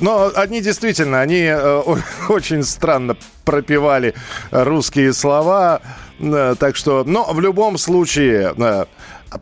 Но 0.00 0.30
они 0.34 0.60
действительно, 0.60 1.22
они 1.22 1.44
э, 1.44 1.82
очень 2.28 2.62
странно 2.62 3.16
пропевали 3.46 4.14
русские 4.50 5.14
слова. 5.14 5.80
Э, 6.18 6.54
так 6.58 6.76
что, 6.76 7.04
но 7.04 7.32
в 7.32 7.40
любом 7.40 7.78
случае, 7.78 8.54
э, 8.54 8.84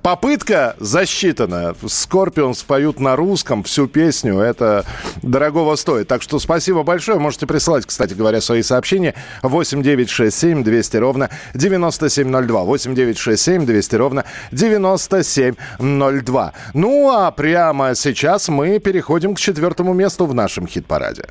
Попытка 0.03 0.76
засчитана. 0.78 1.74
Скорпионс 1.86 2.62
поют 2.62 3.01
на 3.01 3.16
русском 3.16 3.62
всю 3.62 3.89
песню. 3.89 4.39
Это 4.39 4.84
дорогого 5.22 5.76
стоит. 5.76 6.09
Так 6.09 6.20
что 6.20 6.39
спасибо 6.39 6.82
большое. 6.82 7.18
Можете 7.18 7.47
присылать, 7.47 7.86
кстати 7.86 8.12
говоря, 8.12 8.43
свои 8.43 8.61
сообщения. 8.62 9.14
8 9.43 9.82
9 9.82 10.11
6 10.11 10.36
7 10.36 10.62
200 10.62 10.97
ровно 10.99 11.30
9702. 11.55 12.64
8 12.64 12.95
9 12.95 13.18
6 13.18 13.43
7 13.43 13.64
200 13.64 13.97
ровно 13.97 14.24
9702. 14.53 16.53
Ну 16.74 17.11
а 17.11 17.30
прямо 17.30 17.95
сейчас 17.95 18.49
мы 18.49 18.80
переходим 18.80 19.34
к 19.34 19.41
четвертому 19.41 19.95
месту 19.95 20.26
в 20.26 20.34
нашем 20.34 20.66
хит-параде. 20.66 21.24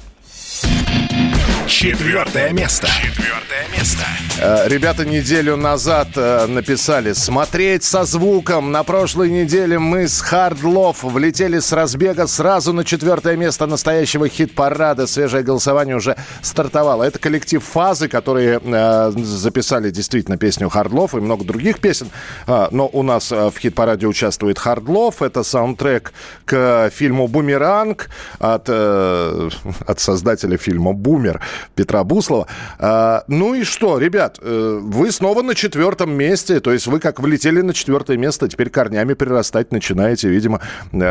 Четвертое 1.68 2.54
место. 2.54 2.88
Четвертое 2.88 3.68
место. 3.78 4.04
Э, 4.40 4.70
ребята 4.70 5.04
неделю 5.04 5.58
назад 5.58 6.08
э, 6.16 6.46
написали 6.48 7.12
«Смотреть 7.12 7.84
со 7.84 8.06
звуком». 8.06 8.72
На 8.72 8.84
прошлой 8.84 9.30
неделе 9.30 9.78
мы 9.78 10.08
с 10.08 10.22
Хардлов 10.22 11.04
влетели 11.04 11.60
с 11.60 11.74
разбега 11.74 12.26
сразу 12.28 12.72
на 12.72 12.86
четвертое 12.86 13.36
место 13.36 13.66
настоящего 13.66 14.30
хит-парада. 14.30 15.08
Свежее 15.08 15.44
голосование 15.44 15.98
уже 15.98 16.16
стартовало. 16.42 17.04
Это 17.04 17.20
коллектив 17.20 17.62
«Фазы», 17.62 18.08
которые 18.08 18.62
э, 18.64 19.12
записали 19.18 19.90
действительно 19.90 20.38
песню 20.38 20.70
«Хардлов» 20.70 21.16
и 21.16 21.18
много 21.18 21.44
других 21.44 21.80
песен. 21.80 22.08
Но 22.48 22.90
у 22.94 23.04
нас 23.04 23.30
в 23.30 23.54
хит-параде 23.60 24.08
участвует 24.08 24.58
«Хардлов». 24.58 25.22
Это 25.22 25.44
саундтрек 25.44 26.14
к 26.46 26.90
фильму 26.94 27.28
«Бумеранг» 27.28 28.10
от, 28.40 28.70
от 28.70 30.00
создателя 30.00 30.58
фильма 30.58 30.94
«Бумер». 30.94 31.42
Петра 31.76 32.04
Буслова. 32.04 32.48
А, 32.80 33.24
ну 33.28 33.54
и 33.54 33.64
что, 33.64 33.98
ребят, 33.98 34.40
э, 34.42 34.80
вы 34.82 35.12
снова 35.12 35.42
на 35.42 35.56
четвертом 35.56 36.12
месте, 36.12 36.60
то 36.60 36.72
есть 36.72 36.88
вы 36.88 37.00
как 37.00 37.20
влетели 37.20 37.62
на 37.62 37.74
четвертое 37.74 38.18
место, 38.18 38.48
теперь 38.48 38.70
корнями 38.70 39.14
прирастать 39.14 39.72
начинаете, 39.72 40.30
видимо. 40.30 40.62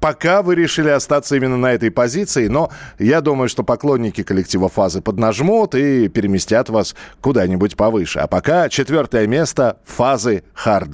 Пока 0.00 0.42
вы 0.42 0.54
решили 0.54 0.88
остаться 0.88 1.36
именно 1.36 1.56
на 1.56 1.72
этой 1.72 1.90
позиции, 1.90 2.48
но 2.48 2.70
я 2.98 3.20
думаю, 3.20 3.48
что 3.48 3.62
поклонники 3.62 4.22
коллектива 4.22 4.68
«Фазы» 4.68 5.00
поднажмут 5.00 5.74
и 5.74 6.08
переместят 6.08 6.68
вас 6.68 6.94
куда-нибудь 7.20 7.76
повыше. 7.76 8.20
А 8.20 8.26
пока 8.26 8.68
четвертое 8.68 9.26
место 9.26 9.76
«Фазы 9.84 10.42
Hard 10.64 10.90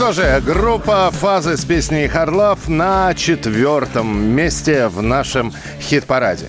что 0.00 0.12
же, 0.12 0.42
группа 0.42 1.10
«Фазы» 1.10 1.58
с 1.58 1.66
песней 1.66 2.08
«Харлав» 2.08 2.68
на 2.68 3.12
четвертом 3.12 4.34
месте 4.34 4.88
в 4.88 5.02
нашем 5.02 5.52
хит-параде. 5.78 6.46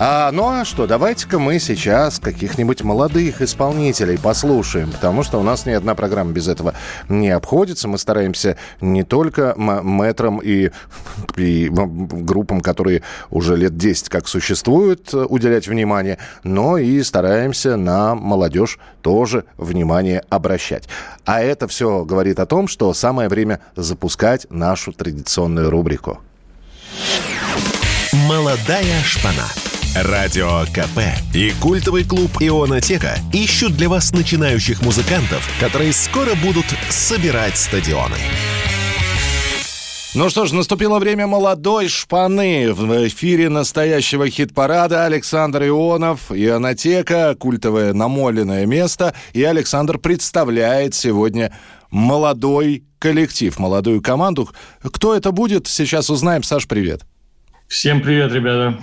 А, 0.00 0.30
ну 0.30 0.48
а 0.48 0.64
что, 0.64 0.86
давайте-ка 0.86 1.40
мы 1.40 1.58
сейчас 1.58 2.20
каких-нибудь 2.20 2.82
молодых 2.82 3.42
исполнителей 3.42 4.16
послушаем, 4.16 4.92
потому 4.92 5.24
что 5.24 5.40
у 5.40 5.42
нас 5.42 5.66
ни 5.66 5.72
одна 5.72 5.96
программа 5.96 6.30
без 6.30 6.46
этого 6.46 6.74
не 7.08 7.30
обходится. 7.30 7.88
Мы 7.88 7.98
стараемся 7.98 8.56
не 8.80 9.02
только 9.02 9.54
метрам 9.56 10.38
и, 10.38 10.70
и 11.36 11.68
группам, 11.68 12.60
которые 12.60 13.02
уже 13.30 13.56
лет 13.56 13.76
10 13.76 14.08
как 14.08 14.28
существуют, 14.28 15.12
уделять 15.12 15.66
внимание, 15.66 16.18
но 16.44 16.78
и 16.78 17.02
стараемся 17.02 17.76
на 17.76 18.14
молодежь 18.14 18.78
тоже 19.02 19.46
внимание 19.56 20.22
обращать. 20.28 20.88
А 21.24 21.40
это 21.40 21.66
все 21.66 22.04
говорит 22.04 22.38
о 22.38 22.46
том, 22.46 22.68
что 22.68 22.94
самое 22.94 23.28
время 23.28 23.58
запускать 23.74 24.46
нашу 24.48 24.92
традиционную 24.92 25.70
рубрику. 25.70 26.18
«Молодая 28.12 29.02
шпана». 29.02 29.67
Радио 29.96 30.64
КП 30.66 31.00
и 31.34 31.50
культовый 31.60 32.04
клуб 32.04 32.30
«Ионотека» 32.40 33.16
ищут 33.32 33.74
для 33.76 33.88
вас 33.88 34.12
начинающих 34.12 34.82
музыкантов, 34.82 35.48
которые 35.58 35.92
скоро 35.92 36.34
будут 36.34 36.66
собирать 36.90 37.56
стадионы. 37.56 38.16
Ну 40.14 40.28
что 40.28 40.46
ж, 40.46 40.52
наступило 40.52 40.98
время 40.98 41.26
молодой 41.26 41.88
шпаны. 41.88 42.72
В 42.72 43.08
эфире 43.08 43.48
настоящего 43.48 44.28
хит-парада 44.28 45.06
Александр 45.06 45.64
Ионов, 45.64 46.30
Ионотека, 46.30 47.34
культовое 47.34 47.92
намоленное 47.92 48.66
место. 48.66 49.14
И 49.32 49.42
Александр 49.42 49.98
представляет 49.98 50.94
сегодня 50.94 51.52
молодой 51.90 52.84
коллектив, 52.98 53.58
молодую 53.58 54.02
команду. 54.02 54.50
Кто 54.82 55.14
это 55.14 55.32
будет, 55.32 55.66
сейчас 55.66 56.10
узнаем. 56.10 56.42
Саш, 56.42 56.68
привет. 56.68 57.02
Всем 57.68 58.00
привет, 58.02 58.32
ребята. 58.32 58.78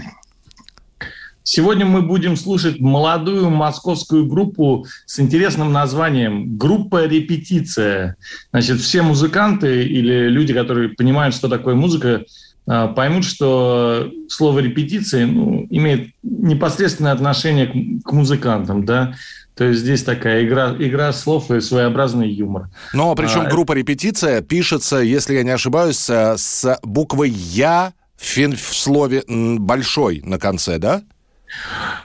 Сегодня 1.48 1.86
мы 1.86 2.02
будем 2.02 2.38
слушать 2.38 2.80
молодую 2.80 3.52
московскую 3.52 4.26
группу 4.26 4.88
с 5.06 5.20
интересным 5.20 5.72
названием 5.72 6.58
«Группа 6.58 7.06
репетиция». 7.06 8.16
Значит, 8.50 8.82
все 8.82 9.04
музыканты 9.04 9.84
или 9.84 10.28
люди, 10.28 10.56
которые 10.56 10.90
понимают, 10.90 11.36
что 11.36 11.48
такое 11.48 11.76
музыка, 11.76 12.24
а, 12.66 12.88
поймут, 12.88 13.26
что 13.26 14.12
слово 14.28 14.58
«репетиция» 14.60 15.28
ну, 15.28 15.68
имеет 15.70 16.10
непосредственное 16.24 17.12
отношение 17.12 17.68
к, 17.68 18.08
к 18.10 18.12
музыкантам, 18.12 18.84
да, 18.84 19.14
то 19.56 19.66
есть 19.66 19.82
здесь 19.82 20.02
такая 20.02 20.46
игра, 20.46 20.76
игра 20.80 21.14
слов 21.14 21.52
и 21.52 21.62
своеобразный 21.62 22.28
юмор. 22.28 22.70
Но 22.92 23.14
причем 23.14 23.42
а, 23.42 23.50
группа 23.52 23.74
«репетиция» 23.74 24.42
пишется, 24.42 24.98
если 24.98 25.36
я 25.36 25.44
не 25.44 25.52
ошибаюсь, 25.52 26.10
с 26.10 26.80
буквой 26.82 27.30
«я» 27.30 27.94
в 28.18 28.58
слове 28.58 29.24
«большой» 29.28 30.22
на 30.26 30.40
конце, 30.40 30.80
да? 30.80 31.04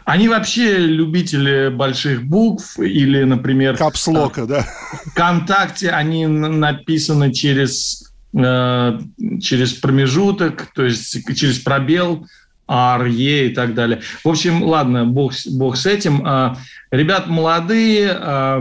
Они 0.04 0.28
вообще 0.28 0.78
любители 0.78 1.68
больших 1.68 2.24
букв 2.24 2.78
или, 2.78 3.24
например... 3.24 3.76
Капслока, 3.76 4.46
да. 4.46 4.66
ВКонтакте 5.06 5.90
они 5.90 6.26
написаны 6.26 7.32
через, 7.32 8.12
э, 8.34 8.98
через 9.40 9.72
промежуток, 9.74 10.68
то 10.74 10.84
есть 10.84 11.16
через 11.36 11.58
пробел, 11.58 12.26
АРЕ 12.66 13.48
и 13.48 13.54
так 13.54 13.74
далее. 13.74 14.00
В 14.22 14.28
общем, 14.28 14.62
ладно, 14.62 15.04
бог, 15.04 15.32
бог 15.50 15.76
с 15.76 15.86
этим. 15.86 16.24
Э, 16.26 16.54
ребят 16.90 17.26
молодые, 17.26 18.16
э, 18.16 18.60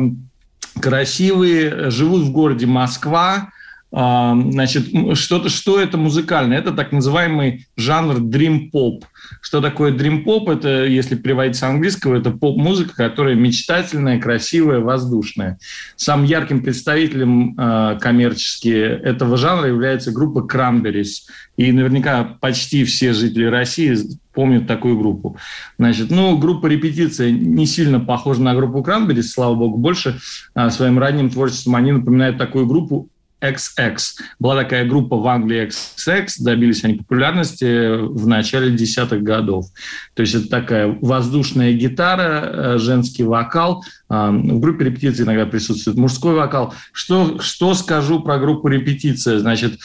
красивые, 0.81 1.91
живут 1.91 2.23
в 2.23 2.31
городе 2.31 2.65
Москва. 2.65 3.49
А, 3.91 4.35
значит, 4.51 4.87
что-то, 5.17 5.49
что 5.49 5.79
это 5.79 5.97
музыкально? 5.97 6.53
Это 6.53 6.71
так 6.71 6.91
называемый 6.91 7.65
жанр 7.75 8.17
Dream 8.17 8.69
Pop. 8.71 9.01
Что 9.41 9.61
такое 9.61 9.91
Dream 9.91 10.23
Pop? 10.23 10.51
Это, 10.51 10.85
если 10.85 11.15
переводить 11.15 11.55
с 11.55 11.63
английского, 11.63 12.15
это 12.15 12.31
поп-музыка, 12.31 12.93
которая 12.95 13.35
мечтательная, 13.35 14.19
красивая, 14.19 14.79
воздушная. 14.79 15.57
Самым 15.95 16.25
ярким 16.25 16.61
представителем 16.61 17.55
э, 17.57 17.97
коммерчески 17.99 18.69
этого 18.69 19.37
жанра 19.37 19.67
является 19.67 20.11
группа 20.11 20.47
Cranberries. 20.51 21.23
И 21.57 21.71
наверняка 21.71 22.23
почти 22.23 22.83
все 22.83 23.13
жители 23.13 23.45
России 23.45 23.97
помнят 24.33 24.67
такую 24.67 24.97
группу. 24.97 25.37
Значит, 25.77 26.11
ну, 26.11 26.37
группа 26.37 26.67
«Репетиция» 26.67 27.31
не 27.31 27.65
сильно 27.65 27.99
похожа 27.99 28.41
на 28.41 28.53
группу 28.53 28.79
Cranberries, 28.79 29.23
слава 29.23 29.55
богу, 29.55 29.77
больше 29.77 30.19
а, 30.53 30.69
своим 30.69 30.99
ранним 30.99 31.29
творчеством 31.29 31.75
они 31.75 31.91
напоминают 31.91 32.37
такую 32.37 32.67
группу 32.67 33.09
XX. 33.41 33.97
Была 34.39 34.55
такая 34.55 34.85
группа 34.85 35.15
в 35.17 35.27
Англии 35.27 35.67
XX, 35.67 36.27
добились 36.39 36.83
они 36.83 36.95
популярности 36.95 37.97
в 37.97 38.27
начале 38.27 38.71
десятых 38.71 39.23
годов. 39.23 39.65
То 40.13 40.21
есть 40.21 40.35
это 40.35 40.49
такая 40.49 40.97
воздушная 41.01 41.73
гитара, 41.73 42.75
э, 42.75 42.77
женский 42.77 43.23
вокал. 43.23 43.83
А, 44.09 44.31
в 44.31 44.59
группе 44.59 44.85
репетиции 44.85 45.23
иногда 45.23 45.45
присутствует 45.45 45.97
мужской 45.97 46.35
вокал. 46.35 46.73
Что, 46.91 47.39
что 47.39 47.73
скажу 47.73 48.19
про 48.21 48.37
группу 48.37 48.67
репетиция? 48.67 49.39
Значит, 49.39 49.79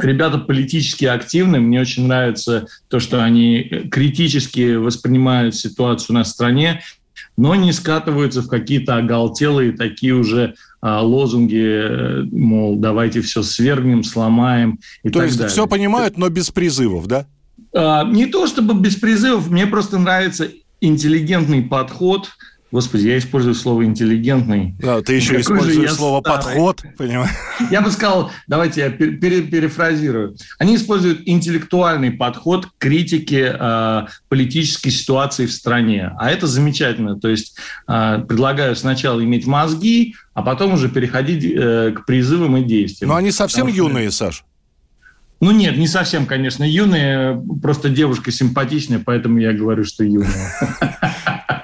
Ребята 0.00 0.38
политически 0.38 1.04
активны. 1.04 1.60
Мне 1.60 1.80
очень 1.80 2.06
нравится 2.06 2.66
то, 2.88 2.98
что 2.98 3.22
они 3.22 3.88
критически 3.90 4.76
воспринимают 4.76 5.54
ситуацию 5.54 6.14
на 6.14 6.24
стране, 6.24 6.80
но 7.36 7.54
не 7.54 7.72
скатываются 7.72 8.42
в 8.42 8.48
какие-то 8.48 8.96
оголтелые 8.96 9.72
такие 9.72 10.14
уже 10.14 10.54
лозунги, 10.82 11.62
э, 11.62 12.24
мол, 12.32 12.76
давайте 12.76 13.20
все 13.20 13.42
свергнем, 13.42 14.02
сломаем 14.02 14.80
и 15.04 15.10
То 15.10 15.20
так 15.20 15.28
есть 15.28 15.38
далее. 15.38 15.52
все 15.52 15.66
понимают, 15.66 16.18
но 16.18 16.28
без 16.28 16.50
призывов, 16.50 17.06
да? 17.06 17.26
А, 17.74 18.04
не 18.04 18.26
то 18.26 18.46
чтобы 18.46 18.74
без 18.74 18.96
призывов, 18.96 19.48
мне 19.48 19.66
просто 19.66 19.98
нравится 19.98 20.48
интеллигентный 20.80 21.62
подход– 21.62 22.30
Господи, 22.72 23.06
я 23.08 23.18
использую 23.18 23.54
слово 23.54 23.84
интеллигентный. 23.84 24.74
Да, 24.80 25.02
ты 25.02 25.12
еще 25.12 25.36
Какой 25.38 25.42
используешь 25.42 25.92
слово 25.92 26.20
старый. 26.22 26.38
подход, 26.42 26.82
понимаешь? 26.96 27.30
Я 27.70 27.82
бы 27.82 27.90
сказал, 27.90 28.30
давайте 28.46 28.80
я 28.80 28.88
пер- 28.88 29.18
пере- 29.18 29.42
перефразирую. 29.42 30.36
Они 30.58 30.76
используют 30.76 31.20
интеллектуальный 31.26 32.10
подход 32.12 32.64
к 32.66 32.70
критике 32.78 33.54
э, 33.60 34.06
политической 34.30 34.88
ситуации 34.88 35.44
в 35.44 35.52
стране. 35.52 36.12
А 36.18 36.30
это 36.30 36.46
замечательно. 36.46 37.20
То 37.20 37.28
есть 37.28 37.56
э, 37.86 38.24
предлагаю 38.26 38.74
сначала 38.74 39.22
иметь 39.22 39.46
мозги, 39.46 40.14
а 40.32 40.40
потом 40.42 40.72
уже 40.72 40.88
переходить 40.88 41.44
э, 41.44 41.92
к 41.94 42.06
призывам 42.06 42.56
и 42.56 42.64
действиям. 42.64 43.10
Но 43.10 43.16
они 43.16 43.32
совсем 43.32 43.66
Потому 43.66 43.74
что- 43.88 43.98
юные, 43.98 44.10
Саш. 44.10 44.44
Ну 45.40 45.50
нет, 45.50 45.76
не 45.76 45.88
совсем, 45.88 46.24
конечно, 46.24 46.62
юные. 46.62 47.36
Просто 47.60 47.88
девушка 47.88 48.30
симпатичная, 48.30 49.00
поэтому 49.04 49.38
я 49.40 49.52
говорю, 49.52 49.82
что 49.84 50.04
юная. 50.04 50.30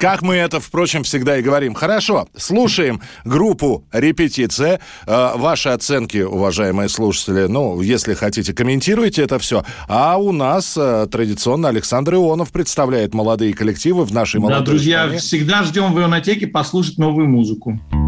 Как 0.01 0.23
мы 0.23 0.37
это, 0.37 0.61
впрочем, 0.61 1.03
всегда 1.03 1.39
и 1.39 1.43
говорим. 1.43 1.75
Хорошо, 1.75 2.29
слушаем 2.37 3.01
группу 3.25 3.85
«Репетиция». 3.93 4.79
Э, 5.07 5.33
Ваши 5.37 5.71
оценки, 5.71 6.19
уважаемые 6.19 6.89
слушатели, 6.89 7.47
ну, 7.49 7.81
если 7.81 8.15
хотите, 8.15 8.53
комментируйте 8.53 9.23
это 9.23 9.41
все. 9.41 9.65
А 9.89 10.17
у 10.17 10.31
нас 10.31 10.77
э, 10.77 11.09
традиционно 11.11 11.69
Александр 11.69 12.15
Ионов 12.15 12.53
представляет 12.53 13.13
молодые 13.13 13.53
коллективы 13.55 14.05
в 14.05 14.13
нашей 14.15 14.37
Да, 14.37 14.43
молодой 14.43 14.67
друзья, 14.67 15.01
стране. 15.03 15.19
всегда 15.19 15.63
ждем 15.65 15.93
в 15.93 15.99
ионотеке 16.01 16.47
послушать 16.47 16.99
новую 16.99 17.29
музыку. 17.29 17.81
Где 17.91 18.08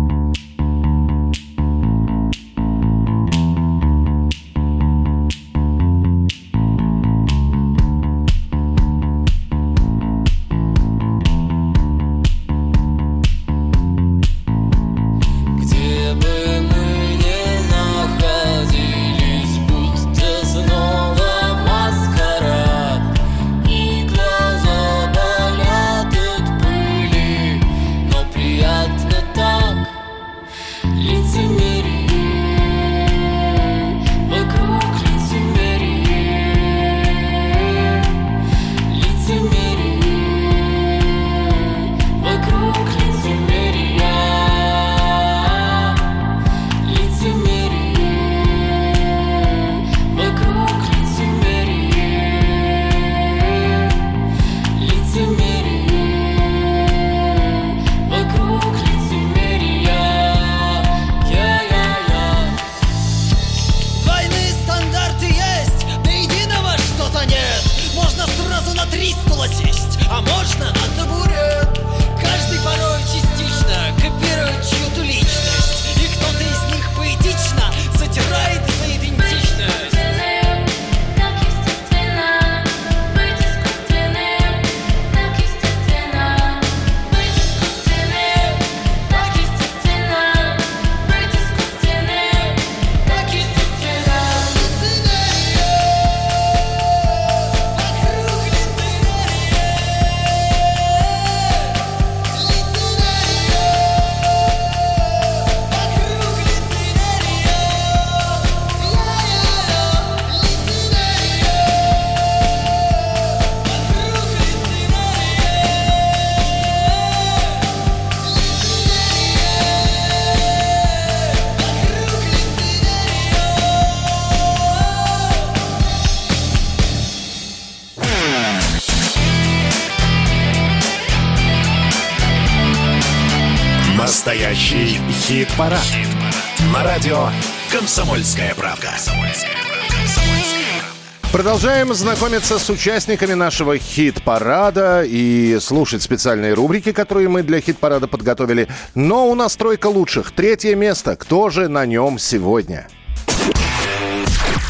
Продолжаем 141.61 141.93
знакомиться 141.93 142.59
с 142.59 142.71
участниками 142.71 143.35
нашего 143.35 143.77
хит-парада 143.77 145.03
и 145.05 145.59
слушать 145.61 146.01
специальные 146.03 146.55
рубрики, 146.55 146.91
которые 146.91 147.29
мы 147.29 147.43
для 147.43 147.61
хит-парада 147.61 148.07
подготовили. 148.07 148.67
Но 148.95 149.29
у 149.29 149.35
нас 149.35 149.57
тройка 149.57 149.89
лучших. 149.89 150.31
Третье 150.33 150.75
место. 150.75 151.17
Кто 151.17 151.51
же 151.51 151.69
на 151.69 151.85
нем 151.85 152.19
сегодня? 152.19 152.89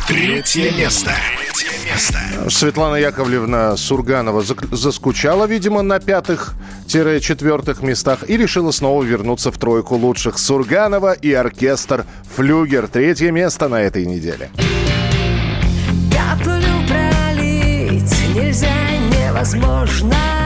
Третье 0.09 0.72
место. 0.72 1.12
Светлана 2.49 2.97
Яковлевна 2.97 3.76
Сурганова 3.76 4.43
заскучала, 4.43 5.45
видимо, 5.45 5.82
на 5.82 6.01
пятых-четвертых 6.01 7.82
местах 7.82 8.28
и 8.28 8.36
решила 8.36 8.72
снова 8.72 9.05
вернуться 9.05 9.53
в 9.53 9.59
тройку 9.59 9.95
лучших. 9.95 10.41
Сурганова 10.41 11.12
и 11.12 11.32
оркестр 11.32 12.05
«Флюгер». 12.34 12.88
Третье 12.88 13.30
место 13.30 13.68
на 13.68 13.80
этой 13.80 14.07
неделе. 14.07 14.51
Каплю 14.57 14.80
невозможно 19.91 20.39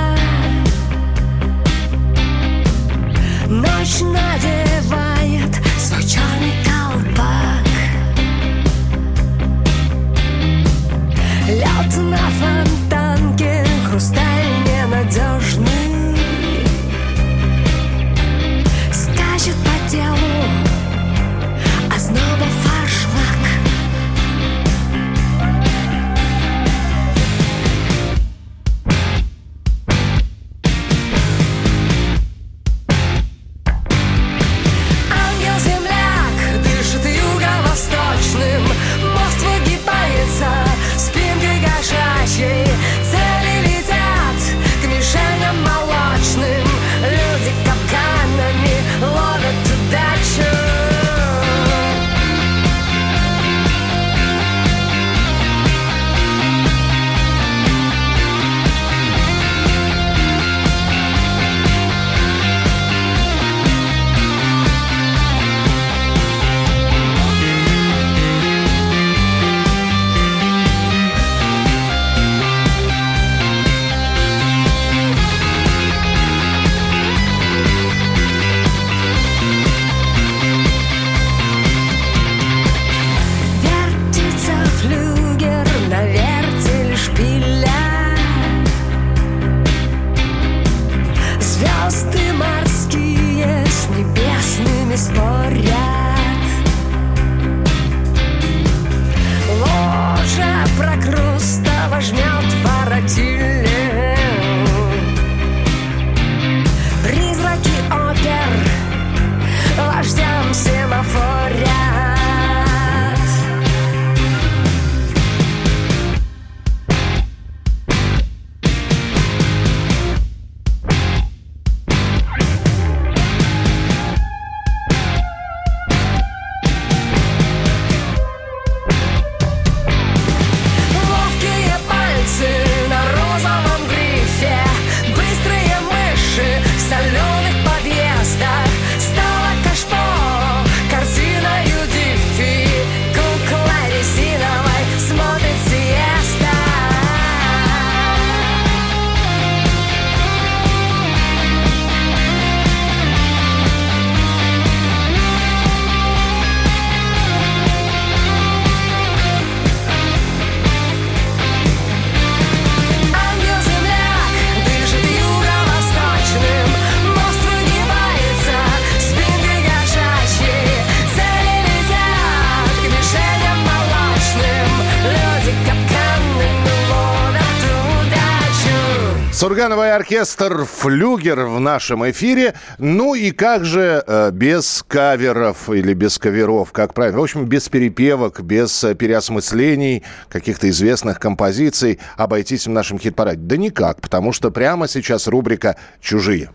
Сургановый 179.45 179.93
оркестр 179.95 180.65
«Флюгер» 180.65 181.41
в 181.45 181.61
нашем 181.61 182.11
эфире. 182.11 182.55
Ну 182.79 183.15
и 183.15 183.31
как 183.31 183.67
же 183.67 184.03
э, 184.07 184.31
без 184.33 184.83
каверов 184.89 185.69
или 185.69 185.93
без 185.93 186.19
каверов, 186.19 186.73
как 186.73 186.95
правильно? 186.95 187.21
В 187.21 187.23
общем, 187.25 187.45
без 187.45 187.69
перепевок, 187.69 188.41
без 188.41 188.83
э, 188.85 188.95
переосмыслений 188.95 190.03
каких-то 190.31 190.71
известных 190.71 191.21
композиций 191.21 192.01
обойтись 192.17 192.67
в 192.67 192.71
нашем 192.71 192.99
хит-параде? 192.99 193.37
Да 193.43 193.59
никак, 193.59 194.01
потому 194.01 194.33
что 194.33 194.51
прямо 194.51 194.89
сейчас 194.89 195.27
рубрика 195.27 195.77
«Чужие». 196.01 196.49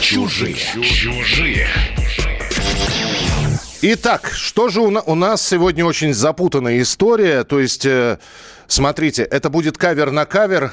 Чужие. 0.00 0.56
Чужие. 0.82 1.68
Итак, 3.82 4.30
что 4.32 4.70
же 4.70 4.80
у, 4.80 4.88
на- 4.88 5.02
у 5.02 5.14
нас 5.14 5.46
сегодня 5.46 5.84
очень 5.84 6.14
запутанная 6.14 6.80
история. 6.80 7.44
То 7.44 7.60
есть, 7.60 7.84
э, 7.84 8.16
смотрите, 8.66 9.24
это 9.24 9.50
будет 9.50 9.76
кавер 9.76 10.10
на 10.10 10.24
кавер. 10.24 10.72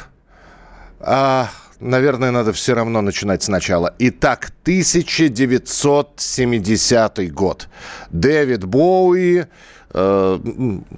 А, 1.07 1.51
наверное, 1.79 2.31
надо 2.31 2.51
все 2.51 2.73
равно 2.73 2.99
начинать 3.01 3.43
сначала. 3.43 3.93
Итак, 3.99 4.51
1970 4.63 7.31
год. 7.31 7.67
Дэвид 8.09 8.65
Боуи, 8.65 9.45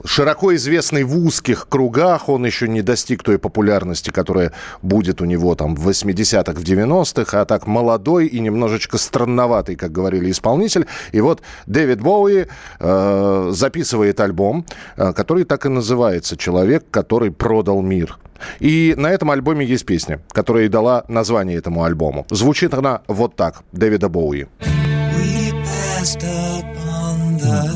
широко 0.06 0.56
известный 0.56 1.03
в 1.03 1.15
узких 1.18 1.68
кругах, 1.69 2.30
он 2.30 2.45
еще 2.45 2.68
не 2.68 2.82
достиг 2.82 3.24
той 3.24 3.38
популярности, 3.38 4.10
которая 4.10 4.53
будет 4.82 5.22
у 5.22 5.26
него 5.26 5.56
там 5.56 5.76
в 5.76 5.88
80-х, 5.88 6.53
в 6.53 6.64
90-х, 6.64 7.41
а 7.41 7.45
так 7.45 7.68
молодой 7.68 8.26
и 8.28 8.40
немножечко 8.40 8.98
странноватый, 8.98 9.76
как 9.76 9.91
говорили 9.91 10.32
исполнитель. 10.32 10.88
И 11.11 11.22
вот 11.22 11.41
Дэвид 11.68 12.02
Боуи 12.02 12.48
э, 12.80 13.49
записывает 13.52 14.19
альбом, 14.19 14.65
э, 14.95 15.14
который 15.14 15.44
так 15.44 15.65
и 15.65 15.69
называется 15.69 16.36
«Человек, 16.36 16.86
который 16.90 17.32
продал 17.32 17.82
мир». 17.82 18.18
И 18.60 18.94
на 18.98 19.07
этом 19.07 19.32
альбоме 19.32 19.65
есть 19.65 19.86
песня, 19.86 20.22
которая 20.32 20.65
и 20.65 20.69
дала 20.69 21.03
название 21.07 21.57
этому 21.57 21.84
альбому. 21.84 22.26
Звучит 22.30 22.74
она 22.74 23.02
вот 23.07 23.36
так, 23.36 23.64
Дэвида 23.72 24.10
Боуи. 24.10 24.48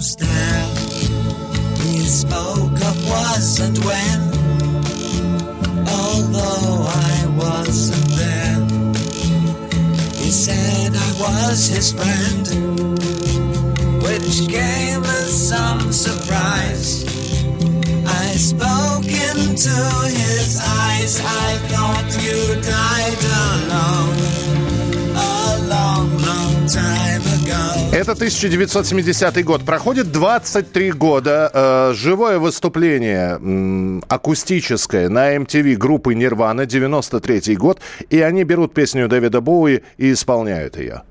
We. 0.02 0.61
Spoke 2.12 2.82
of 2.82 3.10
was 3.10 3.62
and 3.62 3.78
when. 3.86 4.20
Although 5.88 6.86
I 6.86 7.26
wasn't 7.38 8.06
there, 8.20 8.60
he 10.18 10.30
said 10.30 10.92
I 10.94 11.12
was 11.22 11.68
his 11.68 11.94
friend, 11.94 12.46
which 14.04 14.50
came 14.50 15.04
as 15.06 15.48
some 15.50 15.94
surprise. 15.94 17.06
I 18.06 18.36
spoke 18.36 19.06
into 19.06 19.78
his 20.12 20.60
eyes. 20.62 21.22
I 21.24 21.58
thought 21.70 22.10
you 22.22 22.62
died 22.62 23.24
alone 23.24 24.61
Это 27.94 28.14
1970 28.14 29.44
год. 29.44 29.64
Проходит 29.66 30.12
23 30.12 30.92
года. 30.92 31.52
Э, 31.54 31.94
живое 31.94 32.40
выступление 32.40 34.02
акустическое 34.08 35.10
на 35.10 35.36
MTV 35.36 35.76
группы 35.76 36.14
Нирвана, 36.16 36.66
93 36.66 37.56
год. 37.56 37.80
И 38.10 38.22
они 38.22 38.44
берут 38.44 38.74
песню 38.74 39.08
Дэвида 39.08 39.42
Боуи 39.42 39.84
и 39.98 40.14
исполняют 40.14 40.78
ее. 40.78 41.04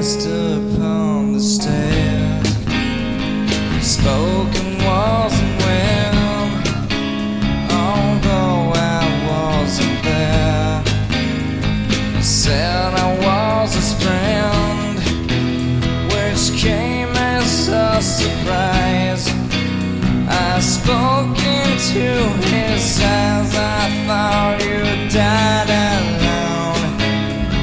We 0.00 0.39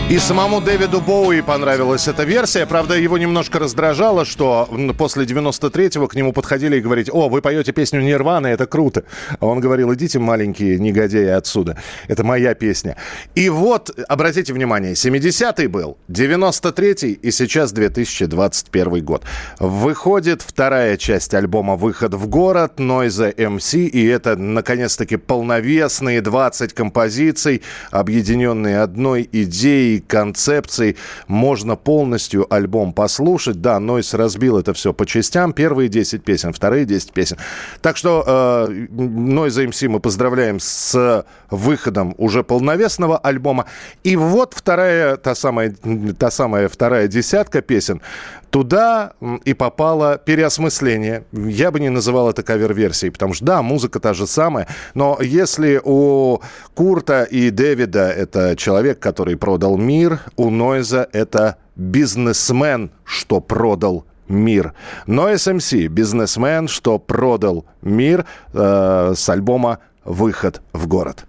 И 0.09 0.19
самому 0.19 0.61
Дэвиду 0.61 1.01
Боуи 1.01 1.41
понравилась 1.41 2.07
эта 2.07 2.23
версия. 2.23 2.65
Правда, 2.65 2.97
его 2.97 3.17
немножко 3.17 3.59
раздражало, 3.59 4.23
что 4.23 4.69
после 4.97 5.25
93-го 5.25 6.07
к 6.07 6.15
нему 6.15 6.31
подходили 6.31 6.77
и 6.77 6.79
говорили, 6.79 7.09
о, 7.11 7.27
вы 7.27 7.41
поете 7.41 7.73
песню 7.73 7.99
Нирваны, 7.99 8.47
это 8.47 8.67
круто. 8.67 9.03
А 9.41 9.45
он 9.45 9.59
говорил, 9.59 9.93
идите, 9.93 10.17
маленькие 10.19 10.79
негодяи, 10.79 11.27
отсюда. 11.27 11.77
Это 12.07 12.23
моя 12.23 12.53
песня. 12.53 12.95
И 13.35 13.49
вот, 13.49 13.91
обратите 14.07 14.53
внимание, 14.53 14.93
70-й 14.93 15.67
был, 15.67 15.97
93-й 16.07 17.11
и 17.11 17.31
сейчас 17.31 17.73
2021 17.73 19.03
год. 19.03 19.25
Выходит 19.59 20.41
вторая 20.41 20.95
часть 20.95 21.33
альбома 21.33 21.75
«Выход 21.75 22.13
в 22.13 22.27
город» 22.27 22.75
Noise 22.77 23.35
MC, 23.35 23.87
и 23.87 24.05
это, 24.05 24.37
наконец-таки, 24.37 25.17
полновесные 25.17 26.21
20 26.21 26.71
композиций, 26.71 27.61
объединенные 27.91 28.79
одной 28.79 29.27
идеей, 29.33 29.96
концепцией. 29.99 30.97
Можно 31.27 31.75
полностью 31.75 32.51
альбом 32.53 32.93
послушать. 32.93 33.61
Да, 33.61 33.79
Нойс 33.79 34.13
разбил 34.13 34.57
это 34.57 34.73
все 34.73 34.93
по 34.93 35.05
частям. 35.05 35.53
Первые 35.53 35.89
10 35.89 36.23
песен, 36.23 36.53
вторые 36.53 36.85
10 36.85 37.13
песен. 37.13 37.37
Так 37.81 37.97
что 37.97 38.23
э, 38.25 38.87
Noise 38.89 39.67
MC 39.67 39.89
мы 39.89 39.99
поздравляем 39.99 40.59
с 40.59 41.25
выходом 41.49 42.15
уже 42.17 42.43
полновесного 42.43 43.17
альбома. 43.17 43.65
И 44.03 44.15
вот 44.15 44.53
вторая, 44.53 45.17
та 45.17 45.35
самая, 45.35 45.75
та 46.17 46.31
самая 46.31 46.67
вторая 46.67 47.07
десятка 47.07 47.61
песен. 47.61 48.01
Туда 48.49 49.13
и 49.43 49.53
попало 49.53 50.17
переосмысление. 50.17 51.25
Я 51.31 51.71
бы 51.71 51.79
не 51.79 51.89
называл 51.89 52.29
это 52.29 52.43
кавер-версией, 52.43 53.11
потому 53.11 53.33
что, 53.33 53.45
да, 53.45 53.61
музыка 53.61 53.99
та 53.99 54.13
же 54.13 54.25
самая, 54.27 54.67
но 54.93 55.17
если 55.21 55.81
у 55.83 56.39
Курта 56.73 57.23
и 57.23 57.49
Дэвида 57.49 58.09
это 58.09 58.55
человек, 58.55 58.99
который 58.99 59.35
продал 59.35 59.77
мир, 59.77 60.19
у 60.35 60.49
Нойза 60.49 61.07
это 61.11 61.57
бизнесмен, 61.75 62.91
что 63.03 63.39
продал 63.41 64.05
мир. 64.27 64.73
Но 65.05 65.29
SMC, 65.29 65.87
бизнесмен, 65.87 66.67
что 66.67 66.99
продал 66.99 67.65
мир 67.81 68.25
э, 68.53 69.13
с 69.15 69.29
альбома 69.29 69.79
«Выход 70.03 70.61
в 70.73 70.87
город». 70.87 71.25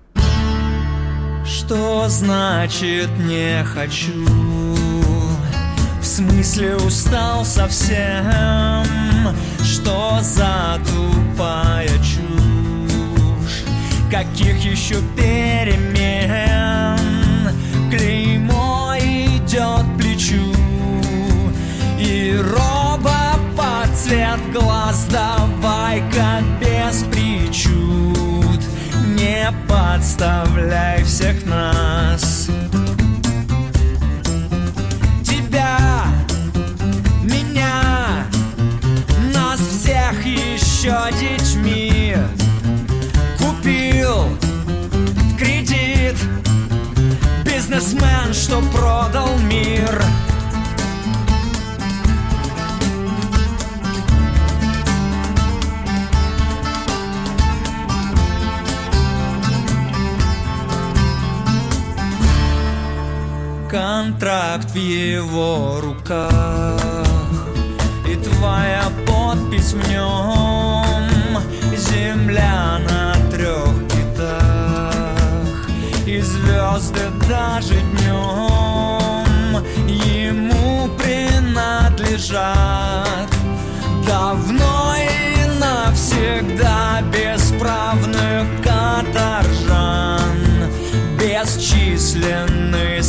Что 1.45 2.07
значит 2.09 3.09
не 3.19 3.65
хочу? 3.65 4.48
Смысле 6.09 6.75
устал 6.77 7.45
совсем? 7.45 8.83
Что 9.63 10.19
за 10.23 10.81
тупая 10.87 11.87
чушь? 11.99 13.65
Каких 14.11 14.59
еще 14.65 15.03
перемен? 15.15 16.99
Клеймо 17.91 18.95
идет 18.99 19.85
плечу 19.99 20.55
И 22.01 22.41
роба 22.55 23.39
под 23.55 23.95
цвет 23.95 24.41
глаз 24.51 25.09
Давай-ка 25.11 26.43
без 26.59 27.05
причуд 27.13 28.61
Не 29.15 29.53
подставляй 29.69 31.05
всех 31.05 31.45
нас 31.45 32.49
Тебя, 35.59 36.05
меня, 37.25 38.25
нас 39.35 39.59
всех 39.59 40.25
еще 40.25 40.97
детьми. 41.19 42.15
Купил 43.39 44.39
кредит 45.37 46.15
Бизнесмен, 47.45 48.33
что 48.33 48.63
продал 48.73 49.37
мир 49.51 50.01
Контракт 63.71 64.71
в 64.71 64.77
его 64.77 65.81
руках. 65.83 66.81
И 68.09 68.15
твоя 68.17 68.85
подпись 69.07 69.75
в 69.75 69.91
нем 69.91 71.05
Земля 71.77 72.79
на 72.89 73.15
трех 73.31 73.75
китах. 73.89 75.69
И 76.07 76.19
звезды 76.23 77.11
даже 77.29 77.75
днем 77.75 79.63
Ему 79.87 80.89
принадлежат. 80.97 82.49
Давно 84.07 84.95
и 84.97 85.47
навсегда 85.61 87.03
Бесправных 87.13 88.47
каторжан 88.63 90.39
Бесчисленные 91.21 93.03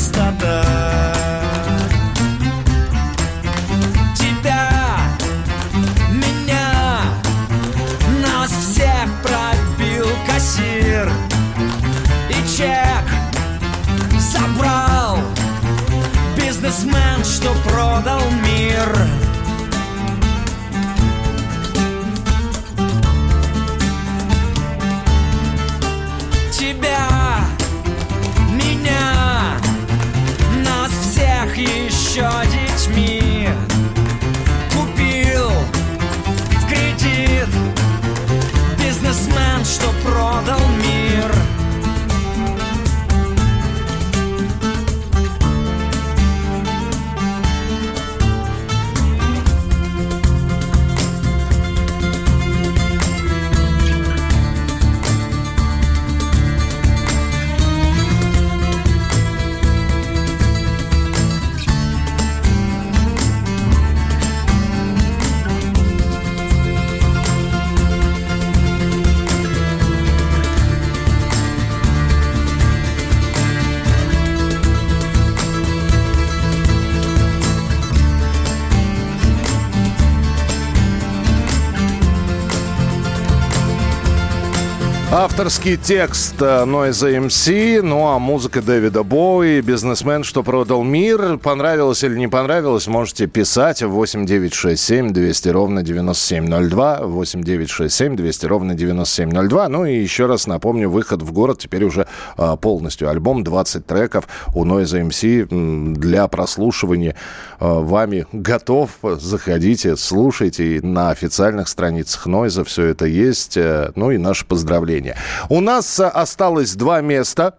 Авторский 85.40 85.78
текст 85.78 86.42
э, 86.42 86.66
Noise 86.66 87.28
MC, 87.28 87.82
ну 87.82 88.08
а 88.08 88.20
музыка 88.20 88.62
Дэвида 88.62 89.04
Боуи, 89.04 89.62
бизнесмен, 89.62 90.26
что 90.26 90.44
продал 90.44 90.84
мир. 90.84 91.38
Понравилось 91.38 92.04
или 92.04 92.18
не 92.18 92.28
понравилось, 92.28 92.88
можете 92.88 93.26
писать 93.26 93.82
8967 93.82 95.14
200 95.14 95.48
ровно 95.48 95.82
9702, 95.82 97.00
8967 97.04 98.18
200 98.18 98.46
ровно 98.48 98.76
9702. 98.76 99.70
Ну 99.70 99.86
и 99.86 99.96
еще 99.96 100.26
раз 100.26 100.46
напомню, 100.46 100.90
выход 100.90 101.22
в 101.22 101.32
город 101.32 101.60
теперь 101.60 101.86
уже 101.86 102.06
а, 102.36 102.58
полностью. 102.58 103.10
Альбом 103.10 103.46
20 103.46 103.86
треков 103.86 104.28
у 104.54 104.66
Noise 104.66 105.08
MC 105.08 105.94
для 105.94 106.28
прослушивания 106.28 107.16
а, 107.62 107.80
вами 107.80 108.28
готов. 108.34 108.90
Заходите, 109.02 109.96
слушайте. 109.96 110.82
На 110.84 111.12
официальных 111.12 111.70
страницах 111.70 112.28
Noise 112.28 112.66
все 112.66 112.88
это 112.88 113.06
есть. 113.06 113.56
Э, 113.56 113.94
Ну 113.96 114.12
и 114.12 114.18
наше 114.18 114.46
поздравление. 114.46 115.16
У 115.50 115.62
нас 115.62 116.00
э, 116.00 116.06
осталось 116.06 116.76
два 116.76 117.02
места. 117.02 117.56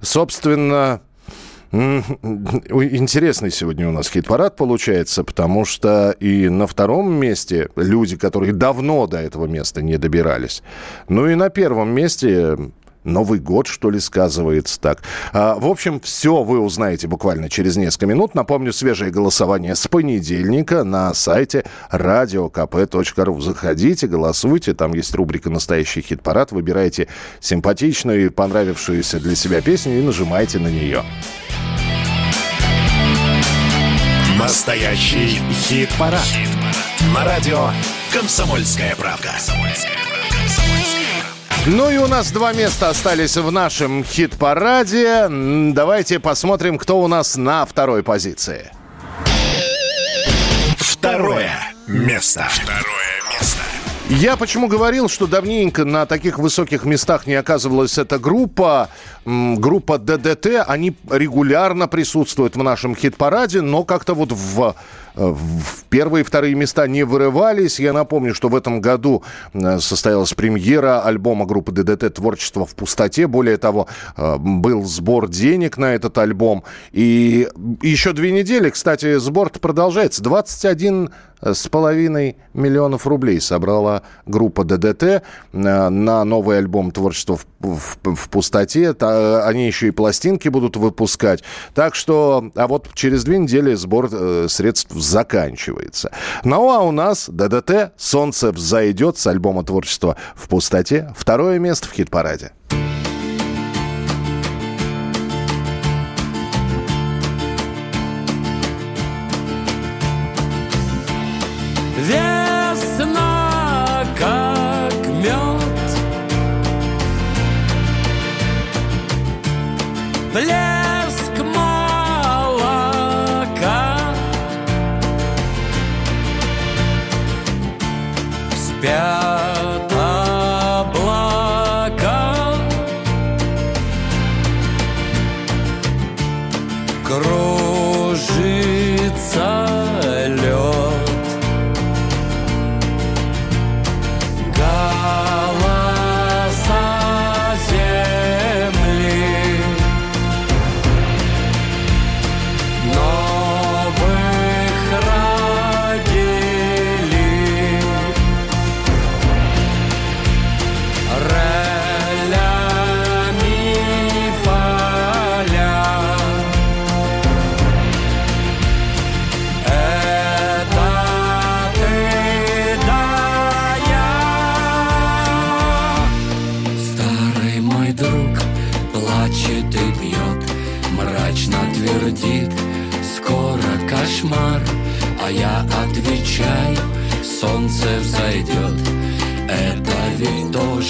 Собственно, 0.00 1.00
Интересный 1.72 3.50
сегодня 3.50 3.88
у 3.88 3.92
нас 3.92 4.10
хит-парад 4.10 4.56
получается, 4.56 5.24
потому 5.24 5.64
что 5.64 6.10
и 6.20 6.50
на 6.50 6.66
втором 6.66 7.10
месте 7.14 7.70
люди, 7.76 8.18
которые 8.18 8.52
давно 8.52 9.06
до 9.06 9.16
этого 9.16 9.46
места 9.46 9.80
не 9.80 9.96
добирались. 9.96 10.62
Ну 11.08 11.26
и 11.28 11.34
на 11.34 11.48
первом 11.48 11.88
месте 11.88 12.58
Новый 13.04 13.40
год, 13.40 13.66
что 13.66 13.90
ли, 13.90 13.98
сказывается 14.00 14.80
так. 14.80 15.02
А, 15.32 15.56
в 15.56 15.66
общем, 15.66 16.00
все 16.00 16.42
вы 16.42 16.60
узнаете 16.60 17.08
буквально 17.08 17.48
через 17.48 17.76
несколько 17.76 18.06
минут. 18.06 18.34
Напомню, 18.34 18.72
свежее 18.72 19.10
голосование 19.10 19.74
с 19.74 19.88
понедельника 19.88 20.84
на 20.84 21.12
сайте 21.14 21.64
radiokp.ru. 21.90 23.40
Заходите, 23.40 24.06
голосуйте. 24.06 24.74
Там 24.74 24.94
есть 24.94 25.14
рубрика 25.14 25.50
«Настоящий 25.50 26.00
хит-парад». 26.00 26.52
Выбирайте 26.52 27.08
симпатичную 27.40 28.26
и 28.26 28.28
понравившуюся 28.28 29.18
для 29.20 29.34
себя 29.34 29.60
песню 29.60 29.98
и 29.98 30.02
нажимайте 30.02 30.58
на 30.58 30.68
нее. 30.68 31.02
Настоящий 34.38 35.40
хит-парад. 35.50 36.20
На 37.14 37.24
радио 37.24 37.70
«Комсомольская 38.12 38.94
правда». 38.96 39.30
Ну 41.64 41.90
и 41.90 41.96
у 41.96 42.08
нас 42.08 42.32
два 42.32 42.52
места 42.52 42.88
остались 42.88 43.36
в 43.36 43.52
нашем 43.52 44.02
хит-параде. 44.02 45.28
Давайте 45.72 46.18
посмотрим, 46.18 46.76
кто 46.76 47.00
у 47.00 47.06
нас 47.06 47.36
на 47.36 47.64
второй 47.64 48.02
позиции. 48.02 48.72
Второе 50.76 51.52
место. 51.86 52.48
Второе 52.50 53.22
место. 53.30 53.60
Я 54.08 54.36
почему 54.36 54.66
говорил, 54.66 55.08
что 55.08 55.28
давненько 55.28 55.84
на 55.84 56.04
таких 56.04 56.38
высоких 56.38 56.84
местах 56.84 57.28
не 57.28 57.34
оказывалась 57.34 57.96
эта 57.96 58.18
группа, 58.18 58.88
группа 59.24 59.98
ДДТ, 59.98 60.64
они 60.66 60.96
регулярно 61.08 61.86
присутствуют 61.86 62.56
в 62.56 62.62
нашем 62.64 62.96
хит-параде, 62.96 63.60
но 63.60 63.84
как-то 63.84 64.14
вот 64.14 64.32
в, 64.32 64.74
в 65.14 65.84
первые 65.90 66.22
и 66.22 66.24
вторые 66.24 66.54
места 66.54 66.86
не 66.86 67.02
вырывались. 67.04 67.78
Я 67.80 67.92
напомню, 67.92 68.34
что 68.34 68.48
в 68.48 68.56
этом 68.56 68.80
году 68.80 69.22
э, 69.52 69.78
состоялась 69.80 70.32
премьера 70.34 71.02
альбома 71.02 71.44
группы 71.46 71.72
ДДТ 71.72 72.14
«Творчество 72.14 72.64
в 72.66 72.74
пустоте». 72.74 73.26
Более 73.26 73.56
того, 73.56 73.88
э, 74.16 74.36
был 74.38 74.84
сбор 74.84 75.28
денег 75.28 75.76
на 75.78 75.94
этот 75.94 76.16
альбом. 76.18 76.64
И 76.92 77.48
еще 77.82 78.12
две 78.12 78.32
недели, 78.32 78.70
кстати, 78.70 79.18
сбор 79.18 79.50
продолжается. 79.50 80.22
21 80.22 81.10
с 81.44 81.66
половиной 81.66 82.36
миллионов 82.54 83.04
рублей 83.04 83.40
собрала 83.40 84.02
группа 84.26 84.62
ДДТ 84.62 85.02
э, 85.02 85.20
на 85.52 86.24
новый 86.24 86.58
альбом 86.58 86.90
«Творчество 86.92 87.36
в, 87.36 87.46
в- 87.60 88.14
в 88.14 88.28
пустоте». 88.28 88.92
Та- 88.94 89.46
Они 89.46 89.66
еще 89.66 89.88
и 89.88 89.90
пластинки 89.90 90.48
будут 90.48 90.76
выпускать. 90.76 91.42
Так 91.74 91.96
что, 91.96 92.50
а 92.54 92.66
вот 92.68 92.88
через 92.94 93.24
две 93.24 93.38
недели 93.38 93.74
сбор 93.74 94.08
э, 94.12 94.46
средств 94.48 94.92
заканчивается. 95.02 96.10
Ну 96.44 96.70
а 96.70 96.80
у 96.80 96.92
нас 96.92 97.28
ДДТ 97.28 97.92
«Солнце 97.96 98.52
взойдет» 98.52 99.18
с 99.18 99.26
альбома 99.26 99.64
«Творчество 99.64 100.16
в 100.34 100.48
пустоте». 100.48 101.12
Второе 101.16 101.58
место 101.58 101.88
в 101.88 101.92
хит-параде. 101.92 102.52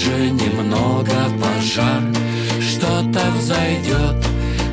Тоже 0.03 0.31
немного 0.31 1.13
пожар. 1.41 2.03
Что-то 2.61 3.31
взойдет 3.39 4.17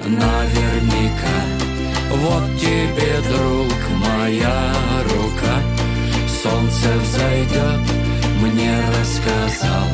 Наверняка. 0.06 1.40
Вот 2.12 2.60
тебе, 2.60 3.16
друг, 3.30 3.74
моя 3.98 4.74
рука. 5.04 5.62
Солнце 6.42 6.88
взойдет 7.04 7.82
Мне 8.42 8.74
рассказал 9.00 9.88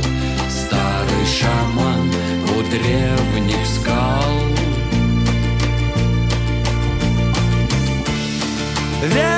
Старый 0.47 1.25
шаман 1.25 2.11
у 2.55 2.61
древних 2.69 3.65
скал. 3.65 4.55
Весна 9.03 9.34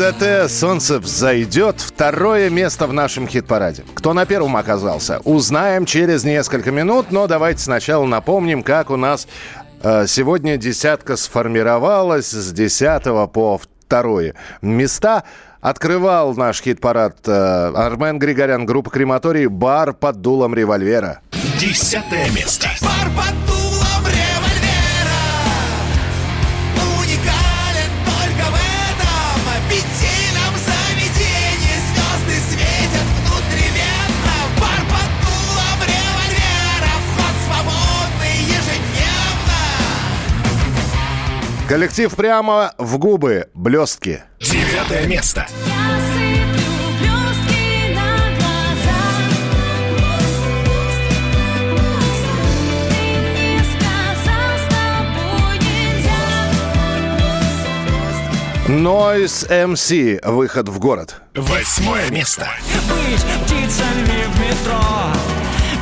ДДТ 0.00 0.50
«Солнце 0.50 0.98
взойдет». 0.98 1.78
Второе 1.78 2.48
место 2.48 2.86
в 2.86 2.92
нашем 2.94 3.28
хит-параде. 3.28 3.84
Кто 3.94 4.14
на 4.14 4.24
первом 4.24 4.56
оказался, 4.56 5.18
узнаем 5.24 5.84
через 5.84 6.24
несколько 6.24 6.70
минут. 6.70 7.08
Но 7.10 7.26
давайте 7.26 7.60
сначала 7.60 8.06
напомним, 8.06 8.62
как 8.62 8.88
у 8.88 8.96
нас 8.96 9.28
э, 9.82 10.06
сегодня 10.06 10.56
десятка 10.56 11.16
сформировалась 11.16 12.30
с 12.30 12.50
10 12.50 13.30
по 13.30 13.58
второе 13.58 14.36
места. 14.62 15.24
Открывал 15.60 16.34
наш 16.34 16.62
хит-парад 16.62 17.18
э, 17.26 17.72
Армен 17.76 18.18
Григорян, 18.18 18.64
группа 18.64 18.88
«Крематорий», 18.88 19.48
«Бар 19.48 19.92
под 19.92 20.22
дулом 20.22 20.54
револьвера». 20.54 21.20
Десятое 21.58 22.30
место. 22.30 22.68
Уникален 22.80 23.49
Коллектив 41.70 42.12
прямо 42.16 42.72
в 42.78 42.98
губы. 42.98 43.46
Блестки. 43.54 44.24
Девятое 44.40 45.06
место. 45.06 45.46
Noise 58.66 59.48
MC. 59.48 60.28
Выход 60.28 60.68
в 60.68 60.80
город. 60.80 61.22
Восьмое 61.36 62.10
место. 62.10 62.48
Быть 62.88 63.24
птицами 63.44 64.24
в 64.26 64.40
метро 64.40 64.82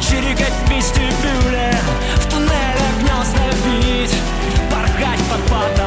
Чирикать 0.02 0.52
в 0.52 0.70
вестибюле 0.70 1.72
В 2.16 2.30
туннелях 2.30 2.94
гнезда 3.00 3.48
бить 3.64 4.14
Порхать 4.70 5.20
под 5.30 5.42
потолком 5.44 5.77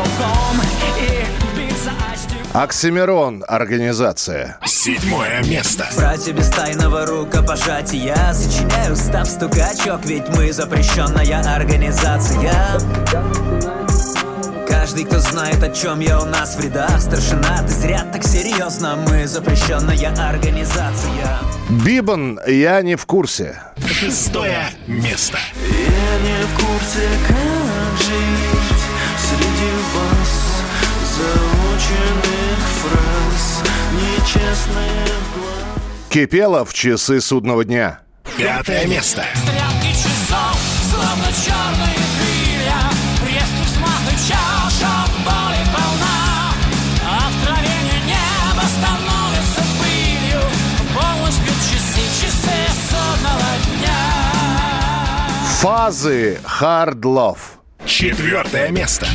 Оксимирон. 2.54 3.46
Организация. 3.48 4.58
Седьмое 4.66 5.42
место. 5.46 5.88
Братья 5.96 6.34
без 6.34 6.50
тайного 6.50 7.06
рукопожатия 7.06 8.34
Сочиняю 8.34 8.98
став 8.98 9.26
стукачок 9.26 10.04
Ведь 10.04 10.28
мы 10.36 10.52
запрещенная 10.52 11.56
организация 11.56 12.52
Каждый, 14.68 15.06
кто 15.06 15.20
знает, 15.20 15.64
о 15.64 15.70
чем 15.70 16.02
я 16.02 16.20
у 16.20 16.26
нас 16.26 16.58
в 16.58 16.60
рядах 16.60 17.00
Старшина, 17.00 17.64
ты 17.66 17.70
зря 17.70 18.06
так 18.12 18.26
серьезно 18.26 18.98
Мы 18.98 19.28
запрещенная 19.28 20.14
организация 20.14 21.40
Бибан. 21.70 22.38
Я 22.46 22.82
не 22.82 22.96
в 22.98 23.06
курсе. 23.06 23.62
Шестое 23.86 24.66
место. 24.88 25.38
Я 25.56 26.20
не 26.20 26.46
в 26.48 26.56
курсе, 26.56 27.08
как 27.30 27.98
жить 27.98 28.82
Среди 29.18 29.72
вас 29.96 30.51
заученных 31.12 32.60
фраз 32.82 33.64
Нечестных 33.94 35.22
глаз 35.36 36.10
Кипелов. 36.10 36.74
Часы 36.74 37.22
судного 37.22 37.64
дня. 37.66 38.00
Пятое 38.38 38.86
место. 38.88 39.24
Стрелки 39.36 39.92
часов, 39.94 40.58
словно 40.90 41.28
черные 41.46 41.96
крылья 42.18 42.80
Резкий 43.28 43.66
взмах 43.66 44.02
и 44.10 44.16
чаша 44.28 45.06
боли 45.26 45.64
полна 45.74 46.54
Откровение 47.28 48.02
неба 48.08 48.66
становится 48.68 49.62
пылью 49.80 50.42
Полностью 50.94 51.54
часы, 51.70 52.04
часы 52.22 52.60
судного 52.90 53.52
дня 53.66 54.02
Фазы. 55.60 56.40
Hard 56.44 57.02
Love. 57.02 57.38
Четвертое 57.86 58.70
место. 58.70 59.08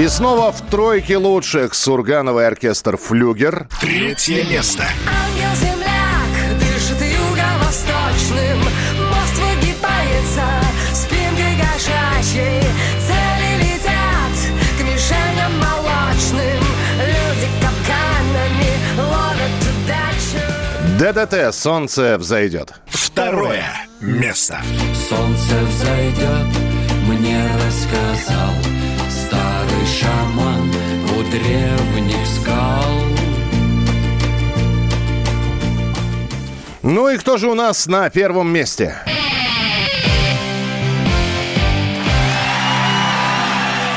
И 0.00 0.08
снова 0.08 0.50
в 0.50 0.62
тройке 0.62 1.18
лучших 1.18 1.74
Сургановый 1.74 2.46
оркестр 2.46 2.96
«Флюгер». 2.96 3.68
Третье 3.82 4.44
место. 4.44 4.84
Ангел-земляк 5.06 6.58
дышит 6.58 7.02
юго-восточным 7.02 8.60
Мост 9.10 9.36
выгибается 9.36 10.46
спинкой 10.94 11.54
кошачьей 11.60 12.62
Цели 13.06 13.58
летят 13.58 14.36
к 14.78 14.80
мишеням 14.80 15.52
молочным 15.58 16.64
Люди 16.96 17.50
капканами 17.60 18.72
ловят 18.96 19.52
удачу 19.84 21.28
ДДТ 21.28 21.54
«Солнце 21.54 22.16
взойдет». 22.16 22.72
Второе 22.86 23.66
место. 24.00 24.62
Солнце 25.10 25.56
взойдет, 25.68 26.46
мне 27.06 27.46
рассказал 27.66 28.54
шаман 30.00 30.72
у 31.16 31.22
древних 31.30 32.26
скал 32.26 32.84
Ну 36.82 37.10
и 37.10 37.18
кто 37.18 37.36
же 37.36 37.48
у 37.48 37.54
нас 37.54 37.86
на 37.86 38.08
первом 38.08 38.50
месте? 38.50 38.96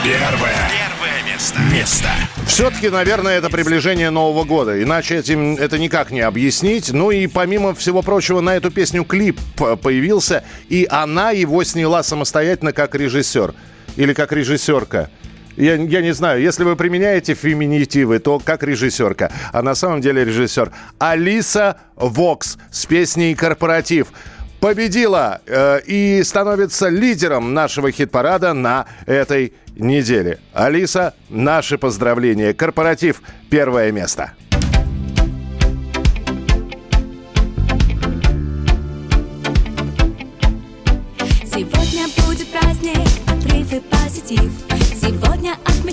Первое. 0.04 0.70
Первое 0.70 1.32
место. 1.32 1.60
Место. 1.72 2.10
Все-таки, 2.46 2.90
наверное, 2.90 3.38
это 3.38 3.50
приближение 3.50 4.10
Нового 4.10 4.44
года. 4.44 4.84
Иначе 4.84 5.16
этим 5.16 5.56
это 5.56 5.80
никак 5.80 6.12
не 6.12 6.20
объяснить. 6.20 6.92
Ну 6.92 7.12
и 7.12 7.28
помимо 7.28 7.74
всего 7.74 8.02
прочего, 8.02 8.42
на 8.42 8.58
эту 8.58 8.70
песню 8.70 9.06
клип 9.06 9.40
появился, 9.82 10.44
и 10.68 10.86
она 10.90 11.32
его 11.32 11.64
сняла 11.64 12.04
самостоятельно 12.04 12.74
как 12.74 12.94
режиссер. 12.96 13.54
Или 13.96 14.14
как 14.14 14.34
режиссерка. 14.34 15.10
Я, 15.56 15.76
я 15.76 16.02
не 16.02 16.14
знаю, 16.14 16.42
если 16.42 16.64
вы 16.64 16.76
применяете 16.76 17.36
феминитивы, 17.36 18.20
то 18.20 18.40
как 18.40 18.64
режиссерка. 18.64 19.32
А 19.52 19.62
на 19.62 19.76
самом 19.76 20.02
деле 20.02 20.26
режиссер. 20.26 20.72
Алиса 21.00 21.78
Вокс 21.96 22.58
с 22.72 22.86
песней 22.86 23.36
«Корпоратив» 23.36 24.08
победила 24.60 25.42
э, 25.46 25.82
и 25.86 26.24
становится 26.24 26.88
лидером 26.88 27.54
нашего 27.54 27.92
хит-парада 27.92 28.54
на 28.54 28.86
этой 29.06 29.54
неделе. 29.76 30.40
Алиса, 30.54 31.14
наши 31.30 31.78
поздравления. 31.78 32.54
Корпоратив– 32.54 33.22
первое 33.50 33.92
место. 33.92 34.32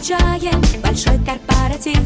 Отмечаем 0.00 0.62
большой 0.82 1.18
корпоратив. 1.26 2.00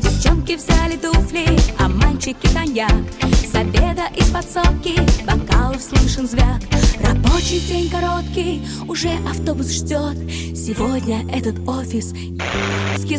Девчонки 0.00 0.56
взяли 0.56 0.96
туфли, 0.96 1.46
а 1.78 1.88
мальчики 1.90 2.48
коньяк. 2.54 2.90
С 3.20 3.54
обеда 3.54 4.06
из 4.16 4.30
подсобки 4.30 4.98
бокалов 5.26 5.82
слышен 5.82 6.26
звяк. 6.26 6.62
Рабочий 7.00 7.60
день 7.60 7.90
короткий, 7.90 8.66
уже 8.88 9.10
автобус 9.28 9.70
ждет. 9.72 10.16
Сегодня 10.56 11.22
этот 11.30 11.56
офис 11.68 12.14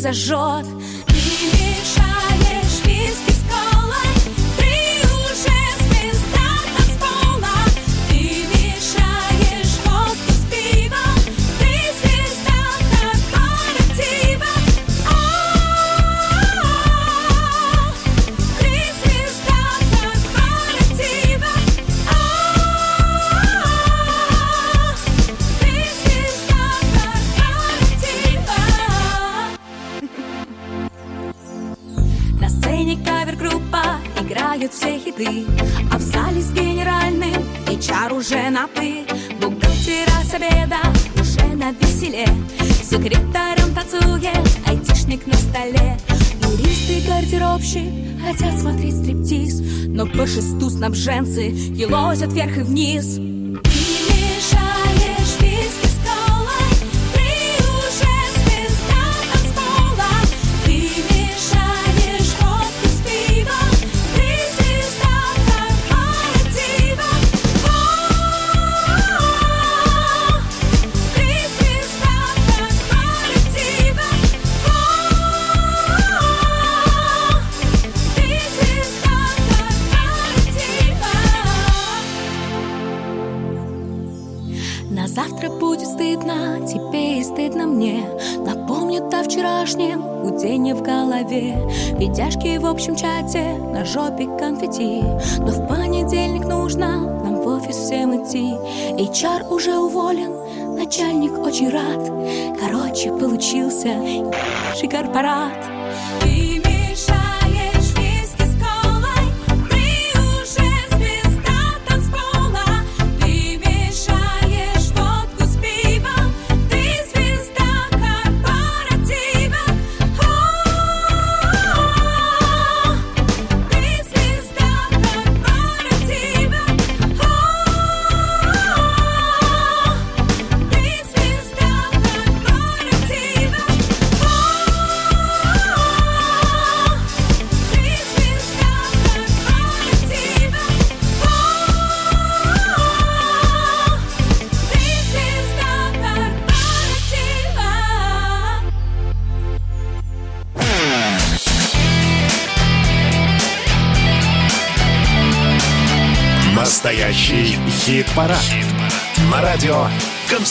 зажжет 0.00 0.66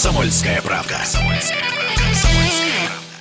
«Комсомольская 0.05 0.61
правка». 0.61 1.14